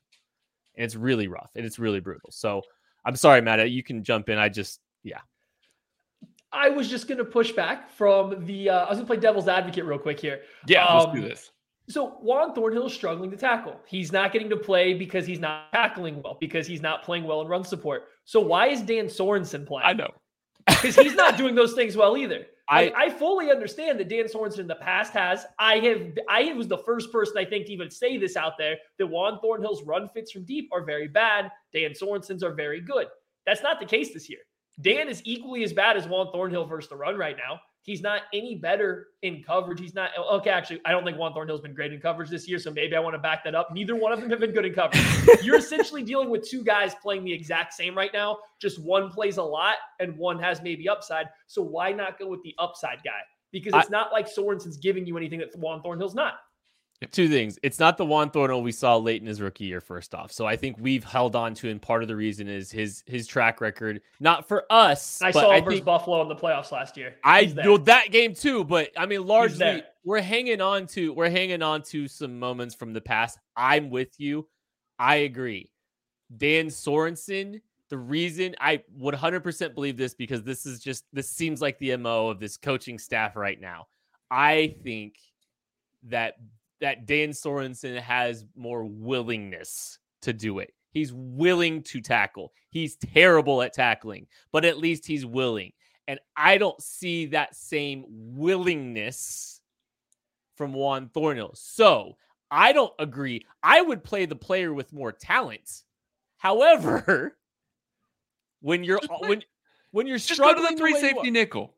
And 0.76 0.84
it's 0.84 0.96
really 0.96 1.28
rough 1.28 1.52
and 1.56 1.66
it's 1.66 1.80
really 1.80 2.02
brutal. 2.02 2.32
So 2.32 2.62
I'm 3.06 3.16
sorry, 3.16 3.42
Matt. 3.42 3.70
You 3.72 3.82
can 3.82 4.04
jump 4.04 4.30
in. 4.30 4.38
I 4.38 4.50
just, 4.50 4.82
yeah, 5.04 5.20
I 6.52 6.70
was 6.70 6.90
just 6.90 7.08
going 7.08 7.18
to 7.18 7.26
push 7.26 7.52
back 7.52 7.90
from 7.92 8.46
the. 8.46 8.70
Uh, 8.70 8.86
I 8.86 8.90
was 8.90 8.98
going 8.98 9.08
to 9.08 9.14
play 9.14 9.18
devil's 9.18 9.48
advocate 9.48 9.86
real 9.86 10.00
quick 10.00 10.20
here. 10.20 10.42
Yeah, 10.68 10.86
um, 10.86 11.00
let's 11.00 11.14
do 11.14 11.28
this. 11.28 11.52
So 11.88 12.18
Juan 12.22 12.54
Thornhill 12.54 12.88
is 12.88 12.94
struggling 12.94 13.30
to 13.32 13.38
tackle. 13.38 13.80
He's 13.86 14.12
not 14.12 14.32
getting 14.32 14.50
to 14.50 14.58
play 14.58 14.94
because 14.94 15.28
he's 15.28 15.40
not 15.40 15.72
tackling 15.72 16.22
well, 16.22 16.38
because 16.40 16.66
he's 16.66 16.82
not 16.82 17.04
playing 17.04 17.26
well 17.26 17.42
in 17.42 17.48
run 17.48 17.64
support. 17.64 18.06
So 18.24 18.40
why 18.40 18.68
is 18.68 18.82
Dan 18.82 19.06
Sorensen 19.06 19.66
playing? 19.66 19.88
I 19.88 19.94
know. 19.94 20.12
Because 20.82 20.96
he's 20.96 21.14
not 21.14 21.38
doing 21.38 21.54
those 21.54 21.74
things 21.74 21.96
well 21.96 22.18
either. 22.18 22.48
I, 22.68 22.92
I 22.96 23.10
fully 23.12 23.52
understand 23.52 24.00
that 24.00 24.10
Dan 24.10 24.26
Sorensen 24.26 24.60
in 24.60 24.68
the 24.68 24.76
past 24.76 25.14
has. 25.14 25.46
I 25.60 25.78
have 25.78 26.18
I 26.28 26.54
was 26.54 26.68
the 26.68 26.80
first 26.80 27.12
person 27.12 27.38
I 27.38 27.46
think 27.46 27.68
to 27.68 27.74
even 27.74 27.92
say 27.92 28.18
this 28.18 28.36
out 28.36 28.58
there 28.58 28.78
that 28.98 29.06
Juan 29.06 29.40
Thornhill's 29.44 29.84
run 29.84 30.10
fits 30.10 30.32
from 30.32 30.44
deep 30.44 30.70
are 30.74 30.84
very 30.84 31.08
bad. 31.08 31.52
Dan 31.74 31.92
Sorensen's 31.92 32.44
are 32.44 32.54
very 32.54 32.82
good. 32.82 33.08
That's 33.46 33.62
not 33.62 33.80
the 33.80 33.86
case 33.86 34.14
this 34.14 34.30
year. 34.30 34.40
Dan 34.82 35.08
is 35.08 35.22
equally 35.24 35.64
as 35.64 35.74
bad 35.74 35.98
as 35.98 36.08
Juan 36.08 36.32
Thornhill 36.32 36.66
versus 36.66 36.90
the 36.90 36.96
run 36.96 37.16
right 37.16 37.38
now. 37.38 37.60
He's 37.86 38.02
not 38.02 38.24
any 38.34 38.56
better 38.56 39.10
in 39.22 39.44
coverage. 39.44 39.80
He's 39.80 39.94
not 39.94 40.10
okay. 40.32 40.50
Actually, 40.50 40.82
I 40.86 40.92
don't 40.92 41.04
think 41.06 41.20
Juan 41.20 41.34
Thornhill's 41.34 41.62
been 41.62 41.76
great 41.76 41.94
in 41.94 42.02
coverage 42.02 42.32
this 42.32 42.48
year, 42.48 42.58
so 42.58 42.72
maybe 42.72 42.96
I 42.96 43.00
want 43.00 43.14
to 43.14 43.20
back 43.20 43.44
that 43.44 43.54
up. 43.54 43.72
Neither 43.72 43.96
one 43.96 44.12
of 44.12 44.20
them 44.20 44.32
have 44.32 44.40
been 44.40 44.54
good 44.54 44.66
in 44.66 44.74
coverage. 44.74 45.04
You're 45.44 45.60
essentially 45.60 46.02
dealing 46.02 46.32
with 46.32 46.50
two 46.50 46.64
guys 46.64 46.96
playing 46.96 47.24
the 47.24 47.32
exact 47.32 47.76
same 47.76 47.96
right 47.96 48.10
now. 48.12 48.40
Just 48.60 48.80
one 48.80 49.12
plays 49.12 49.38
a 49.38 49.44
lot 49.44 49.76
and 50.00 50.18
one 50.18 50.40
has 50.40 50.64
maybe 50.64 50.90
upside. 50.90 51.28
So 51.46 51.62
why 51.62 51.92
not 51.92 52.18
go 52.18 52.28
with 52.28 52.42
the 52.42 52.56
upside 52.58 53.04
guy? 53.04 53.22
Because 53.52 53.76
it's 53.76 53.90
I, 53.90 53.92
not 53.92 54.12
like 54.12 54.28
Sorensen's 54.28 54.78
giving 54.78 55.06
you 55.06 55.16
anything 55.16 55.38
that 55.38 55.56
Juan 55.56 55.84
Thornhill's 55.84 56.16
not. 56.16 56.40
Two 57.12 57.28
things. 57.30 57.60
It's 57.64 57.80
not 57.80 57.98
the 57.98 58.06
Juan 58.06 58.30
Thornhill 58.30 58.62
we 58.62 58.72
saw 58.72 58.98
late 58.98 59.22
in 59.22 59.28
his 59.28 59.42
rookie 59.42 59.66
year, 59.66 59.82
first 59.82 60.14
off. 60.14 60.32
So 60.32 60.46
I 60.46 60.56
think 60.56 60.78
we've 60.80 61.04
held 61.04 61.36
on 61.36 61.54
to, 61.56 61.70
and 61.70 61.82
part 61.82 62.02
of 62.02 62.08
the 62.08 62.16
reason 62.16 62.48
is 62.48 62.72
his 62.72 63.04
his 63.06 63.28
track 63.28 63.62
record. 63.62 64.02
Not 64.20 64.48
for 64.48 64.66
us. 64.70 65.22
I 65.22 65.32
saw 65.32 65.52
I 65.52 65.62
versus 65.62 65.82
Buffalo 65.82 66.22
in 66.22 66.28
the 66.28 66.36
playoffs 66.36 66.72
last 66.72 66.98
year. 66.98 67.16
He's 67.40 67.58
I 67.58 67.64
know 67.64 67.78
that 67.78 68.12
game 68.12 68.34
too, 68.34 68.64
but 68.64 68.92
I 68.98 69.06
mean, 69.06 69.26
largely 69.26 69.84
we're 70.04 70.22
hanging 70.22 70.62
on 70.62 70.88
to 70.88 71.14
we're 71.14 71.30
hanging 71.30 71.62
on 71.62 71.82
to 71.84 72.08
some 72.08 72.40
moments 72.40 72.76
from 72.76 72.94
the 72.94 73.02
past. 73.02 73.40
I'm 73.56 73.90
with 73.90 74.20
you. 74.20 74.48
I 75.00 75.18
agree. 75.18 75.72
Dan 76.36 76.68
Sorensen. 76.68 77.62
The 77.90 77.98
reason 77.98 78.56
I 78.60 78.82
would 78.98 79.14
100% 79.14 79.76
believe 79.76 79.96
this 79.96 80.16
because 80.16 80.42
this 80.42 80.66
is 80.66 80.80
just 80.80 81.06
this 81.14 81.30
seems 81.30 81.62
like 81.62 81.78
the 81.78 81.96
mo 81.98 82.30
of 82.30 82.40
this 82.40 82.58
coaching 82.58 82.98
staff 82.98 83.36
right 83.36 83.62
now. 83.62 83.88
I 84.32 84.76
think 84.84 85.18
that 86.06 86.36
that 86.82 87.06
Dan 87.06 87.30
Sorensen 87.30 88.00
has 88.00 88.46
more 88.56 88.86
willingness 88.86 90.00
to 90.22 90.34
do 90.34 90.60
it. 90.60 90.74
He's 90.92 91.12
willing 91.14 91.84
to 91.84 92.02
tackle. 92.02 92.54
He's 92.70 92.96
terrible 92.96 93.62
at 93.62 93.74
tackling, 93.74 94.28
but 94.52 94.66
at 94.66 94.78
least 94.78 95.06
he's 95.06 95.26
willing. 95.26 95.72
And 96.08 96.20
I 96.38 96.58
don't 96.58 96.82
see 96.82 97.26
that 97.28 97.56
same 97.56 98.06
willingness 98.08 99.60
from 100.56 100.74
Juan 100.74 101.10
Thornhill. 101.14 101.52
So 101.56 102.16
I 102.52 102.72
don't 102.72 102.94
agree. 103.00 103.46
I 103.64 103.82
would 103.82 104.04
play 104.04 104.26
the 104.26 104.36
player 104.36 104.74
with 104.74 104.94
more 104.94 105.12
talent. 105.12 105.84
However, 106.38 107.38
when 108.62 108.84
you're 108.84 109.00
when 109.20 109.44
when 109.92 110.08
you're 110.08 110.18
Just 110.18 110.30
go 110.40 110.50
struggling 110.50 110.72
to 110.72 110.76
the 110.76 110.78
three 110.78 110.94
way 110.94 111.02
safety 111.02 111.32
nickel. 111.32 111.74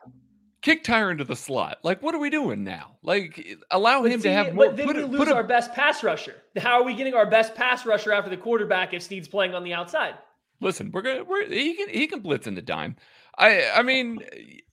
Kick 0.62 0.84
Tyre 0.84 1.12
into 1.12 1.24
the 1.24 1.36
slot. 1.36 1.78
Like, 1.84 2.02
what 2.02 2.16
are 2.16 2.20
we 2.20 2.30
doing 2.30 2.64
now? 2.64 2.98
Like, 3.04 3.46
allow 3.72 4.02
But 4.02 4.12
him 4.12 4.20
see, 4.22 4.30
to 4.30 4.34
have 4.34 4.48
but 4.48 4.56
more. 4.56 4.72
then 4.74 4.88
Put, 4.88 4.96
we 4.98 5.02
a- 5.04 5.08
lose 5.08 5.28
a- 5.30 5.36
our 5.36 5.44
best 5.44 5.74
pass 5.74 6.04
rusher. 6.04 6.36
How 6.58 6.80
are 6.82 6.84
we 6.84 6.96
getting 6.96 7.14
our 7.14 7.30
best 7.30 7.54
pass 7.56 7.86
rusher 7.86 8.12
after 8.12 8.30
the 8.30 8.38
quarterback 8.38 8.94
if 8.94 9.04
Sneed's 9.04 9.28
playing 9.28 9.54
on 9.54 9.64
the 9.64 9.74
outside? 9.74 10.16
listen, 10.60 10.90
we're 10.92 11.04
gonna. 11.04 11.24
We're 11.24 11.48
he 11.48 11.76
can 11.76 11.90
he 11.90 12.08
can 12.08 12.22
blitz 12.22 12.48
in 12.48 12.56
the 12.56 12.62
dime. 12.64 12.96
I 13.38 13.70
I 13.76 13.84
mean, 13.84 14.24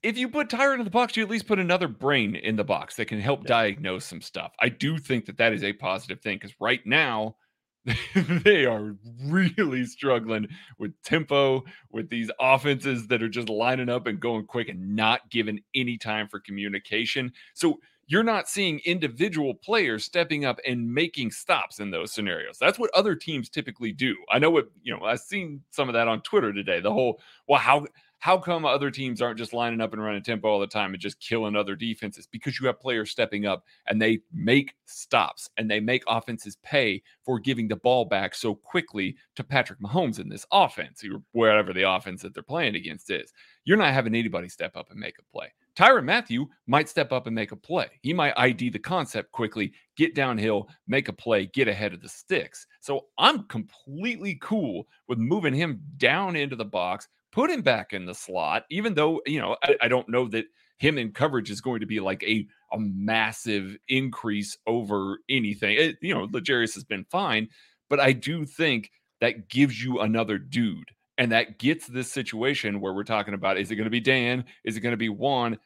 if 0.02 0.16
you 0.16 0.30
put 0.30 0.48
Tyre 0.48 0.72
into 0.72 0.84
the 0.84 0.90
box, 0.90 1.14
you 1.16 1.22
at 1.22 1.28
least 1.28 1.46
put 1.46 1.58
another 1.58 1.88
brain 1.88 2.34
in 2.34 2.56
the 2.56 2.64
box 2.64 2.96
that 2.96 3.04
can 3.04 3.20
help 3.20 3.44
diagnose 3.44 4.06
some 4.06 4.22
stuff. 4.22 4.52
I 4.60 4.70
do 4.70 4.96
think 4.96 5.26
that 5.26 5.36
that 5.36 5.52
is 5.52 5.62
a 5.62 5.74
positive 5.74 6.20
thing 6.22 6.38
because 6.38 6.54
right 6.58 6.80
now 6.86 7.36
they 8.14 8.64
are 8.64 8.96
really 9.24 9.84
struggling 9.84 10.48
with 10.78 10.92
tempo 11.02 11.64
with 11.90 12.08
these 12.08 12.30
offenses 12.40 13.08
that 13.08 13.22
are 13.22 13.28
just 13.28 13.48
lining 13.48 13.88
up 13.88 14.06
and 14.06 14.20
going 14.20 14.46
quick 14.46 14.68
and 14.68 14.96
not 14.96 15.30
giving 15.30 15.60
any 15.74 15.98
time 15.98 16.28
for 16.28 16.40
communication. 16.40 17.32
So 17.52 17.80
you're 18.06 18.22
not 18.22 18.48
seeing 18.48 18.80
individual 18.84 19.54
players 19.54 20.04
stepping 20.04 20.44
up 20.44 20.58
and 20.66 20.92
making 20.92 21.30
stops 21.30 21.80
in 21.80 21.90
those 21.90 22.12
scenarios. 22.12 22.58
That's 22.58 22.78
what 22.78 22.90
other 22.94 23.14
teams 23.14 23.48
typically 23.48 23.92
do. 23.92 24.14
I 24.30 24.38
know 24.38 24.50
what, 24.50 24.70
you 24.82 24.94
know, 24.94 25.04
I've 25.04 25.20
seen 25.20 25.62
some 25.70 25.88
of 25.88 25.94
that 25.94 26.08
on 26.08 26.20
Twitter 26.20 26.52
today. 26.52 26.80
The 26.80 26.92
whole, 26.92 27.20
well, 27.48 27.60
how 27.60 27.86
how 28.24 28.38
come 28.38 28.64
other 28.64 28.90
teams 28.90 29.20
aren't 29.20 29.36
just 29.36 29.52
lining 29.52 29.82
up 29.82 29.92
and 29.92 30.02
running 30.02 30.22
tempo 30.22 30.48
all 30.48 30.58
the 30.58 30.66
time 30.66 30.94
and 30.94 30.98
just 31.02 31.20
killing 31.20 31.54
other 31.54 31.76
defenses? 31.76 32.26
Because 32.26 32.58
you 32.58 32.66
have 32.66 32.80
players 32.80 33.10
stepping 33.10 33.44
up 33.44 33.66
and 33.86 34.00
they 34.00 34.20
make 34.32 34.72
stops 34.86 35.50
and 35.58 35.70
they 35.70 35.78
make 35.78 36.02
offenses 36.08 36.56
pay 36.62 37.02
for 37.22 37.38
giving 37.38 37.68
the 37.68 37.76
ball 37.76 38.06
back 38.06 38.34
so 38.34 38.54
quickly 38.54 39.14
to 39.36 39.44
Patrick 39.44 39.78
Mahomes 39.78 40.20
in 40.20 40.30
this 40.30 40.46
offense, 40.52 41.04
or 41.04 41.20
wherever 41.32 41.74
the 41.74 41.86
offense 41.86 42.22
that 42.22 42.32
they're 42.32 42.42
playing 42.42 42.76
against 42.76 43.10
is. 43.10 43.30
You're 43.66 43.76
not 43.76 43.92
having 43.92 44.14
anybody 44.14 44.48
step 44.48 44.74
up 44.74 44.90
and 44.90 44.98
make 44.98 45.18
a 45.18 45.30
play. 45.30 45.52
Tyrann 45.76 46.04
Mathieu 46.04 46.46
might 46.66 46.88
step 46.88 47.12
up 47.12 47.26
and 47.26 47.34
make 47.34 47.52
a 47.52 47.56
play. 47.56 47.88
He 48.00 48.14
might 48.14 48.38
ID 48.38 48.70
the 48.70 48.78
concept 48.78 49.32
quickly, 49.32 49.70
get 49.98 50.14
downhill, 50.14 50.70
make 50.88 51.08
a 51.08 51.12
play, 51.12 51.44
get 51.46 51.68
ahead 51.68 51.92
of 51.92 52.00
the 52.00 52.08
sticks. 52.08 52.66
So 52.80 53.06
I'm 53.18 53.42
completely 53.48 54.38
cool 54.40 54.86
with 55.08 55.18
moving 55.18 55.52
him 55.52 55.82
down 55.98 56.36
into 56.36 56.56
the 56.56 56.64
box, 56.64 57.06
put 57.34 57.50
him 57.50 57.62
back 57.62 57.92
in 57.92 58.06
the 58.06 58.14
slot, 58.14 58.64
even 58.70 58.94
though, 58.94 59.20
you 59.26 59.40
know, 59.40 59.56
I, 59.64 59.76
I 59.82 59.88
don't 59.88 60.08
know 60.08 60.28
that 60.28 60.44
him 60.78 60.98
in 60.98 61.10
coverage 61.10 61.50
is 61.50 61.60
going 61.60 61.80
to 61.80 61.86
be 61.86 61.98
like 61.98 62.22
a, 62.22 62.46
a 62.72 62.78
massive 62.78 63.76
increase 63.88 64.56
over 64.68 65.18
anything. 65.28 65.76
It, 65.76 65.96
you 66.00 66.14
know, 66.14 66.28
L'Jarius 66.32 66.74
has 66.74 66.84
been 66.84 67.04
fine, 67.10 67.48
but 67.90 67.98
I 67.98 68.12
do 68.12 68.46
think 68.46 68.92
that 69.20 69.48
gives 69.48 69.82
you 69.82 70.00
another 70.00 70.38
dude. 70.38 70.92
And 71.18 71.32
that 71.32 71.58
gets 71.58 71.88
this 71.88 72.10
situation 72.10 72.80
where 72.80 72.92
we're 72.92 73.04
talking 73.04 73.34
about 73.34 73.58
is 73.58 73.70
it 73.70 73.76
going 73.76 73.84
to 73.84 73.90
be 73.90 74.00
Dan? 74.00 74.44
Is 74.64 74.76
it 74.76 74.80
going 74.80 74.92
to 74.92 74.96
be 74.96 75.08
Juan? 75.08 75.58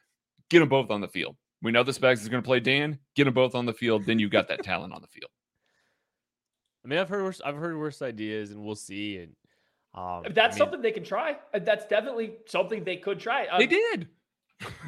Get 0.48 0.60
them 0.60 0.68
both 0.70 0.90
on 0.90 1.02
the 1.02 1.08
field. 1.08 1.36
We 1.62 1.70
know 1.70 1.82
the 1.82 1.92
Spags 1.92 2.22
is 2.22 2.28
going 2.28 2.42
to 2.42 2.46
play 2.46 2.60
Dan. 2.60 2.98
Get 3.14 3.24
them 3.24 3.34
both 3.34 3.54
on 3.54 3.66
the 3.66 3.72
field. 3.74 4.06
Then 4.06 4.18
you 4.18 4.30
got 4.30 4.48
that 4.48 4.62
talent 4.62 4.94
on 4.94 5.02
the 5.02 5.08
field. 5.08 5.30
I 6.84 6.88
mean, 6.88 6.98
I've 6.98 7.08
heard 7.08 7.24
worse, 7.24 7.42
I've 7.44 7.56
heard 7.56 7.76
worse 7.76 8.00
ideas, 8.00 8.52
and 8.52 8.64
we'll 8.64 8.74
see. 8.74 9.18
And 9.18 9.32
um, 9.98 10.24
If 10.24 10.34
that's 10.34 10.54
I 10.54 10.54
mean, 10.54 10.58
something 10.58 10.82
they 10.82 10.92
can 10.92 11.04
try. 11.04 11.36
That's 11.52 11.86
definitely 11.86 12.36
something 12.46 12.84
they 12.84 12.96
could 12.96 13.18
try. 13.18 13.46
Uh, 13.46 13.58
They 13.58 13.66
did. 13.66 14.08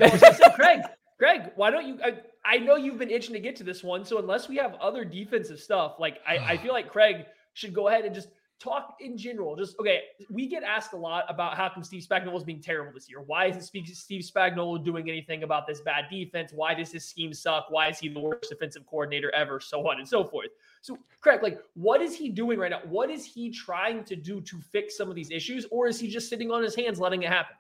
I 0.01 0.09
was 0.09 0.21
gonna 0.21 0.55
Craig, 0.55 0.81
Greg, 1.19 1.53
why 1.57 1.71
don't 1.71 1.87
you? 1.87 1.99
I, 2.05 2.19
I 2.45 2.59
know 2.59 2.77
you've 2.77 2.99
been 2.99 3.11
itching 3.11 3.35
to 3.35 3.41
get 3.41 3.57
to 3.57 3.65
this 3.65 3.85
one, 3.85 4.05
so 4.05 4.19
unless 4.19 4.49
we 4.49 4.57
have 4.57 4.75
other 4.75 5.05
defensive 5.05 5.61
stuff, 5.61 5.97
like 5.99 6.19
I, 6.27 6.39
I 6.39 6.57
feel 6.57 6.73
like 6.73 6.89
Craig 6.89 7.27
should 7.55 7.75
go 7.75 7.89
ahead 7.89 8.05
and 8.05 8.15
just 8.15 8.29
talk 8.61 8.97
in 9.01 9.17
general. 9.17 9.57
Just 9.57 9.79
okay, 9.79 10.03
we 10.31 10.47
get 10.47 10.63
asked 10.63 10.93
a 10.93 10.97
lot 10.97 11.25
about 11.29 11.57
how 11.57 11.69
come 11.69 11.83
Steve 11.85 12.03
Spagnuolo 12.03 12.37
is 12.37 12.45
being 12.45 12.61
terrible 12.63 12.93
this 12.93 13.09
year. 13.09 13.21
Why 13.21 13.47
isn't 13.47 13.63
Steve 13.63 13.87
Steve 13.89 14.23
Spagnuolo 14.23 14.83
doing 14.85 15.09
anything 15.09 15.43
about 15.43 15.67
this 15.67 15.81
bad 15.81 16.07
defense? 16.11 16.53
Why 16.55 16.75
does 16.75 16.91
his 16.91 17.05
scheme 17.05 17.33
suck? 17.33 17.67
Why 17.69 17.89
is 17.89 17.99
he 17.99 18.09
the 18.09 18.21
worst 18.21 18.49
defensive 18.49 18.87
coordinator 18.87 19.31
ever? 19.35 19.61
So 19.61 19.89
on 19.89 19.99
and 19.99 20.09
so 20.09 20.25
forth. 20.25 20.51
So, 20.83 20.97
Craig, 21.21 21.43
like, 21.43 21.59
what 21.75 22.01
is 22.01 22.17
he 22.17 22.31
doing 22.31 22.59
right 22.59 22.71
now? 22.71 22.81
What 22.89 23.11
is 23.11 23.25
he 23.25 23.51
trying 23.51 24.05
to 24.05 24.17
do 24.17 24.41
to 24.41 24.61
fix 24.73 24.97
some 24.97 25.11
of 25.11 25.15
these 25.15 25.31
issues, 25.31 25.67
or 25.71 25.87
is 25.87 26.01
he 26.01 26.09
just 26.09 26.29
sitting 26.29 26.51
on 26.51 26.63
his 26.63 26.75
hands 26.75 26.99
letting 26.99 27.23
it 27.23 27.29
happen? 27.29 27.55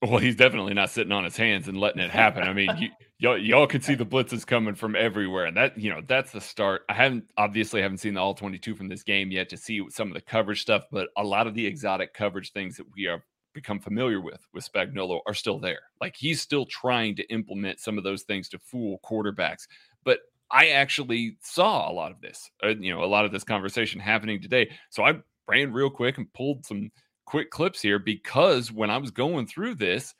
Well, 0.00 0.18
he's 0.18 0.34
definitely 0.34 0.74
not 0.74 0.90
sitting 0.90 1.12
on 1.12 1.22
his 1.22 1.36
hands 1.36 1.68
and 1.68 1.78
letting 1.78 2.00
it 2.00 2.10
happen. 2.10 2.42
I 2.42 2.52
mean, 2.52 2.70
you, 2.76 2.88
y'all, 3.18 3.38
y'all 3.38 3.66
can 3.68 3.82
see 3.82 3.94
the 3.94 4.04
blitzes 4.06 4.44
coming 4.44 4.74
from 4.74 4.96
everywhere, 4.96 5.44
and 5.44 5.56
that 5.56 5.78
you 5.78 5.90
know 5.90 6.00
that's 6.04 6.32
the 6.32 6.40
start. 6.40 6.82
I 6.88 6.94
haven't 6.94 7.30
obviously 7.36 7.82
haven't 7.82 7.98
seen 7.98 8.14
the 8.14 8.20
all 8.20 8.34
twenty 8.34 8.58
two 8.58 8.74
from 8.74 8.88
this 8.88 9.04
game 9.04 9.30
yet 9.30 9.48
to 9.50 9.56
see 9.56 9.84
some 9.90 10.08
of 10.08 10.14
the 10.14 10.20
coverage 10.20 10.62
stuff, 10.62 10.86
but 10.90 11.10
a 11.16 11.22
lot 11.22 11.46
of 11.46 11.54
the 11.54 11.64
exotic 11.64 12.14
coverage 12.14 12.50
things 12.50 12.76
that 12.78 12.86
we 12.96 13.06
are 13.06 13.22
become 13.54 13.78
familiar 13.78 14.20
with 14.20 14.44
with 14.52 14.68
Spagnuolo 14.68 15.20
are 15.26 15.34
still 15.34 15.60
there. 15.60 15.82
Like 16.00 16.16
he's 16.16 16.40
still 16.40 16.66
trying 16.66 17.14
to 17.16 17.22
implement 17.30 17.78
some 17.78 17.96
of 17.96 18.02
those 18.02 18.22
things 18.22 18.48
to 18.48 18.58
fool 18.58 18.98
quarterbacks, 19.04 19.68
but. 20.04 20.20
I 20.52 20.68
actually 20.68 21.38
saw 21.40 21.90
a 21.90 21.92
lot 21.92 22.12
of 22.12 22.20
this, 22.20 22.50
uh, 22.62 22.68
you 22.68 22.92
know, 22.92 23.02
a 23.02 23.06
lot 23.06 23.24
of 23.24 23.32
this 23.32 23.44
conversation 23.44 24.00
happening 24.00 24.40
today. 24.40 24.70
So 24.90 25.02
I 25.02 25.14
ran 25.48 25.72
real 25.72 25.90
quick 25.90 26.18
and 26.18 26.32
pulled 26.34 26.66
some 26.66 26.90
quick 27.24 27.50
clips 27.50 27.80
here 27.80 27.98
because 27.98 28.70
when 28.70 28.90
I 28.90 28.98
was 28.98 29.10
going 29.10 29.46
through 29.46 29.76
this, 29.76 30.14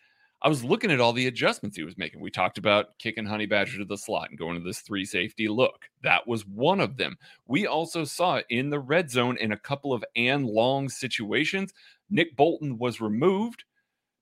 I 0.45 0.49
was 0.49 0.65
looking 0.65 0.91
at 0.91 1.01
all 1.01 1.13
the 1.13 1.29
adjustments 1.29 1.77
he 1.77 1.85
was 1.85 1.99
making. 1.99 2.21
We 2.21 2.31
talked 2.31 2.59
about 2.59 2.99
kicking 2.99 3.25
Honey 3.25 3.47
Badger 3.47 3.79
to 3.79 3.85
the 3.85 3.97
slot 3.97 4.31
and 4.31 4.39
going 4.39 4.59
to 4.59 4.65
this 4.65 4.81
three 4.81 5.05
safety 5.05 5.47
look. 5.47 5.89
That 6.03 6.27
was 6.27 6.47
one 6.47 6.81
of 6.81 6.97
them. 6.97 7.17
We 7.47 7.67
also 7.67 8.05
saw 8.05 8.41
in 8.49 8.71
the 8.71 8.81
red 8.81 9.09
zone 9.09 9.37
in 9.37 9.53
a 9.53 9.59
couple 9.59 9.93
of 9.93 10.05
and 10.17 10.47
long 10.47 10.89
situations. 10.89 11.73
Nick 12.11 12.35
Bolton 12.37 12.77
was 12.79 13.01
removed, 13.01 13.65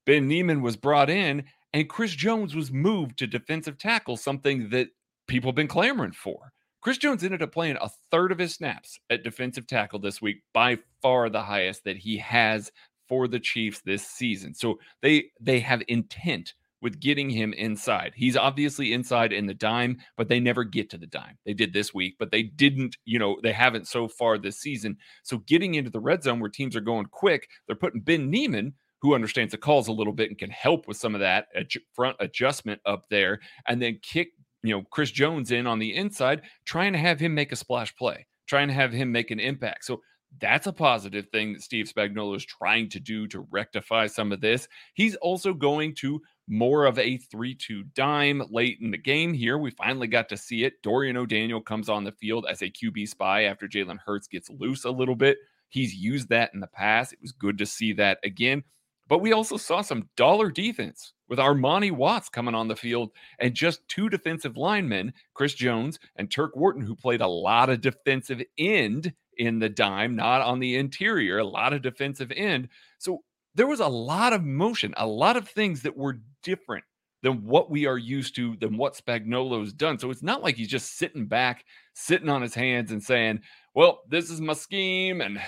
Ben 0.05 0.29
Niemann 0.29 0.61
was 0.61 0.77
brought 0.77 1.09
in, 1.09 1.45
and 1.73 1.89
Chris 1.89 2.13
Jones 2.13 2.55
was 2.55 2.71
moved 2.71 3.17
to 3.19 3.27
defensive 3.27 3.79
tackle, 3.79 4.17
something 4.17 4.69
that 4.71 4.89
people 5.31 5.49
have 5.51 5.57
been 5.57 5.69
clamoring 5.69 6.13
for. 6.13 6.53
Chris 6.81 6.99
Jones 6.99 7.23
ended 7.23 7.43
up 7.43 7.53
playing 7.53 7.77
a 7.81 7.91
third 8.11 8.33
of 8.33 8.39
his 8.39 8.55
snaps 8.55 8.99
at 9.11 9.23
defensive 9.23 9.67
tackle 9.67 10.01
this 10.01 10.21
week, 10.21 10.43
by 10.53 10.79
far 11.01 11.31
the 11.31 11.43
highest 11.43 11.85
that 11.85 11.97
he 11.97 12.19
has 12.19 12.73
for 13.09 13.29
the 13.29 13.39
Chiefs 13.39 13.81
this 13.81 14.07
season. 14.07 14.55
So 14.55 14.81
they 15.03 15.31
they 15.41 15.61
have 15.61 15.83
intent 15.89 16.55
with 16.83 16.99
getting 16.99 17.29
him 17.31 17.53
inside. 17.53 18.13
He's 18.17 18.37
obviously 18.37 18.93
inside 18.93 19.33
in 19.33 19.47
the 19.47 19.55
dime, 19.55 19.99
but 20.17 20.29
they 20.29 20.41
never 20.41 20.65
get 20.65 20.89
to 20.91 20.99
the 20.99 21.07
dime. 21.07 21.37
They 21.45 21.53
did 21.53 21.73
this 21.73 21.93
week, 21.93 22.17
but 22.19 22.31
they 22.31 22.43
didn't, 22.43 22.97
you 23.05 23.19
know, 23.19 23.39
they 23.43 23.53
haven't 23.53 23.87
so 23.87 24.09
far 24.09 24.39
this 24.39 24.59
season. 24.59 24.97
So 25.23 25.39
getting 25.39 25.75
into 25.75 25.91
the 25.91 26.01
red 26.01 26.23
zone 26.23 26.41
where 26.41 26.49
teams 26.49 26.75
are 26.75 26.81
going 26.81 27.07
quick, 27.07 27.49
they're 27.67 27.77
putting 27.77 28.01
Ben 28.01 28.31
Niemann, 28.31 28.73
who 29.03 29.15
understands 29.15 29.53
the 29.53 29.59
calls 29.59 29.89
a 29.89 29.93
little 29.93 30.15
bit 30.15 30.31
and 30.31 30.39
can 30.39 30.51
help 30.51 30.89
with 30.89 30.97
some 30.97 31.15
of 31.15 31.21
that 31.21 31.49
front 31.95 32.17
adjustment 32.19 32.81
up 32.87 33.05
there, 33.11 33.41
and 33.69 33.81
then 33.83 33.99
kick 34.03 34.31
you 34.63 34.75
know, 34.75 34.83
Chris 34.91 35.11
Jones 35.11 35.51
in 35.51 35.67
on 35.67 35.79
the 35.79 35.95
inside, 35.95 36.43
trying 36.65 36.93
to 36.93 36.99
have 36.99 37.21
him 37.21 37.35
make 37.35 37.53
a 37.53 37.57
splash 37.57 37.95
play, 37.97 38.27
trying 38.47 38.69
to 38.69 38.75
have 38.75 38.93
him 38.93 39.11
make 39.11 39.31
an 39.31 39.41
impact. 39.41 39.85
So 39.85 40.01
that's 40.41 40.67
a 40.67 40.73
positive 40.73 41.29
thing 41.31 41.53
that 41.53 41.63
Steve 41.63 41.91
Spagnuolo 41.95 42.37
is 42.37 42.45
trying 42.45 42.89
to 42.91 43.01
do 43.01 43.27
to 43.29 43.47
rectify 43.51 44.07
some 44.07 44.33
of 44.33 44.41
this. 44.41 44.69
He's 44.95 45.17
also 45.17 45.53
going 45.53 45.95
to 45.97 46.21
more 46.47 46.85
of 46.85 46.99
a 46.99 47.17
3 47.17 47.55
2 47.55 47.85
dime 47.95 48.43
late 48.51 48.79
in 48.81 48.91
the 48.91 48.99
game 48.99 49.33
here. 49.33 49.59
We 49.59 49.71
finally 49.71 50.07
got 50.07 50.29
to 50.29 50.37
see 50.37 50.65
it. 50.65 50.75
Dorian 50.83 51.17
O'Daniel 51.17 51.61
comes 51.61 51.89
on 51.89 52.05
the 52.05 52.13
field 52.13 52.47
as 52.49 52.63
a 52.63 52.71
QB 52.71 53.09
spy 53.09 53.45
after 53.45 53.67
Jalen 53.67 53.99
Hurts 54.05 54.29
gets 54.29 54.51
loose 54.51 54.85
a 54.85 54.91
little 54.91 55.17
bit. 55.17 55.39
He's 55.69 55.95
used 55.95 56.29
that 56.29 56.51
in 56.55 56.61
the 56.61 56.67
past. 56.67 57.13
It 57.13 57.21
was 57.23 57.33
good 57.33 57.59
to 57.59 57.67
see 57.67 57.93
that 57.95 58.19
again. 58.25 58.65
But 59.09 59.21
we 59.21 59.33
also 59.33 59.57
saw 59.57 59.81
some 59.81 60.09
dollar 60.17 60.51
defense 60.51 61.13
with 61.31 61.39
Armani 61.39 61.93
Watts 61.93 62.29
coming 62.29 62.55
on 62.57 62.69
the 62.69 62.77
field 62.77 63.13
and 63.39 63.55
just 63.55 63.87
two 63.89 64.11
defensive 64.11 64.57
linemen, 64.57 65.15
Chris 65.33 65.55
Jones 65.55 65.99
and 66.17 66.31
Turk 66.31 66.57
Wharton, 66.57 66.83
who 66.83 66.97
played 66.97 67.21
a 67.21 67.29
lot 67.29 67.71
of 67.71 67.81
defensive 67.81 68.43
end 68.59 69.15
in 69.39 69.61
the 69.61 69.69
dime, 69.69 70.17
not 70.17 70.43
on 70.43 70.59
the 70.59 70.77
interior, 70.77 71.39
a 71.39 71.45
lot 71.45 71.73
of 71.73 71.81
defensive 71.81 72.33
end. 72.35 72.69
So 72.99 73.23
there 73.55 73.69
was 73.69 73.81
a 73.81 73.89
lot 73.89 74.33
of 74.33 74.45
motion, 74.45 74.93
a 74.97 75.07
lot 75.07 75.37
of 75.37 75.49
things 75.49 75.83
that 75.83 75.97
were 75.97 76.19
different 76.43 76.85
than 77.23 77.45
what 77.45 77.71
we 77.71 77.87
are 77.87 77.99
used 77.99 78.35
to, 78.35 78.57
than 78.57 78.77
what 78.77 78.97
Spagnuolo's 78.97 79.73
done. 79.73 79.99
So 79.99 80.11
it's 80.11 80.23
not 80.23 80.43
like 80.43 80.57
he's 80.57 80.69
just 80.69 80.99
sitting 80.99 81.27
back, 81.27 81.65
sitting 81.95 82.29
on 82.29 82.43
his 82.43 82.55
hands 82.55 82.91
and 82.91 83.03
saying, 83.03 83.41
well, 83.75 84.01
this 84.09 84.31
is 84.31 84.41
my 84.41 84.55
scheme 84.55 85.21
and 85.21 85.41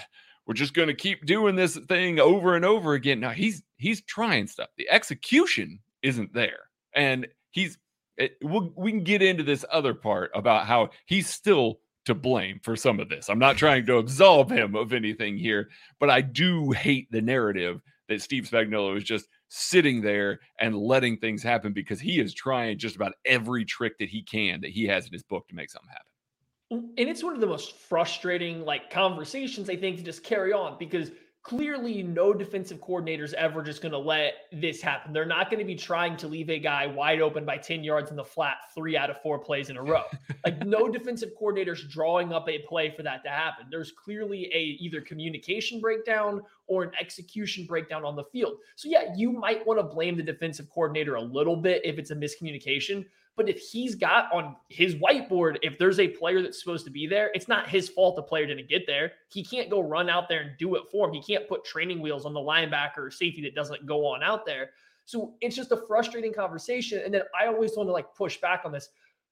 we're 0.47 0.55
just 0.55 0.75
going 0.75 0.89
to 0.89 0.95
keep 0.95 1.25
doing 1.27 1.57
this 1.57 1.77
thing 1.89 2.21
over 2.21 2.55
and 2.57 2.65
over 2.65 2.95
again. 2.95 3.21
Now 3.21 3.31
he's 3.31 3.63
he's 3.83 4.03
trying 4.03 4.47
stuff. 4.47 4.69
The 4.77 4.89
execution 4.89 5.81
isn't 6.03 6.33
there, 6.33 6.61
and 6.95 7.27
he's 7.51 7.79
eh, 8.19 8.25
it, 8.25 8.37
we'll, 8.43 8.73
we 8.77 8.93
can 8.93 9.05
get 9.05 9.23
into 9.23 9.43
this 9.43 9.65
other 9.71 9.95
part 9.95 10.31
about 10.35 10.67
how 10.67 10.91
he's 11.07 11.29
still 11.29 11.81
to 12.05 12.15
blame 12.15 12.61
for 12.63 12.75
some 12.77 12.99
of 12.99 13.09
this. 13.09 13.29
I'm 13.29 13.39
not 13.39 13.57
trying 13.57 13.87
to 13.87 13.99
absolve 13.99 14.51
him 14.51 14.75
of 14.75 14.93
anything 14.93 15.37
here, 15.37 15.69
but 16.01 16.11
I 16.11 16.21
do 16.21 16.73
hate 16.73 17.09
the 17.11 17.23
narrative 17.23 17.81
that 18.09 18.23
Steve 18.23 18.49
Spagnuolo 18.51 18.97
is 18.97 19.05
just 19.05 19.29
sitting 19.49 20.01
there 20.01 20.41
and 20.59 20.77
letting 20.77 21.19
things 21.19 21.43
happen 21.43 21.73
because 21.73 22.01
he 22.01 22.21
is 22.21 22.35
trying 22.35 22.79
just 22.79 22.97
about 22.97 23.13
every 23.25 23.65
trick 23.65 23.99
that 23.99 24.09
he 24.09 24.23
can 24.23 24.61
that 24.63 24.71
he 24.71 24.85
has 24.87 25.07
in 25.07 25.13
his 25.13 25.23
book 25.23 25.47
to 25.49 25.55
make 25.55 25.71
something 25.71 25.91
happen. 25.91 26.93
And 26.99 27.09
it's 27.09 27.23
one 27.23 27.35
of 27.35 27.41
the 27.41 27.47
most 27.47 27.77
frustrating 27.77 28.65
like 28.65 28.91
conversations 28.91 29.69
I 29.69 29.77
think 29.77 29.99
to 29.99 30.03
just 30.03 30.25
carry 30.25 30.53
on 30.53 30.77
because 30.79 31.11
clearly 31.43 32.05
no 32.05 32.33
defensive 32.33 32.81
coordinator 32.81 33.25
is 33.25 33.35
ever 33.35 33.63
just 33.63 33.83
going 33.83 33.93
to 33.93 33.99
let 33.99 34.35
this 34.53 34.81
happen. 34.81 35.13
They're 35.13 35.27
not 35.27 35.51
going 35.51 35.59
to 35.59 35.65
be 35.65 35.75
trying 35.75 36.17
to 36.19 36.29
leave 36.29 36.49
a 36.49 36.59
guy 36.59 36.87
wide 36.87 37.21
open 37.21 37.45
by 37.45 37.59
10 37.59 37.83
yards 37.83 38.11
in 38.11 38.17
the 38.17 38.25
flat 38.25 38.59
three 38.75 38.97
out 38.97 39.11
of 39.11 39.21
four 39.23 39.41
plays 39.41 39.69
in 39.69 39.77
a 39.77 39.83
row. 39.83 40.05
like 40.45 40.65
no 40.65 40.89
defensive 40.89 41.31
coordinator's 41.37 41.85
drawing 41.89 42.33
up 42.33 42.49
a 42.49 42.61
play 42.61 42.91
for 42.91 43.03
that 43.03 43.25
to 43.25 43.31
happen. 43.31 43.67
There's 43.71 43.91
clearly 43.91 44.51
a 44.55 44.77
either 44.81 45.01
communication 45.01 45.81
breakdown 45.81 46.43
or 46.69 46.85
an 46.85 46.93
execution 47.01 47.67
breakdown 47.67 48.05
on 48.05 48.15
the 48.15 48.25
field. 48.25 48.55
So 48.77 48.89
yeah, 48.89 49.13
you 49.17 49.33
might 49.33 49.67
want 49.67 49.81
to 49.81 49.85
blame 49.85 50.17
the 50.17 50.23
defensive 50.23 50.71
coordinator 50.71 51.17
a 51.17 51.23
little 51.23 51.57
bit 51.57 51.85
if 51.85 51.99
it's 51.99 52.13
a 52.13 52.17
miscommunication, 52.17 53.05
but 53.37 53.49
if 53.49 53.59
he's 53.59 53.95
got 53.95 54.33
on 54.33 54.57
his 54.69 54.95
whiteboard, 54.95 55.57
if 55.63 55.79
there's 55.79 55.99
a 55.99 56.09
player 56.09 56.43
that's 56.43 56.61
supposed 56.61 56.85
to 56.85 56.91
be 56.91 57.07
there, 57.07 57.31
it's 57.35 57.49
not 57.49 57.69
his 57.69 57.89
fault 57.89 58.17
the 58.17 58.23
player 58.23 58.47
didn't 58.47 58.69
get 58.69 58.87
there. 58.87 59.13
He 59.29 59.43
can't 59.43 59.71
go 59.71 59.81
run 59.81 60.11
out 60.11 60.29
there 60.29 60.43
and 60.43 60.51
do 60.59 60.75
it 60.75 60.83
for 60.91 61.09
him. 61.09 61.15
He 61.15 61.23
can't 61.23 61.49
put 61.49 61.65
training 61.65 62.01
wheels 62.01 62.27
on 62.27 62.35
the 62.35 62.41
linebacker 62.41 62.99
or 62.99 63.11
safety 63.11 63.43
that 63.43 63.55
doesn't 63.55 63.87
go 63.87 64.07
on 64.07 64.23
out 64.23 64.45
there. 64.45 64.71
So 65.07 65.35
it's 65.41 65.57
just 65.57 65.73
a 65.73 65.83
frustrating 65.89 66.33
conversation. 66.33 67.03
And 67.05 67.13
then 67.13 67.23
I 67.39 67.47
always 67.47 67.77
want 67.77 67.89
to 67.89 67.93
like 67.93 68.15
push 68.15 68.39
back 68.39 68.63
on 68.65 68.73
this. 68.73 68.91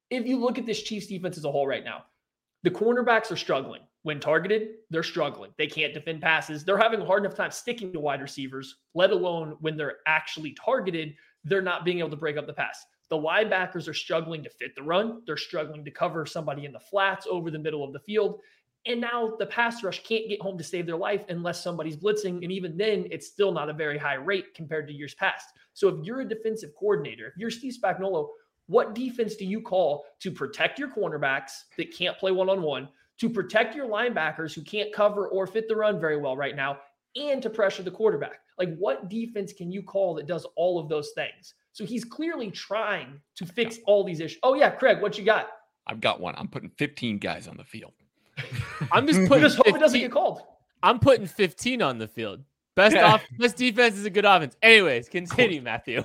If 0.09 0.27
you 0.27 0.39
look 0.39 0.59
at 0.59 0.67
this 0.67 0.83
Chiefs 0.83 1.07
defense 1.07 1.37
as 1.37 1.45
a 1.45 1.53
whole 1.53 1.67
right 1.67 1.85
now, 1.85 2.05
the 2.63 2.71
cornerbacks 2.71 3.31
are 3.31 3.37
struggling. 3.37 3.83
When 4.03 4.19
targeted, 4.19 4.77
they're 4.89 5.03
struggling. 5.03 5.51
They 5.59 5.67
can't 5.67 5.93
defend 5.93 6.23
passes. 6.23 6.65
They're 6.65 6.79
having 6.79 7.03
a 7.03 7.05
hard 7.05 7.23
enough 7.25 7.37
time 7.37 7.51
sticking 7.51 7.93
to 7.93 8.01
wide 8.01 8.23
receivers, 8.23 8.77
let 8.95 9.11
alone 9.11 9.57
when 9.61 9.77
they're 9.77 9.99
actually 10.07 10.53
targeted, 10.53 11.15
they're 11.45 11.61
not 11.61 11.85
being 11.85 11.99
able 11.99 12.09
to 12.11 12.17
break 12.17 12.39
up 12.39 12.47
the 12.47 12.53
pass. 12.53 12.87
The 13.11 13.17
linebackers 13.17 13.89
are 13.89 13.95
struggling 13.95 14.43
to 14.45 14.51
fit 14.51 14.75
the 14.77 14.83
run. 14.83 15.23
They're 15.27 15.37
struggling 15.37 15.85
to 15.85 15.91
cover 15.91 16.25
somebody 16.25 16.65
in 16.65 16.73
the 16.73 16.81
flats 16.81 17.27
over 17.29 17.51
the 17.51 17.59
middle 17.59 17.85
of 17.85 17.93
the 17.93 17.99
field. 18.01 18.41
And 18.87 19.01
now 19.01 19.35
the 19.39 19.47
pass 19.47 19.83
rush 19.83 20.03
can't 20.05 20.29
get 20.29 20.41
home 20.41 20.57
to 20.57 20.65
save 20.65 20.87
their 20.87 20.97
life 20.97 21.25
unless 21.29 21.63
somebody's 21.63 21.97
blitzing. 21.97 22.43
And 22.43 22.53
even 22.53 22.79
then, 22.79 23.07
it's 23.11 23.27
still 23.27 23.53
not 23.53 23.69
a 23.69 23.75
very 23.75 23.99
high 23.99 24.15
rate 24.15 24.55
compared 24.55 24.87
to 24.89 24.95
years 24.95 25.15
past. 25.15 25.47
So 25.75 25.89
if 25.89 26.05
you're 26.05 26.21
a 26.21 26.29
defensive 26.29 26.71
coordinator, 26.79 27.27
if 27.27 27.35
you're 27.37 27.51
Steve 27.51 27.75
Spagnuolo, 27.83 28.29
what 28.69 28.95
defense 28.95 29.35
do 29.35 29.45
you 29.45 29.61
call 29.61 30.05
to 30.21 30.31
protect 30.31 30.79
your 30.79 30.89
cornerbacks 30.89 31.65
that 31.77 31.93
can't 31.93 32.17
play 32.17 32.31
one 32.31 32.49
on 32.49 32.63
one, 32.63 32.89
to 33.19 33.29
protect 33.29 33.75
your 33.75 33.89
linebackers 33.89 34.55
who 34.55 34.63
can't 34.63 34.95
cover 34.95 35.29
or 35.29 35.47
fit 35.47 35.69
the 35.69 35.77
run 35.77 36.01
very 36.01 36.17
well 36.17 36.37
right 36.37 36.57
now, 36.57 36.79
and 37.17 37.43
to 37.43 37.51
pressure 37.51 37.83
the 37.83 37.91
quarterback? 37.91 38.41
Like, 38.59 38.77
what 38.77 39.09
defense 39.09 39.53
can 39.53 39.73
you 39.73 39.83
call 39.83 40.15
that 40.15 40.27
does 40.27 40.47
all 40.57 40.79
of 40.79 40.89
those 40.89 41.11
things? 41.15 41.55
So 41.73 41.85
he's 41.85 42.05
clearly 42.05 42.51
trying 42.51 43.21
to 43.37 43.47
fix 43.47 43.79
all 43.87 44.05
these 44.05 44.21
issues. 44.21 44.39
Oh 44.43 44.55
yeah, 44.55 44.71
Craig, 44.71 45.01
what 45.01 45.16
you 45.18 45.25
got? 45.25 45.49
I've 45.87 46.01
got 46.01 46.21
one. 46.21 46.35
I'm 46.37 46.49
putting 46.49 46.71
15 46.71 47.18
guys 47.18 47.49
on 47.49 47.57
the 47.57 47.64
field. 47.64 47.93
I'm 48.93 49.07
just 49.07 49.27
putting. 49.29 49.43
just 49.43 49.57
hope 49.57 49.68
it 49.68 49.79
doesn't 49.81 50.01
get 50.01 50.12
called. 50.12 50.43
I'm 50.83 50.99
putting 50.99 51.27
15 51.27 51.83
on 51.83 51.99
the 51.99 52.09
field. 52.09 52.43
Best 52.75 52.95
yeah. 52.95 53.12
off, 53.12 53.25
best 53.39 53.57
defense 53.57 53.97
is 53.97 54.05
a 54.05 54.11
good 54.11 54.25
offense. 54.25 54.57
Anyways, 54.62 55.09
continue, 55.09 55.61
Matthew. 55.61 56.05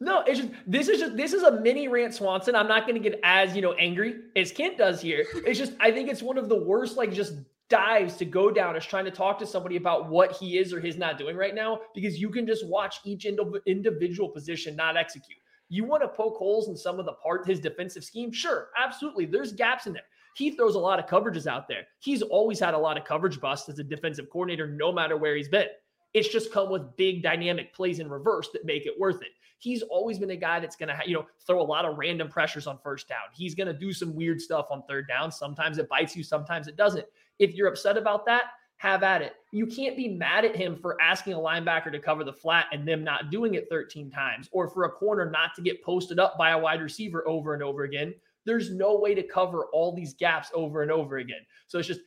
No, 0.00 0.22
it's 0.26 0.40
just 0.40 0.50
this 0.66 0.88
is 0.88 0.98
just 0.98 1.16
this 1.16 1.32
is 1.32 1.44
a 1.44 1.60
mini 1.60 1.88
rant 1.88 2.14
Swanson. 2.14 2.54
I'm 2.54 2.68
not 2.68 2.86
going 2.86 3.00
to 3.00 3.08
get 3.08 3.20
as 3.22 3.54
you 3.54 3.62
know 3.62 3.72
angry 3.74 4.16
as 4.36 4.52
Kent 4.52 4.76
does 4.76 5.00
here. 5.00 5.24
It's 5.46 5.58
just 5.58 5.72
I 5.80 5.92
think 5.92 6.08
it's 6.08 6.22
one 6.22 6.36
of 6.36 6.48
the 6.48 6.56
worst 6.56 6.96
like 6.96 7.12
just 7.12 7.34
dives 7.70 8.16
to 8.16 8.24
go 8.24 8.50
down 8.50 8.76
is 8.76 8.84
trying 8.84 9.04
to 9.04 9.10
talk 9.10 9.38
to 9.38 9.46
somebody 9.46 9.76
about 9.76 10.08
what 10.08 10.32
he 10.32 10.58
is 10.58 10.72
or 10.72 10.80
he's 10.80 10.96
not 10.96 11.18
doing 11.18 11.36
right 11.36 11.54
now 11.54 11.80
because 11.94 12.20
you 12.20 12.30
can 12.30 12.46
just 12.46 12.66
watch 12.66 12.96
each 13.04 13.24
individual 13.24 14.28
position 14.28 14.76
not 14.76 14.96
execute. 14.96 15.38
You 15.68 15.84
want 15.84 16.02
to 16.02 16.08
poke 16.08 16.36
holes 16.36 16.68
in 16.68 16.76
some 16.76 17.00
of 17.00 17.06
the 17.06 17.14
part 17.14 17.46
his 17.46 17.60
defensive 17.60 18.04
scheme? 18.04 18.32
Sure, 18.32 18.68
absolutely. 18.78 19.26
There's 19.26 19.52
gaps 19.52 19.86
in 19.86 19.92
there. 19.92 20.02
He 20.34 20.50
throws 20.50 20.74
a 20.74 20.80
lot 20.80 20.98
of 20.98 21.06
coverages 21.06 21.46
out 21.46 21.68
there. 21.68 21.82
He's 22.00 22.20
always 22.20 22.58
had 22.58 22.74
a 22.74 22.78
lot 22.78 22.98
of 22.98 23.04
coverage 23.04 23.40
busts 23.40 23.68
as 23.68 23.78
a 23.78 23.84
defensive 23.84 24.28
coordinator, 24.30 24.66
no 24.66 24.92
matter 24.92 25.16
where 25.16 25.36
he's 25.36 25.48
been. 25.48 25.68
It's 26.12 26.28
just 26.28 26.52
come 26.52 26.70
with 26.70 26.96
big 26.96 27.22
dynamic 27.22 27.72
plays 27.72 27.98
in 27.98 28.10
reverse 28.10 28.50
that 28.52 28.64
make 28.64 28.86
it 28.86 28.98
worth 28.98 29.22
it. 29.22 29.28
He's 29.58 29.82
always 29.82 30.18
been 30.18 30.30
a 30.30 30.36
guy 30.36 30.60
that's 30.60 30.76
going 30.76 30.90
to, 30.90 30.98
you 31.06 31.14
know, 31.14 31.26
throw 31.46 31.60
a 31.60 31.62
lot 31.62 31.84
of 31.84 31.96
random 31.96 32.28
pressures 32.28 32.66
on 32.66 32.78
first 32.78 33.08
down. 33.08 33.22
He's 33.32 33.54
going 33.54 33.66
to 33.66 33.72
do 33.72 33.92
some 33.92 34.14
weird 34.14 34.40
stuff 34.40 34.66
on 34.70 34.82
third 34.88 35.08
down. 35.08 35.32
Sometimes 35.32 35.78
it 35.78 35.88
bites 35.88 36.14
you, 36.14 36.22
sometimes 36.22 36.68
it 36.68 36.76
doesn't. 36.76 37.06
If 37.38 37.54
you're 37.54 37.68
upset 37.68 37.96
about 37.96 38.26
that, 38.26 38.44
have 38.76 39.02
at 39.02 39.22
it. 39.22 39.34
You 39.52 39.66
can't 39.66 39.96
be 39.96 40.08
mad 40.08 40.44
at 40.44 40.54
him 40.54 40.76
for 40.76 41.00
asking 41.00 41.32
a 41.32 41.38
linebacker 41.38 41.90
to 41.92 41.98
cover 41.98 42.22
the 42.22 42.32
flat 42.32 42.66
and 42.72 42.86
them 42.86 43.02
not 43.02 43.30
doing 43.30 43.54
it 43.54 43.68
13 43.70 44.10
times, 44.10 44.48
or 44.52 44.68
for 44.68 44.84
a 44.84 44.90
corner 44.90 45.30
not 45.30 45.54
to 45.56 45.62
get 45.62 45.82
posted 45.82 46.18
up 46.18 46.36
by 46.36 46.50
a 46.50 46.58
wide 46.58 46.82
receiver 46.82 47.26
over 47.26 47.54
and 47.54 47.62
over 47.62 47.84
again. 47.84 48.14
There's 48.44 48.70
no 48.70 48.98
way 48.98 49.14
to 49.14 49.22
cover 49.22 49.66
all 49.72 49.94
these 49.94 50.12
gaps 50.14 50.50
over 50.54 50.82
and 50.82 50.90
over 50.90 51.16
again. 51.16 51.40
So 51.66 51.78
it's 51.78 51.88
just 51.88 52.00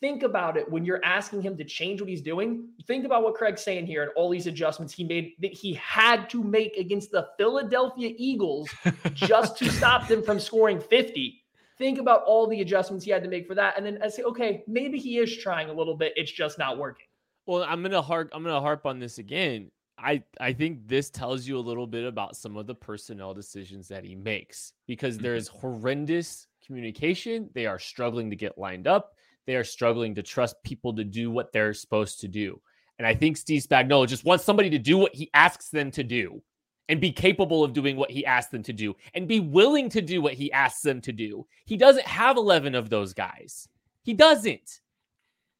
think 0.00 0.24
about 0.24 0.56
it 0.56 0.68
when 0.70 0.84
you're 0.84 1.04
asking 1.04 1.42
him 1.42 1.56
to 1.58 1.64
change 1.64 2.00
what 2.00 2.10
he's 2.10 2.22
doing. 2.22 2.70
Think 2.86 3.04
about 3.04 3.22
what 3.22 3.34
Craig's 3.34 3.62
saying 3.62 3.86
here 3.86 4.02
and 4.02 4.10
all 4.16 4.28
these 4.28 4.48
adjustments 4.48 4.92
he 4.92 5.04
made 5.04 5.34
that 5.40 5.52
he 5.52 5.74
had 5.74 6.28
to 6.30 6.42
make 6.42 6.76
against 6.76 7.12
the 7.12 7.28
Philadelphia 7.38 8.12
Eagles 8.16 8.68
just 9.14 9.56
to 9.58 9.70
stop 9.70 10.08
them 10.08 10.22
from 10.24 10.40
scoring 10.40 10.80
50 10.80 11.40
think 11.78 11.98
about 11.98 12.22
all 12.24 12.46
the 12.46 12.60
adjustments 12.60 13.04
he 13.04 13.10
had 13.10 13.22
to 13.22 13.28
make 13.28 13.46
for 13.46 13.54
that, 13.54 13.76
and 13.76 13.84
then 13.84 13.98
I 14.02 14.08
say, 14.08 14.22
okay, 14.22 14.64
maybe 14.66 14.98
he 14.98 15.18
is 15.18 15.36
trying 15.36 15.68
a 15.68 15.72
little 15.72 15.96
bit. 15.96 16.12
It's 16.16 16.32
just 16.32 16.58
not 16.58 16.78
working. 16.78 17.06
Well, 17.46 17.62
I'm 17.62 17.82
gonna 17.82 18.02
harp. 18.02 18.30
I'm 18.32 18.42
gonna 18.42 18.60
harp 18.60 18.86
on 18.86 18.98
this 18.98 19.18
again. 19.18 19.70
I 19.98 20.22
I 20.40 20.52
think 20.52 20.86
this 20.86 21.10
tells 21.10 21.46
you 21.46 21.58
a 21.58 21.60
little 21.60 21.86
bit 21.86 22.04
about 22.04 22.36
some 22.36 22.56
of 22.56 22.66
the 22.66 22.74
personnel 22.74 23.34
decisions 23.34 23.88
that 23.88 24.04
he 24.04 24.14
makes 24.14 24.72
because 24.86 25.14
mm-hmm. 25.14 25.24
there 25.24 25.34
is 25.36 25.48
horrendous 25.48 26.48
communication. 26.66 27.48
They 27.54 27.66
are 27.66 27.78
struggling 27.78 28.30
to 28.30 28.36
get 28.36 28.58
lined 28.58 28.86
up. 28.86 29.14
They 29.46 29.54
are 29.54 29.64
struggling 29.64 30.14
to 30.16 30.22
trust 30.22 30.56
people 30.64 30.94
to 30.96 31.04
do 31.04 31.30
what 31.30 31.52
they're 31.52 31.72
supposed 31.72 32.20
to 32.20 32.28
do. 32.28 32.60
And 32.98 33.06
I 33.06 33.14
think 33.14 33.36
Steve 33.36 33.62
Spagnuolo 33.62 34.08
just 34.08 34.24
wants 34.24 34.44
somebody 34.44 34.70
to 34.70 34.78
do 34.78 34.98
what 34.98 35.14
he 35.14 35.30
asks 35.34 35.68
them 35.68 35.90
to 35.92 36.02
do 36.02 36.42
and 36.88 37.00
be 37.00 37.12
capable 37.12 37.64
of 37.64 37.72
doing 37.72 37.96
what 37.96 38.10
he 38.10 38.24
asked 38.24 38.50
them 38.50 38.62
to 38.62 38.72
do 38.72 38.94
and 39.14 39.26
be 39.26 39.40
willing 39.40 39.88
to 39.90 40.00
do 40.00 40.22
what 40.22 40.34
he 40.34 40.52
asks 40.52 40.82
them 40.82 41.00
to 41.00 41.12
do. 41.12 41.46
He 41.64 41.76
doesn't 41.76 42.06
have 42.06 42.36
11 42.36 42.74
of 42.74 42.90
those 42.90 43.12
guys. 43.12 43.68
He 44.02 44.14
doesn't. 44.14 44.80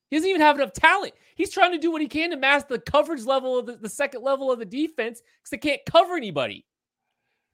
He 0.08 0.16
doesn't 0.16 0.30
even 0.30 0.40
have 0.40 0.56
enough 0.56 0.72
talent. 0.72 1.14
He's 1.34 1.52
trying 1.52 1.72
to 1.72 1.78
do 1.78 1.90
what 1.90 2.00
he 2.00 2.06
can 2.06 2.30
to 2.30 2.36
mask 2.36 2.68
the 2.68 2.78
coverage 2.78 3.24
level 3.24 3.58
of 3.58 3.66
the, 3.66 3.76
the 3.76 3.88
second 3.88 4.22
level 4.22 4.52
of 4.52 4.58
the 4.58 4.64
defense 4.64 5.20
because 5.20 5.50
they 5.50 5.58
can't 5.58 5.80
cover 5.84 6.16
anybody. 6.16 6.64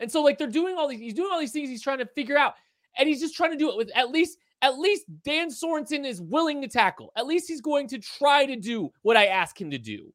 And 0.01 0.11
so, 0.11 0.23
like, 0.23 0.37
they're 0.37 0.49
doing 0.49 0.77
all 0.77 0.89
these, 0.89 1.01
he's 1.01 1.15
doing 1.15 1.31
all 1.33 1.41
these 1.41 1.53
things 1.53 1.69
he's 1.69 1.83
trying 1.83 1.99
to 1.99 2.07
figure 2.07 2.37
out. 2.37 2.55
And 2.99 3.09
he's 3.09 3.21
just 3.21 3.35
trying 3.35 3.53
to 3.53 3.57
do 3.57 3.71
it 3.71 3.77
with 3.77 3.91
at 3.97 4.11
least, 4.11 4.37
at 4.61 4.79
least 4.79 5.05
Dan 5.25 5.49
Sorensen 5.49 6.05
is 6.05 6.21
willing 6.21 6.61
to 6.61 6.69
tackle. 6.69 7.11
At 7.17 7.27
least 7.27 7.49
he's 7.49 7.63
going 7.63 7.89
to 7.89 7.99
try 7.99 8.45
to 8.45 8.57
do 8.57 8.91
what 9.01 9.17
I 9.17 9.27
ask 9.27 9.59
him 9.59 9.71
to 9.71 9.79
do. 9.79 10.13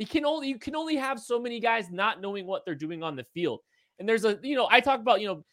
You 0.00 0.06
can 0.06 0.24
only 0.24 0.48
you 0.48 0.58
can 0.58 0.74
only 0.74 0.96
have 0.96 1.20
so 1.20 1.38
many 1.38 1.60
guys 1.60 1.90
not 1.90 2.22
knowing 2.22 2.46
what 2.46 2.64
they're 2.64 2.74
doing 2.74 3.02
on 3.02 3.16
the 3.16 3.24
field. 3.34 3.60
And 3.98 4.08
there's 4.08 4.24
a 4.24 4.38
you 4.42 4.56
know 4.56 4.66
I 4.70 4.80
talk 4.80 4.98
about 4.98 5.20
you 5.20 5.28
know 5.28 5.44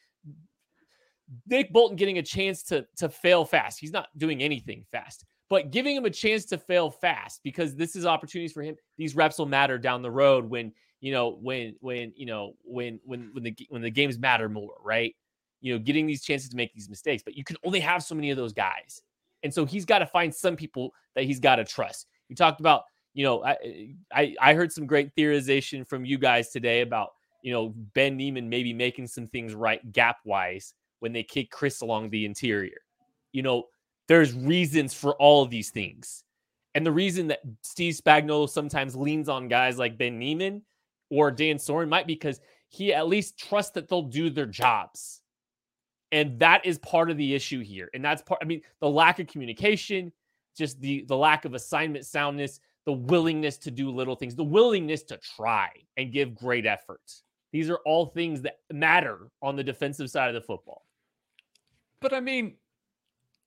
Nick 1.47 1.73
Bolton 1.73 1.97
getting 1.97 2.17
a 2.17 2.23
chance 2.23 2.63
to 2.63 2.87
to 2.95 3.09
fail 3.09 3.43
fast. 3.43 3.77
He's 3.77 3.91
not 3.91 4.07
doing 4.15 4.41
anything 4.41 4.85
fast, 4.89 5.25
but 5.49 5.71
giving 5.71 5.97
him 5.97 6.05
a 6.05 6.09
chance 6.09 6.45
to 6.45 6.57
fail 6.57 6.89
fast 6.89 7.41
because 7.43 7.75
this 7.75 7.93
is 7.93 8.05
opportunities 8.05 8.53
for 8.53 8.63
him. 8.63 8.77
These 8.97 9.17
reps 9.17 9.37
will 9.37 9.47
matter 9.47 9.77
down 9.77 10.01
the 10.01 10.11
road 10.11 10.49
when 10.49 10.71
you 11.01 11.11
know 11.11 11.37
when 11.41 11.75
when 11.81 12.13
you 12.15 12.25
know 12.25 12.53
when 12.63 13.01
when 13.03 13.31
when 13.33 13.43
the 13.43 13.53
when 13.67 13.81
the 13.81 13.91
games 13.91 14.17
matter 14.17 14.47
more, 14.47 14.75
right? 14.81 15.13
You 15.59 15.73
know, 15.73 15.79
getting 15.79 16.07
these 16.07 16.23
chances 16.23 16.47
to 16.51 16.55
make 16.55 16.73
these 16.73 16.89
mistakes, 16.89 17.21
but 17.21 17.35
you 17.35 17.43
can 17.43 17.57
only 17.65 17.81
have 17.81 18.01
so 18.01 18.15
many 18.15 18.31
of 18.31 18.37
those 18.37 18.53
guys. 18.53 19.01
And 19.43 19.53
so 19.53 19.65
he's 19.65 19.83
got 19.83 19.99
to 19.99 20.05
find 20.05 20.33
some 20.33 20.55
people 20.55 20.93
that 21.15 21.25
he's 21.25 21.41
got 21.41 21.57
to 21.57 21.65
trust. 21.65 22.07
You 22.29 22.35
talked 22.37 22.61
about 22.61 22.83
you 23.17 23.23
know, 23.23 23.43
I, 23.43 23.57
I 24.13 24.35
I 24.39 24.53
heard 24.53 24.71
some 24.71 24.85
great 24.85 25.15
theorization 25.15 25.87
from 25.87 26.05
you 26.05 26.19
guys 26.19 26.51
today 26.51 26.81
about 26.81 27.13
you 27.41 27.51
know 27.51 27.73
Ben 27.95 28.15
Niemann 28.15 28.47
maybe 28.47 28.73
making 28.73 29.07
some 29.07 29.27
things 29.27 29.55
right 29.55 29.91
gap 29.91 30.17
wise 30.23 30.75
when 30.99 31.13
they 31.13 31.23
kick 31.23 31.49
Chris 31.49 31.81
along 31.81 32.11
the 32.11 32.25
interior. 32.25 32.77
You 33.31 33.41
know, 33.41 33.63
there's 34.07 34.33
reasons 34.33 34.93
for 34.93 35.15
all 35.15 35.41
of 35.41 35.49
these 35.49 35.71
things. 35.71 36.23
And 36.75 36.85
the 36.85 36.91
reason 36.91 37.25
that 37.29 37.39
Steve 37.63 37.95
Spagnuolo 37.95 38.47
sometimes 38.47 38.95
leans 38.95 39.29
on 39.29 39.47
guys 39.47 39.79
like 39.79 39.97
Ben 39.97 40.19
Niemann 40.19 40.61
or 41.09 41.31
Dan 41.31 41.57
Soren 41.57 41.89
might 41.89 42.05
be 42.05 42.13
because 42.13 42.39
he 42.69 42.93
at 42.93 43.07
least 43.07 43.39
trusts 43.39 43.71
that 43.71 43.89
they'll 43.89 44.03
do 44.03 44.29
their 44.29 44.45
jobs. 44.45 45.21
And 46.11 46.37
that 46.39 46.63
is 46.67 46.77
part 46.77 47.09
of 47.09 47.17
the 47.17 47.33
issue 47.33 47.63
here. 47.63 47.89
And 47.95 48.05
that's 48.05 48.21
part, 48.21 48.41
I 48.43 48.45
mean, 48.45 48.61
the 48.79 48.91
lack 48.91 49.17
of 49.17 49.25
communication, 49.25 50.13
just 50.55 50.79
the 50.81 51.03
the 51.07 51.17
lack 51.17 51.45
of 51.45 51.55
assignment 51.55 52.05
soundness, 52.05 52.59
the 52.87 52.93
willingness 52.93 53.57
to 53.57 53.69
do 53.69 53.91
little 53.91 54.15
things, 54.15 54.33
the 54.33 54.43
willingness 54.45 55.03
to 55.03 55.17
try 55.17 55.69
and 55.97 56.13
give 56.13 56.33
great 56.33 56.65
efforts. 56.65 57.23
These 57.51 57.69
are 57.69 57.79
all 57.85 58.05
things 58.05 58.41
that 58.43 58.59
matter 58.71 59.27
on 59.41 59.57
the 59.57 59.63
defensive 59.63 60.09
side 60.09 60.29
of 60.29 60.35
the 60.35 60.41
football. 60.41 60.85
But 61.99 62.13
I 62.13 62.21
mean, 62.21 62.55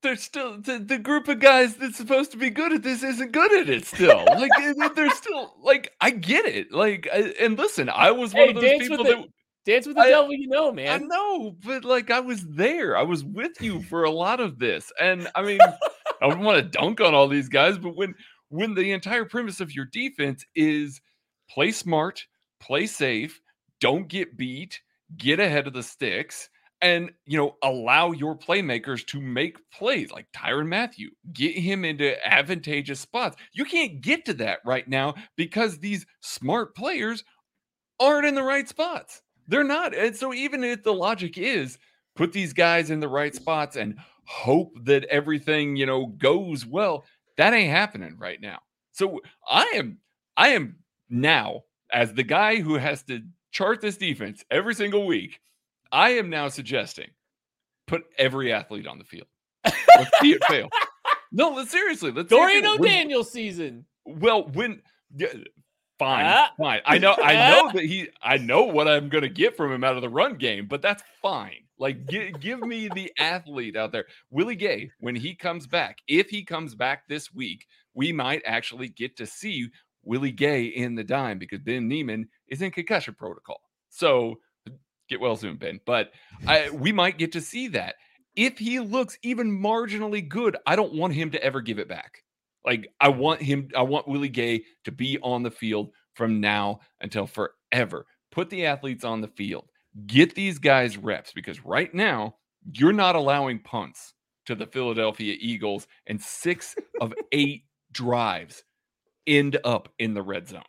there's 0.03 0.23
still 0.23 0.59
the, 0.61 0.79
the 0.79 0.99
group 0.99 1.27
of 1.29 1.41
guys 1.41 1.75
that's 1.77 1.97
supposed 1.97 2.33
to 2.33 2.37
be 2.37 2.51
good 2.51 2.75
at 2.75 2.83
this 2.83 3.03
isn't 3.03 3.33
good 3.33 3.51
at 3.53 3.71
it 3.71 3.87
still. 3.87 4.25
like 4.27 4.51
they're 4.95 5.11
still 5.11 5.55
like 5.63 5.91
I 6.03 6.11
get 6.11 6.45
it. 6.45 6.71
Like 6.71 7.09
I, 7.11 7.33
and 7.41 7.57
listen, 7.57 7.89
I 7.89 8.11
was 8.11 8.35
one 8.35 8.49
Hey, 8.49 8.51
of 8.51 8.61
those 8.61 8.89
people 8.89 9.05
that 9.05 9.19
it. 9.21 9.31
Dance 9.65 9.87
with 9.87 9.97
the 9.97 10.03
I- 10.03 10.11
devil, 10.11 10.35
you 10.35 10.49
know, 10.49 10.71
man. 10.71 11.03
I 11.03 11.07
know, 11.07 11.57
but 11.65 11.87
like 11.87 12.11
I 12.11 12.21
was 12.21 12.45
there. 12.47 12.95
I 12.95 13.03
was 13.03 13.25
with 13.25 13.59
you 13.63 13.83
for 13.85 14.05
a 14.05 14.11
lot 14.11 14.41
of 14.41 14.59
this. 14.59 14.93
And 15.01 15.29
I 15.35 15.43
mean, 15.43 15.61
I 16.23 16.27
wouldn't 16.27 16.45
want 16.45 16.63
to 16.63 16.79
dunk 16.79 17.01
on 17.01 17.15
all 17.15 17.27
these 17.27 17.49
guys, 17.49 17.79
but 17.79 17.97
when 17.97 18.15
when 18.51 18.75
the 18.75 18.93
entire 18.93 19.25
premise 19.25 19.61
of 19.61 19.75
your 19.75 19.87
defense 19.87 20.45
is 20.55 21.01
play 21.49 21.73
smart, 21.73 22.27
play 22.61 22.87
safe, 22.87 23.41
don't 23.81 24.09
get 24.09 24.37
beat, 24.37 24.81
get 25.17 25.41
ahead 25.41 25.67
of 25.67 25.73
the 25.73 25.83
sticks, 25.83 26.51
and 26.83 27.11
you 27.27 27.39
know, 27.39 27.57
allow 27.63 28.13
your 28.13 28.37
playmakers 28.37 29.07
to 29.07 29.21
make 29.21 29.59
plays 29.71 30.11
like 30.11 30.27
Tyrann 30.35 30.69
Mathieu, 30.69 31.11
get 31.33 31.57
him 31.57 31.85
into 31.85 32.17
advantageous 32.27 33.01
spots. 33.01 33.37
You 33.53 33.65
can't 33.65 34.01
get 34.01 34.25
to 34.27 34.35
that 34.35 34.61
right 34.65 34.89
now 34.89 35.15
because 35.37 35.79
these 35.79 36.07
smart 36.21 36.75
players 36.75 37.25
aren't 37.99 38.27
in 38.27 38.35
the 38.35 38.43
right 38.43 38.69
spots. 38.69 39.23
They're 39.47 39.65
not. 39.65 39.95
And 39.95 40.17
so 40.17 40.33
even 40.33 40.65
if 40.65 40.83
the 40.83 40.95
logic 40.95 41.37
is 41.37 41.79
put 42.17 42.33
these 42.33 42.53
guys 42.53 42.91
in 42.91 43.01
the 43.01 43.09
right 43.09 43.35
spots 43.35 43.77
and 43.77 43.97
hope 44.25 44.73
that 44.85 45.05
everything, 45.05 45.77
you 45.77 45.87
know, 45.87 46.07
goes 46.07 46.65
well, 46.65 47.05
that 47.41 47.55
ain't 47.55 47.71
happening 47.71 48.17
right 48.19 48.41
now. 48.41 48.61
So 48.93 49.21
I 49.49 49.65
am 49.75 49.99
I 50.37 50.49
am 50.51 50.77
now 51.09 51.63
as 51.93 52.13
the 52.15 52.23
guy 52.23 52.61
who 52.61 52.75
has 52.75 53.03
to 53.05 53.21
chart 53.51 53.81
this 53.81 53.97
defense 53.97 54.45
every 54.51 54.75
single 54.75 55.07
week, 55.07 55.41
I 55.91 56.11
am 56.11 56.31
now 56.31 56.49
suggesting 56.49 57.09
put 57.87 58.05
every 58.19 58.53
athlete 58.53 58.87
on 58.87 58.99
the 58.99 59.05
field. 59.05 59.27
Let's 59.65 60.11
see 60.21 60.33
it 60.33 60.45
fail. 60.45 60.69
No, 61.33 61.65
seriously. 61.65 62.11
Let's 62.11 62.29
Dorian 62.29 62.67
O'Daniel 62.67 63.23
season. 63.23 63.85
well, 64.05 64.49
when 64.49 64.83
yeah, 65.17 65.29
fine, 65.97 66.25
Ah. 66.27 66.51
fine. 66.59 66.81
I 66.85 66.99
know, 66.99 67.15
I 67.23 67.51
know 67.51 67.71
that 67.75 67.85
he, 67.85 68.09
I 68.21 68.37
know 68.37 68.65
what 68.65 68.89
I'm 68.89 69.09
going 69.09 69.23
to 69.23 69.29
get 69.29 69.57
from 69.57 69.73
him 69.73 69.85
out 69.85 69.95
of 69.95 70.03
the 70.03 70.09
run 70.09 70.35
game, 70.35 70.67
but 70.67 70.83
that's 70.83 71.05
fine. 71.23 71.63
Like, 71.81 72.07
gi- 72.09 72.35
give 72.41 72.61
me 72.61 72.89
the 72.89 73.11
athlete 73.19 73.75
out 73.75 73.91
there, 73.91 74.05
Willie 74.31 74.55
Gay. 74.55 74.91
When 75.01 75.17
he 75.17 75.35
comes 75.35 75.67
back, 75.67 75.97
if 76.07 76.29
he 76.29 76.45
comes 76.45 76.75
back 76.75 77.09
this 77.09 77.33
week, 77.33 77.67
we 77.95 78.13
might 78.13 78.43
actually 78.45 78.91
get 78.91 79.17
to 79.17 79.27
see 79.27 79.71
Willie 80.05 80.31
Gay 80.31 80.65
in 80.65 80.95
the 80.95 81.03
dime 81.03 81.39
because 81.39 81.61
Ben 81.61 81.89
Niemann 81.89 82.29
is 82.49 82.61
in 82.61 82.71
concussion 82.71 83.15
protocol. 83.15 83.63
So 83.89 84.37
get 85.09 85.21
well 85.21 85.37
soon, 85.37 85.57
Ben. 85.57 85.81
But 85.87 86.11
I, 86.47 86.69
we 86.73 86.93
might 86.93 87.17
get 87.17 87.33
to 87.33 87.41
see 87.41 87.69
that. 87.69 87.95
If 88.37 88.59
he 88.59 88.79
looks 88.79 89.19
even 89.23 89.51
marginally 89.51 90.27
good, 90.29 90.59
I 90.67 90.77
don't 90.77 90.95
want 90.95 91.15
him 91.15 91.31
to 91.31 91.43
ever 91.43 91.63
give 91.63 91.79
it 91.79 91.89
back. 91.89 92.23
Like 92.63 92.93
I 93.01 93.09
want 93.09 93.41
him, 93.41 93.71
I 93.75 93.83
want 93.83 94.07
Willie 94.07 94.29
Gay 94.29 94.65
to 94.85 94.93
be 94.93 95.19
on 95.23 95.43
the 95.43 95.51
field 95.51 95.93
from 96.13 96.43
now 96.43 96.81
until 97.01 97.27
forever. 97.27 98.05
Put 98.31 98.51
the 98.51 98.67
athletes 98.67 99.03
on 99.03 99.23
the 99.23 99.29
field. 99.29 99.70
Get 100.07 100.35
these 100.35 100.59
guys 100.59 100.97
reps 100.97 101.33
because 101.33 101.65
right 101.65 101.93
now 101.95 102.37
you're 102.73 102.93
not 102.93 103.17
allowing 103.17 103.59
punts 103.61 104.15
to 104.47 104.55
the 104.55 104.67
Philadelphia 104.67 105.37
Eagles, 105.39 105.87
and 106.07 106.21
six 106.21 106.75
of 107.01 107.13
eight 107.33 107.65
drives 107.93 108.65
end 109.27 109.59
up 109.65 109.89
in 109.99 110.15
the 110.15 110.23
red 110.23 110.49
zone. 110.49 110.63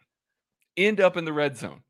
End 0.78 1.00
up 1.00 1.18
in 1.18 1.26
the 1.26 1.34
red 1.34 1.58
zone. 1.58 1.82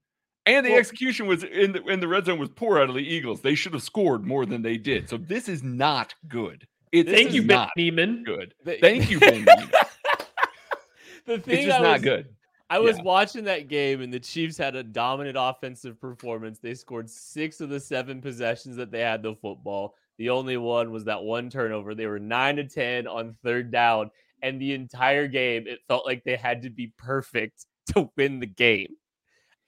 And 0.46 0.66
the 0.66 0.72
Well- 0.72 0.80
execution 0.80 1.28
was 1.28 1.44
in 1.44 1.72
the 1.72 1.84
in 1.86 2.00
the 2.00 2.08
red 2.08 2.26
zone 2.26 2.40
was 2.40 2.50
poor 2.50 2.80
out 2.80 2.90
of 2.90 2.96
the 2.96 3.02
Eagles. 3.02 3.42
They 3.42 3.56
should 3.56 3.74
have 3.74 3.84
scored 3.84 4.26
more 4.26 4.46
than 4.46 4.62
they 4.62 4.78
did. 4.78 5.08
So 5.10 5.18
this 5.18 5.48
is 5.48 5.62
not 5.64 6.14
good. 6.28 6.68
It, 6.92 7.08
Thank 7.08 7.32
you, 7.34 7.44
Ben 7.44 7.68
Niemann. 7.78 8.24
good. 8.26 8.54
Thank 8.66 9.10
you, 9.10 9.20
Ben. 9.20 9.46
Niemann. 9.46 9.72
the 11.26 11.34
It's 11.36 11.46
thing 11.46 11.66
just 11.68 11.80
I 11.80 11.84
not 11.84 11.94
was, 11.94 12.02
good. 12.02 12.26
I 12.72 12.80
was 12.80 12.97
Yeah. 12.97 13.03
watching 13.03 13.43
that 13.45 13.67
game 13.67 14.01
and 14.01 14.13
the 14.13 14.19
Chiefs 14.19 14.57
had 14.57 14.76
a 14.78 14.84
dominant 14.84 15.36
offensive 15.38 15.99
performance. 15.99 16.59
They 16.59 16.74
scored 16.74 17.09
six 17.09 17.59
of 17.59 17.69
the 17.69 17.80
seven 17.82 18.22
possessions 18.22 18.78
that 18.78 18.91
they 18.91 19.01
had 19.01 19.22
the 19.22 19.36
football. 19.36 19.95
The 20.17 20.30
only 20.30 20.55
one 20.55 20.91
was 20.91 21.03
that 21.05 21.22
one 21.22 21.49
turnover. 21.49 21.93
They 21.93 22.05
were 22.07 22.17
nine 22.19 22.55
to 22.55 22.63
10 22.63 23.07
on 23.07 23.36
third 23.43 23.72
down. 23.72 24.09
And 24.41 24.59
the 24.59 24.74
entire 24.74 25.28
game, 25.28 25.67
it 25.67 25.80
felt 25.88 26.05
like 26.05 26.24
they 26.24 26.38
had 26.38 26.61
to 26.61 26.69
be 26.69 26.93
perfect 26.97 27.65
to 27.88 28.09
win 28.15 28.39
the 28.39 28.47
game. 28.47 28.95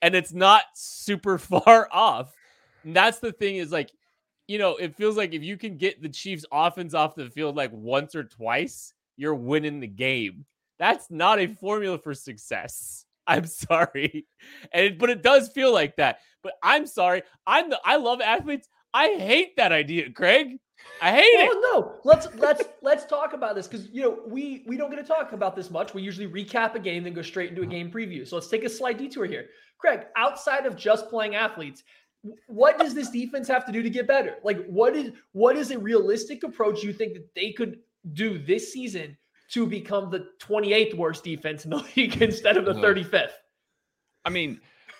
And 0.02 0.16
it's 0.16 0.34
not 0.34 0.64
super 0.74 1.38
far 1.38 1.90
off. 1.92 2.34
And 2.86 2.96
that's 2.96 3.20
the 3.20 3.34
thing 3.34 3.58
is 3.58 3.72
like, 3.72 3.92
you 4.48 4.60
know, 4.60 4.78
it 4.78 4.96
feels 4.96 5.18
like 5.18 5.34
if 5.34 5.44
you 5.44 5.58
can 5.58 5.78
get 5.78 6.02
the 6.02 6.10
Chiefs 6.10 6.46
offense 6.52 6.94
off 6.94 7.16
the 7.16 7.30
field 7.30 7.56
like 7.58 7.72
once 7.74 8.16
or 8.16 8.24
twice, 8.24 8.94
you're 9.18 9.36
winning 9.36 9.80
the 9.82 9.88
game. 9.88 10.46
That's 10.80 11.10
not 11.10 11.40
a 11.40 11.48
formula 11.48 11.98
for 11.98 12.14
success. 12.14 13.06
I'm 13.28 13.46
sorry. 13.48 14.28
And 14.72 14.98
but 14.98 15.10
it 15.10 15.24
does 15.24 15.50
feel 15.50 15.74
like 15.74 15.96
that. 15.98 16.20
But 16.42 16.54
I'm 16.62 16.88
sorry. 16.88 17.24
I'm 17.48 17.70
the 17.70 17.80
I 17.86 17.98
love 17.98 18.22
athletes. 18.22 18.68
I 18.94 19.16
hate 19.18 19.56
that 19.58 19.72
idea, 19.72 20.12
Craig. 20.12 20.60
I 21.02 21.12
hate 21.12 21.22
it. 21.22 21.50
Oh 21.52 21.72
no, 21.74 22.02
let's 22.04 22.28
let's 22.36 22.64
let's 22.82 23.06
talk 23.06 23.34
about 23.34 23.56
this 23.56 23.68
because 23.68 23.88
you 23.92 24.02
know 24.02 24.20
we 24.28 24.64
we 24.68 24.78
don't 24.78 24.90
get 24.90 24.98
to 24.98 25.04
talk 25.04 25.32
about 25.32 25.56
this 25.56 25.72
much. 25.72 25.94
We 25.94 26.02
usually 26.02 26.28
recap 26.28 26.76
a 26.76 26.80
game, 26.80 27.04
then 27.04 27.14
go 27.14 27.22
straight 27.22 27.50
into 27.50 27.62
a 27.62 27.66
mm-hmm. 27.66 27.72
game 27.72 27.92
preview. 27.92 28.28
So 28.28 28.36
let's 28.36 28.48
take 28.48 28.64
a 28.64 28.70
slight 28.70 28.98
detour 28.98 29.26
here. 29.26 29.48
Craig, 29.78 30.02
outside 30.16 30.66
of 30.66 30.76
just 30.76 31.10
playing 31.10 31.36
athletes, 31.36 31.84
what 32.48 32.78
does 32.78 32.94
this 32.94 33.10
defense 33.10 33.48
have 33.48 33.66
to 33.66 33.72
do 33.72 33.82
to 33.82 33.90
get 33.90 34.08
better? 34.08 34.36
Like, 34.44 34.66
what 34.68 34.96
is 34.96 35.12
what 35.32 35.58
is 35.58 35.72
a 35.72 35.80
realistic 35.80 36.44
approach 36.44 36.84
you 36.84 36.94
think 36.94 37.14
that 37.14 37.34
they 37.36 37.52
could 37.52 37.80
do 38.14 38.38
this 38.38 38.72
season 38.72 39.18
to 39.54 39.68
become 39.68 40.10
the 40.10 40.28
28th 40.42 40.96
worst 40.96 41.24
defense 41.24 41.66
in 41.66 41.72
the 41.72 41.78
league 41.96 42.22
instead 42.22 42.58
of 42.58 42.66
the 42.66 42.74
35th? 42.74 43.32
I 44.26 44.30
mean, 44.30 44.60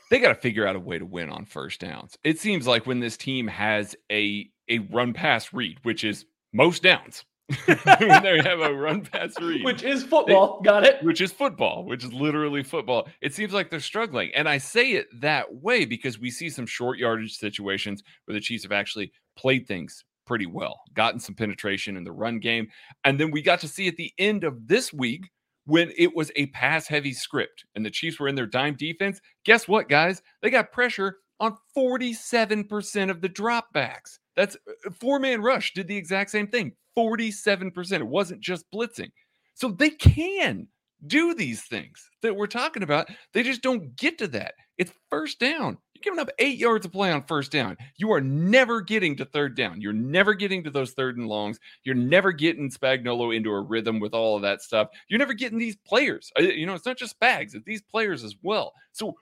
they 0.10 0.20
got 0.20 0.30
to 0.30 0.36
figure 0.36 0.68
out 0.68 0.76
a 0.76 0.80
way 0.80 1.00
to 1.00 1.06
win 1.06 1.30
on 1.30 1.46
first 1.46 1.80
downs. 1.80 2.18
It 2.24 2.40
seems 2.40 2.68
like 2.68 2.86
when 2.86 3.00
this 3.00 3.18
team 3.18 3.48
has 3.48 3.96
a 4.12 4.50
a 4.70 4.80
run 4.80 5.14
pass 5.14 5.54
read, 5.54 5.80
which 5.84 6.04
is 6.04 6.26
most 6.54 6.84
downs, 6.84 7.26
they 7.68 8.42
have 8.44 8.62
a 8.62 8.74
run 8.74 9.02
pass 9.02 9.40
read, 9.42 9.64
Which 9.66 9.84
is 9.84 10.04
football. 10.04 10.62
Got 10.62 10.86
it? 10.86 11.04
which 11.04 11.20
is 11.20 11.32
football, 11.32 11.84
which 11.84 12.04
is 12.04 12.14
literally 12.14 12.64
football. 12.64 13.08
It 13.22 13.34
seems 13.34 13.54
like 13.54 13.70
they're 13.70 13.80
struggling. 13.80 14.32
And 14.36 14.48
I 14.48 14.58
say 14.58 14.92
it 14.92 15.08
that 15.22 15.54
way 15.56 15.86
because 15.86 16.20
we 16.20 16.32
see 16.32 16.50
some 16.50 16.66
short 16.66 16.98
yardage 16.98 17.36
situations 17.38 18.04
where 18.26 18.34
the 18.34 18.42
Chiefs 18.42 18.64
have 18.64 18.72
actually 18.72 19.12
played 19.36 19.68
things 19.68 20.06
pretty 20.26 20.46
well, 20.46 20.82
gotten 20.94 21.20
some 21.20 21.36
penetration 21.36 21.98
in 21.98 22.04
the 22.04 22.12
run 22.12 22.40
game. 22.40 22.68
And 23.04 23.20
then 23.20 23.32
we 23.32 23.42
got 23.42 23.60
to 23.62 23.68
see 23.68 23.88
at 23.88 23.98
the 23.98 24.12
end 24.18 24.44
of 24.44 24.68
this 24.68 24.94
week 24.94 25.30
when 25.66 25.92
it 25.98 26.16
was 26.16 26.32
a 26.36 26.48
pass 26.48 26.88
heavy 26.88 27.14
script 27.14 27.66
and 27.76 27.86
the 27.86 27.92
Chiefs 27.92 28.20
were 28.20 28.28
in 28.28 28.36
their 28.36 28.46
dime 28.46 28.76
defense. 28.76 29.22
Guess 29.46 29.68
what, 29.68 29.90
guys? 29.90 30.22
They 30.42 30.50
got 30.50 30.72
pressure 30.72 31.18
on 31.40 31.58
47% 31.76 33.10
of 33.10 33.22
the 33.22 33.30
dropbacks. 33.30 34.20
That's 34.36 34.56
uh, 34.56 34.92
four 34.92 35.20
man 35.20 35.42
rush 35.42 35.74
did 35.74 35.88
the 35.88 35.98
exact 35.98 36.32
same 36.32 36.48
thing 36.48 36.74
47%. 36.98 37.94
It 37.94 38.08
wasn't 38.08 38.42
just 38.42 38.66
blitzing. 38.74 39.12
So 39.56 39.70
they 39.70 39.92
can 39.92 40.68
do 41.08 41.34
these 41.34 41.64
things 41.64 42.10
that 42.22 42.36
we're 42.36 42.48
talking 42.48 42.84
about. 42.84 43.08
They 43.34 43.44
just 43.44 43.62
don't 43.62 43.96
get 43.96 44.18
to 44.20 44.28
that. 44.30 44.54
It's 44.78 44.94
first 45.10 45.40
down. 45.40 45.78
Giving 46.04 46.20
up 46.20 46.30
eight 46.38 46.58
yards 46.58 46.86
of 46.86 46.92
play 46.92 47.12
on 47.12 47.24
first 47.24 47.52
down. 47.52 47.78
You 47.96 48.12
are 48.12 48.20
never 48.22 48.82
getting 48.82 49.16
to 49.16 49.26
third 49.26 49.56
down. 49.56 49.80
You're 49.82 49.94
never 49.94 50.34
getting 50.34 50.64
to 50.66 50.70
those 50.70 50.92
third 50.92 51.18
and 51.18 51.28
longs. 51.28 51.60
You're 51.86 51.96
never 51.96 52.34
getting 52.34 52.70
Spagnuolo 52.70 53.36
into 53.36 53.52
a 53.52 53.62
rhythm 53.62 54.00
with 54.02 54.14
all 54.14 54.36
of 54.36 54.42
that 54.42 54.62
stuff. 54.62 54.90
You're 55.08 55.20
never 55.20 55.34
getting 55.34 55.58
these 55.58 55.78
players. 55.78 56.30
Uh, 56.38 56.44
You 56.44 56.66
know, 56.66 56.74
it's 56.76 56.86
not 56.86 56.98
just 56.98 57.18
Spags, 57.20 57.56
it's 57.56 57.66
these 57.66 57.82
players 57.82 58.24
as 58.24 58.36
well. 58.44 58.74
So, 58.92 59.16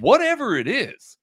whatever 0.00 0.56
it 0.56 0.68
is, 0.68 1.16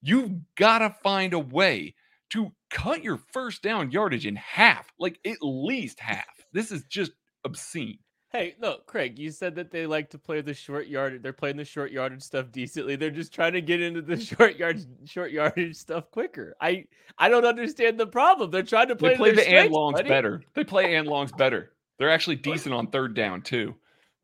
you've 0.00 0.32
got 0.54 0.78
to 0.78 0.90
find 1.02 1.32
a 1.32 1.38
way 1.40 1.94
to 2.30 2.52
cut 2.70 3.02
your 3.02 3.18
first 3.32 3.62
down 3.62 3.90
yardage 3.90 4.26
in 4.26 4.36
half, 4.36 4.92
like 4.98 5.18
at 5.26 5.38
least 5.42 5.98
half. 6.00 6.24
This 6.52 6.70
is 6.70 6.84
just 6.84 7.12
obscene. 7.44 7.98
Hey, 8.32 8.56
no, 8.60 8.78
Craig, 8.86 9.18
you 9.18 9.30
said 9.30 9.54
that 9.54 9.70
they 9.70 9.86
like 9.86 10.10
to 10.10 10.18
play 10.18 10.40
the 10.40 10.52
short 10.52 10.88
yard. 10.88 11.22
They're 11.22 11.32
playing 11.32 11.56
the 11.56 11.64
short 11.64 11.92
yardage 11.92 12.22
stuff 12.22 12.50
decently. 12.50 12.96
They're 12.96 13.10
just 13.10 13.32
trying 13.32 13.52
to 13.52 13.60
get 13.60 13.80
into 13.80 14.02
the 14.02 14.20
short 14.20 14.56
yard 14.56 14.84
short 15.04 15.30
yardage 15.30 15.76
stuff 15.76 16.10
quicker. 16.10 16.56
I 16.60 16.86
I 17.18 17.28
don't 17.28 17.44
understand 17.44 17.98
the 18.00 18.06
problem. 18.06 18.50
They're 18.50 18.62
trying 18.62 18.88
to 18.88 18.96
play, 18.96 19.10
They 19.10 19.16
play 19.16 19.32
their 19.32 19.44
the 19.44 19.56
and 19.56 19.70
longs 19.70 19.98
buddy. 19.98 20.08
better. 20.08 20.42
They 20.54 20.64
play 20.64 20.96
and 20.96 21.06
longs 21.06 21.32
better. 21.32 21.72
They're 21.98 22.10
actually 22.10 22.36
decent 22.36 22.74
on 22.74 22.88
third 22.88 23.14
down 23.14 23.42
too. 23.42 23.74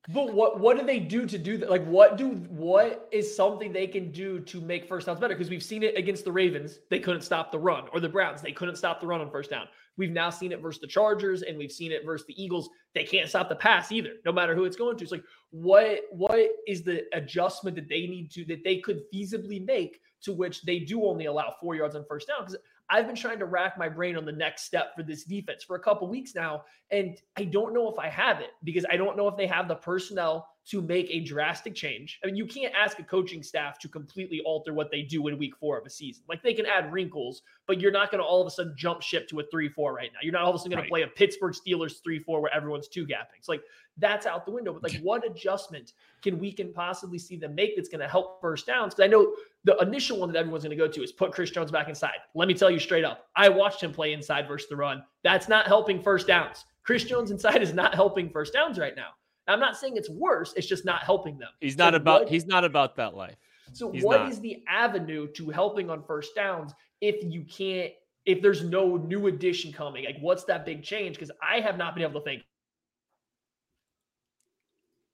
But 0.08 0.34
what 0.34 0.58
what 0.58 0.76
do 0.78 0.84
they 0.84 0.98
do 0.98 1.24
to 1.26 1.38
do 1.38 1.56
that? 1.58 1.70
Like 1.70 1.84
what 1.86 2.16
do 2.16 2.30
what 2.30 3.08
is 3.12 3.34
something 3.34 3.72
they 3.72 3.86
can 3.86 4.10
do 4.10 4.40
to 4.40 4.60
make 4.60 4.88
first 4.88 5.06
downs 5.06 5.20
better? 5.20 5.34
Because 5.34 5.48
we've 5.48 5.62
seen 5.62 5.84
it 5.84 5.96
against 5.96 6.24
the 6.24 6.32
Ravens, 6.32 6.80
they 6.90 6.98
couldn't 6.98 7.22
stop 7.22 7.52
the 7.52 7.58
run, 7.58 7.84
or 7.92 8.00
the 8.00 8.08
Browns, 8.08 8.42
they 8.42 8.50
couldn't 8.50 8.76
stop 8.76 9.00
the 9.00 9.06
run 9.06 9.20
on 9.20 9.30
first 9.30 9.48
down. 9.48 9.68
We've 9.96 10.10
now 10.10 10.30
seen 10.30 10.52
it 10.52 10.60
versus 10.60 10.80
the 10.80 10.86
Chargers, 10.86 11.42
and 11.42 11.58
we've 11.58 11.72
seen 11.72 11.92
it 11.92 12.04
versus 12.04 12.26
the 12.26 12.42
Eagles. 12.42 12.70
They 12.94 13.04
can't 13.04 13.28
stop 13.28 13.48
the 13.48 13.56
pass 13.56 13.92
either, 13.92 14.14
no 14.24 14.32
matter 14.32 14.54
who 14.54 14.64
it's 14.64 14.76
going 14.76 14.96
to. 14.96 15.04
It's 15.04 15.12
like 15.12 15.24
what 15.50 16.00
what 16.10 16.48
is 16.66 16.82
the 16.82 17.04
adjustment 17.12 17.76
that 17.76 17.88
they 17.88 18.06
need 18.06 18.30
to 18.32 18.44
that 18.46 18.64
they 18.64 18.78
could 18.78 19.02
feasibly 19.12 19.64
make 19.64 20.00
to 20.22 20.32
which 20.32 20.62
they 20.62 20.78
do 20.78 21.04
only 21.04 21.26
allow 21.26 21.54
four 21.60 21.74
yards 21.74 21.96
on 21.96 22.04
first 22.08 22.28
down. 22.28 22.38
Because 22.40 22.56
I've 22.88 23.06
been 23.06 23.16
trying 23.16 23.38
to 23.38 23.46
rack 23.46 23.78
my 23.78 23.88
brain 23.88 24.16
on 24.16 24.24
the 24.24 24.32
next 24.32 24.64
step 24.64 24.94
for 24.94 25.02
this 25.02 25.24
defense 25.24 25.64
for 25.64 25.76
a 25.76 25.80
couple 25.80 26.08
weeks 26.08 26.34
now, 26.34 26.64
and 26.90 27.16
I 27.36 27.44
don't 27.44 27.74
know 27.74 27.90
if 27.90 27.98
I 27.98 28.08
have 28.08 28.40
it 28.40 28.50
because 28.64 28.84
I 28.90 28.96
don't 28.96 29.16
know 29.16 29.28
if 29.28 29.36
they 29.36 29.46
have 29.46 29.68
the 29.68 29.74
personnel 29.74 30.48
to 30.64 30.80
make 30.80 31.08
a 31.10 31.20
drastic 31.20 31.74
change. 31.74 32.20
I 32.22 32.26
mean, 32.26 32.36
you 32.36 32.46
can't 32.46 32.72
ask 32.74 32.98
a 33.00 33.02
coaching 33.02 33.42
staff 33.42 33.78
to 33.80 33.88
completely 33.88 34.40
alter 34.44 34.72
what 34.72 34.90
they 34.90 35.02
do 35.02 35.26
in 35.26 35.36
week 35.36 35.56
four 35.56 35.76
of 35.76 35.84
a 35.84 35.90
season. 35.90 36.22
Like 36.28 36.42
they 36.42 36.54
can 36.54 36.66
add 36.66 36.92
wrinkles, 36.92 37.42
but 37.66 37.80
you're 37.80 37.90
not 37.90 38.10
going 38.10 38.20
to 38.20 38.24
all 38.24 38.40
of 38.40 38.46
a 38.46 38.50
sudden 38.50 38.74
jump 38.76 39.02
ship 39.02 39.28
to 39.28 39.40
a 39.40 39.44
3 39.50 39.68
4 39.68 39.92
right 39.92 40.10
now. 40.12 40.20
You're 40.22 40.32
not 40.32 40.42
all 40.42 40.50
of 40.50 40.54
a 40.54 40.58
sudden 40.58 40.72
going 40.72 40.82
right. 40.82 40.86
to 40.86 40.90
play 40.90 41.02
a 41.02 41.08
Pittsburgh 41.08 41.54
Steelers 41.54 42.02
3 42.02 42.20
4 42.20 42.40
where 42.40 42.54
everyone's 42.54 42.86
two 42.86 43.04
gapping. 43.04 43.36
It's 43.38 43.48
like 43.48 43.62
that's 43.98 44.24
out 44.24 44.46
the 44.46 44.52
window. 44.52 44.72
But 44.72 44.84
like, 44.84 45.00
what 45.02 45.26
adjustment 45.26 45.92
can 46.22 46.38
we 46.38 46.52
can 46.52 46.72
possibly 46.72 47.18
see 47.18 47.36
them 47.36 47.54
make 47.54 47.76
that's 47.76 47.88
going 47.88 48.00
to 48.00 48.08
help 48.08 48.40
first 48.40 48.66
downs? 48.66 48.94
Because 48.94 49.04
I 49.04 49.10
know 49.10 49.34
the 49.64 49.76
initial 49.78 50.18
one 50.18 50.32
that 50.32 50.38
everyone's 50.38 50.64
going 50.64 50.76
to 50.76 50.82
go 50.82 50.90
to 50.90 51.02
is 51.02 51.12
put 51.12 51.32
Chris 51.32 51.50
Jones 51.50 51.70
back 51.70 51.88
inside. 51.88 52.14
Let 52.34 52.48
me 52.48 52.54
tell 52.54 52.70
you 52.70 52.78
straight 52.78 53.04
up, 53.04 53.26
I 53.36 53.48
watched 53.48 53.82
him 53.82 53.92
play 53.92 54.12
inside 54.12 54.46
versus 54.46 54.68
the 54.68 54.76
run. 54.76 55.02
That's 55.24 55.48
not 55.48 55.66
helping 55.66 56.02
first 56.02 56.26
downs. 56.26 56.64
Chris 56.84 57.04
Jones 57.04 57.30
inside 57.30 57.62
is 57.62 57.74
not 57.74 57.94
helping 57.94 58.30
first 58.30 58.52
downs 58.52 58.78
right 58.78 58.96
now. 58.96 59.08
I'm 59.48 59.60
not 59.60 59.76
saying 59.76 59.96
it's 59.96 60.10
worse. 60.10 60.52
It's 60.56 60.66
just 60.66 60.84
not 60.84 61.02
helping 61.02 61.38
them. 61.38 61.48
He's 61.60 61.76
not 61.76 61.92
so 61.92 61.96
about. 61.96 62.20
What, 62.22 62.28
he's 62.30 62.46
not 62.46 62.64
about 62.64 62.96
that 62.96 63.14
life. 63.14 63.36
So 63.72 63.90
he's 63.90 64.04
what 64.04 64.20
not. 64.20 64.30
is 64.30 64.40
the 64.40 64.62
avenue 64.68 65.26
to 65.32 65.50
helping 65.50 65.90
on 65.90 66.02
first 66.04 66.34
downs 66.34 66.72
if 67.00 67.16
you 67.22 67.44
can't? 67.44 67.92
If 68.24 68.40
there's 68.40 68.62
no 68.62 68.96
new 68.96 69.26
addition 69.26 69.72
coming, 69.72 70.04
like 70.04 70.18
what's 70.20 70.44
that 70.44 70.64
big 70.64 70.84
change? 70.84 71.16
Because 71.16 71.32
I 71.42 71.60
have 71.60 71.76
not 71.76 71.94
been 71.94 72.04
able 72.04 72.20
to 72.20 72.24
think. 72.24 72.42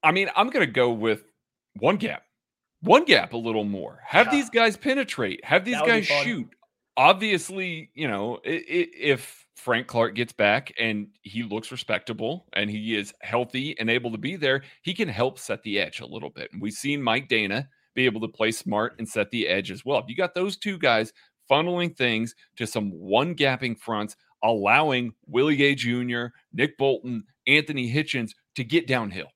I 0.03 0.11
mean, 0.11 0.29
I'm 0.35 0.49
going 0.49 0.65
to 0.65 0.71
go 0.71 0.91
with 0.91 1.23
one 1.79 1.97
gap, 1.97 2.23
one 2.81 3.05
gap 3.05 3.33
a 3.33 3.37
little 3.37 3.63
more. 3.63 3.99
Have 4.05 4.27
yeah. 4.27 4.31
these 4.31 4.49
guys 4.49 4.77
penetrate. 4.77 5.43
Have 5.43 5.65
these 5.65 5.77
guys 5.77 6.05
shoot. 6.05 6.47
Obviously, 6.95 7.89
you 7.95 8.07
know, 8.07 8.39
if 8.43 9.47
Frank 9.59 9.87
Clark 9.87 10.15
gets 10.15 10.31
back 10.31 10.73
and 10.79 11.07
he 11.21 11.43
looks 11.43 11.71
respectable 11.71 12.47
and 12.53 12.69
he 12.69 12.95
is 12.95 13.13
healthy 13.21 13.77
and 13.79 13.89
able 13.89 14.11
to 14.11 14.17
be 14.17 14.35
there, 14.35 14.63
he 14.81 14.93
can 14.93 15.09
help 15.09 15.37
set 15.37 15.61
the 15.63 15.79
edge 15.79 15.99
a 15.99 16.05
little 16.05 16.29
bit. 16.29 16.49
And 16.53 16.61
we've 16.61 16.73
seen 16.73 17.03
Mike 17.03 17.27
Danna 17.27 17.67
be 17.93 18.05
able 18.05 18.21
to 18.21 18.27
play 18.27 18.51
smart 18.51 18.95
and 18.97 19.07
set 19.07 19.29
the 19.31 19.47
edge 19.47 19.69
as 19.69 19.83
well. 19.83 19.99
If 19.99 20.05
you 20.07 20.15
got 20.15 20.33
those 20.33 20.57
two 20.57 20.77
guys 20.77 21.11
funneling 21.51 21.95
things 21.95 22.35
to 22.55 22.65
some 22.65 22.89
one 22.91 23.35
gapping 23.35 23.77
fronts, 23.77 24.15
allowing 24.43 25.11
Willie 25.27 25.57
Gay 25.57 25.75
Jr., 25.75 26.27
Nick 26.53 26.77
Bolton, 26.77 27.25
Anthony 27.45 27.93
Hitchens 27.93 28.31
to 28.55 28.63
get 28.63 28.87
downhill 28.87 29.27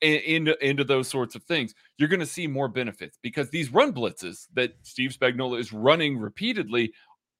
into, 0.00 0.56
into 0.66 0.82
those 0.82 1.08
sorts 1.08 1.34
of 1.34 1.44
things, 1.44 1.74
you're 1.98 2.08
going 2.08 2.20
to 2.20 2.26
see 2.26 2.46
more 2.46 2.68
benefits 2.68 3.18
because 3.22 3.50
these 3.50 3.72
run 3.72 3.92
blitzes 3.92 4.46
that 4.54 4.72
Steve 4.82 5.14
Spagnuolo 5.18 5.58
is 5.58 5.72
running 5.72 6.18
repeatedly 6.18 6.92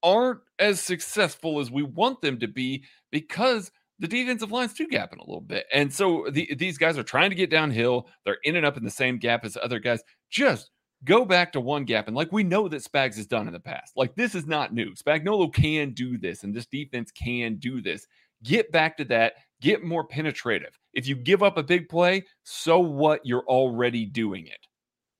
aren't 0.03 0.41
as 0.59 0.81
successful 0.81 1.61
as 1.61 1.71
we 1.71 1.83
want 1.83 2.21
them 2.21 2.39
to 2.41 2.49
be 2.49 2.85
because 3.11 3.71
the 3.99 4.09
defensive 4.09 4.51
line's 4.51 4.73
two 4.73 4.89
gapping 4.89 5.19
a 5.19 5.27
little 5.27 5.43
bit. 5.43 5.67
And 5.73 5.93
so 5.93 6.27
the, 6.31 6.55
these 6.55 6.79
guys 6.79 6.97
are 6.97 7.03
trying 7.03 7.31
to 7.31 7.37
get 7.37 7.51
downhill. 7.51 8.09
They're 8.25 8.39
in 8.45 8.57
and 8.57 8.65
up 8.65 8.77
in 8.77 8.85
the 8.85 8.91
same 8.91 9.19
gap 9.19 9.45
as 9.45 9.59
other 9.63 9.79
guys. 9.79 10.03
Just 10.31 10.71
go 11.05 11.25
back 11.25 11.53
to 11.53 11.61
one 11.61 11.85
gap. 11.85 12.09
And 12.09 12.17
like 12.17 12.33
we 12.33 12.43
know 12.43 12.67
that 12.69 12.83
Spags 12.83 13.17
has 13.17 13.27
done 13.27 13.47
in 13.47 13.53
the 13.53 13.61
past. 13.61 13.93
Like 13.97 14.15
this 14.15 14.35
is 14.35 14.47
not 14.47 14.73
new. 14.73 14.95
Spagnuolo 14.95 15.53
can 15.53 15.93
do 15.93 16.17
this, 16.17 16.45
and 16.45 16.55
this 16.55 16.67
defense 16.67 17.11
can 17.11 17.57
do 17.57 17.83
this. 17.83 18.07
Get 18.43 18.73
back 18.73 18.97
to 18.97 19.05
that. 19.07 19.35
Get 19.61 19.85
more 19.85 20.05
penetrative. 20.05 20.79
If 20.95 21.07
you 21.07 21.15
give 21.15 21.43
up 21.43 21.59
a 21.59 21.63
big 21.63 21.91
play, 21.91 22.25
so 22.43 22.81
what? 22.81 23.21
You're 23.25 23.45
already 23.45 24.07
doing 24.07 24.47
it. 24.47 24.67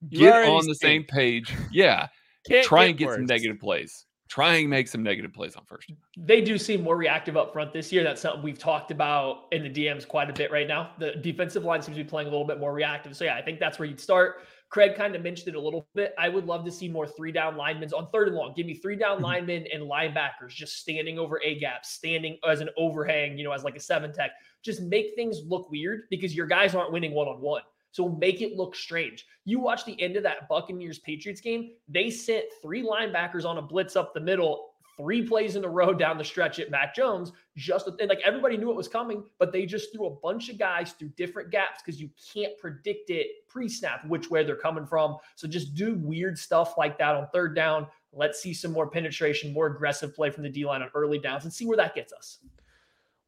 Get 0.09 0.49
on 0.49 0.67
the 0.67 0.75
same 0.75 1.05
page. 1.05 1.55
Yeah. 1.71 2.09
Try 2.63 2.85
and 2.85 2.97
get 2.97 3.09
worse. 3.09 3.17
some 3.17 3.27
negative 3.27 3.61
plays 3.61 4.07
try 4.31 4.55
and 4.55 4.71
make 4.71 4.87
some 4.87 5.03
negative 5.03 5.33
plays 5.33 5.57
on 5.57 5.65
first. 5.65 5.93
They 6.17 6.41
do 6.41 6.57
seem 6.57 6.83
more 6.83 6.97
reactive 6.97 7.37
up 7.37 7.53
front 7.53 7.73
this 7.73 7.93
year. 7.93 8.05
That's 8.05 8.23
something 8.23 8.43
we've 8.43 8.59
talked 8.59 8.93
about 8.93 9.47
in 9.51 9.65
the 9.65 9.69
DMs 9.69 10.07
quite 10.07 10.31
a 10.31 10.33
bit 10.33 10.53
right 10.53 10.69
now. 10.69 10.93
The 10.99 11.17
defensive 11.17 11.65
line 11.65 11.83
seems 11.83 11.97
to 11.97 12.05
be 12.05 12.09
playing 12.09 12.29
a 12.29 12.31
little 12.31 12.47
bit 12.47 12.61
more 12.61 12.73
reactive. 12.73 13.17
So 13.17 13.25
yeah, 13.25 13.35
I 13.35 13.43
think 13.43 13.59
that's 13.59 13.81
where 13.81 13.89
you'd 13.89 14.01
start. 14.01 14.43
Craig 14.69 14.95
kind 14.95 15.17
of 15.17 15.23
mentioned 15.23 15.49
it 15.49 15.57
a 15.57 15.61
little 15.61 15.89
bit. 15.97 16.15
I 16.17 16.29
would 16.29 16.47
love 16.47 16.65
to 16.65 16.71
see 16.71 16.89
more 16.89 17.09
three 17.09 17.33
down 17.33 17.57
linemen 17.57 17.93
on 17.93 18.09
third 18.13 18.29
and 18.29 18.37
long. 18.37 18.55
Give 18.57 18.67
me 18.67 18.75
three 18.75 18.95
down 18.95 19.17
mm-hmm. 19.17 19.25
linemen 19.25 19.67
and 19.75 19.83
linebackers 19.83 20.51
just 20.51 20.77
standing 20.77 21.19
over 21.19 21.41
a 21.45 21.59
gap, 21.59 21.85
standing 21.85 22.39
as 22.49 22.61
an 22.61 22.71
overhang, 22.77 23.37
you 23.37 23.43
know, 23.43 23.51
as 23.51 23.65
like 23.65 23.75
a 23.75 23.81
seven 23.81 24.13
tech. 24.13 24.31
Just 24.63 24.81
make 24.81 25.17
things 25.17 25.41
look 25.45 25.69
weird 25.73 26.03
because 26.09 26.37
your 26.37 26.47
guys 26.47 26.77
aren't 26.77 26.93
winning 26.93 27.13
one 27.13 27.27
on 27.27 27.41
one. 27.41 27.63
So 27.93 28.09
make 28.09 28.41
it 28.41 28.57
look 28.57 28.75
strange. 28.75 29.27
You 29.45 29.59
watch 29.59 29.85
the 29.85 30.01
end 30.01 30.17
of 30.17 30.23
that 30.23 30.49
Buccaneers 30.49 30.99
Patriots 30.99 31.41
game, 31.41 31.73
they 31.89 32.11
sent 32.11 32.45
three 32.63 32.83
linebackers 32.83 33.45
on 33.45 33.59
a 33.59 33.63
blitz 33.63 33.97
up 33.97 34.15
the 34.15 34.21
middle, 34.21 34.71
three 34.97 35.27
plays 35.27 35.57
in 35.57 35.65
a 35.65 35.69
row 35.69 35.93
down 35.95 36.19
the 36.19 36.25
stretch 36.25 36.59
at 36.61 36.71
Mac 36.71 36.95
Jones. 36.95 37.33
Just 37.57 37.89
and 37.89 38.09
like 38.09 38.21
everybody 38.25 38.57
knew 38.57 38.71
it 38.71 38.77
was 38.77 38.89
coming, 38.89 39.25
but 39.39 39.53
they 39.53 39.67
just 39.67 39.93
threw 39.93 40.07
a 40.07 40.11
bunch 40.11 40.51
of 40.51 40.59
guys 40.59 40.93
through 40.93 41.09
different 41.17 41.51
gaps 41.51 41.83
because 41.85 42.01
you 42.01 42.11
can't 42.33 42.57
predict 42.59 43.11
it 43.11 43.49
pre-snap 43.49 44.07
which 44.07 44.31
way 44.31 44.45
they're 44.45 44.57
coming 44.57 44.87
from. 44.87 45.17
So 45.35 45.49
just 45.49 45.75
do 45.75 45.95
weird 45.97 46.39
stuff 46.39 46.75
like 46.79 46.99
that 46.99 47.17
on 47.17 47.29
third 47.33 47.57
down. 47.57 47.87
Let's 48.13 48.41
see 48.41 48.53
some 48.53 48.73
more 48.73 48.89
penetration, 48.89 49.53
more 49.53 49.67
aggressive 49.67 50.15
play 50.15 50.31
from 50.31 50.43
the 50.43 50.51
D 50.51 50.65
line 50.65 50.83
on 50.83 50.91
early 50.95 51.19
downs 51.19 51.45
and 51.45 51.53
see 51.53 51.67
where 51.67 51.77
that 51.77 51.95
gets 51.95 52.13
us. 52.13 52.39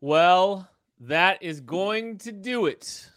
Well, 0.00 0.68
that 1.00 1.42
is 1.42 1.60
going 1.60 2.18
to 2.18 2.32
do 2.32 2.66
it 2.66 3.08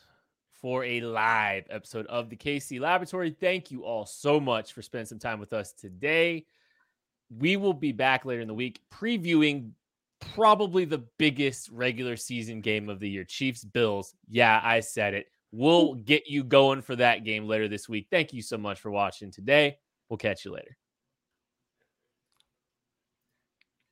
for 0.65 0.83
a 0.83 0.99
live 0.99 1.63
episode 1.69 2.07
of 2.07 2.27
the 2.27 2.35
KC 2.35 2.79
Laboratory. 2.79 3.29
Thank 3.29 3.69
you 3.69 3.85
all 3.85 4.03
so 4.03 4.39
much 4.39 4.73
for 4.73 4.81
spending 4.81 5.05
some 5.05 5.19
time 5.19 5.39
with 5.39 5.53
us 5.53 5.71
today. 5.73 6.47
We 7.29 7.55
will 7.55 7.75
be 7.75 7.91
back 7.91 8.25
later 8.25 8.41
in 8.41 8.47
the 8.47 8.53
week 8.55 8.81
previewing 8.91 9.73
probably 10.33 10.83
the 10.83 11.05
biggest 11.19 11.69
regular 11.69 12.17
season 12.17 12.61
game 12.61 12.89
of 12.89 12.99
the 12.99 13.07
year 13.07 13.23
Chiefs 13.23 13.63
Bills. 13.63 14.15
Yeah, 14.27 14.59
I 14.63 14.79
said 14.79 15.13
it. 15.13 15.27
We'll 15.51 15.93
get 15.93 16.25
you 16.25 16.43
going 16.43 16.81
for 16.81 16.95
that 16.95 17.23
game 17.23 17.45
later 17.45 17.67
this 17.67 17.87
week. 17.87 18.07
Thank 18.09 18.33
you 18.33 18.41
so 18.41 18.57
much 18.57 18.79
for 18.79 18.89
watching 18.89 19.29
today. 19.29 19.77
We'll 20.09 20.17
catch 20.17 20.45
you 20.45 20.51
later. 20.51 20.75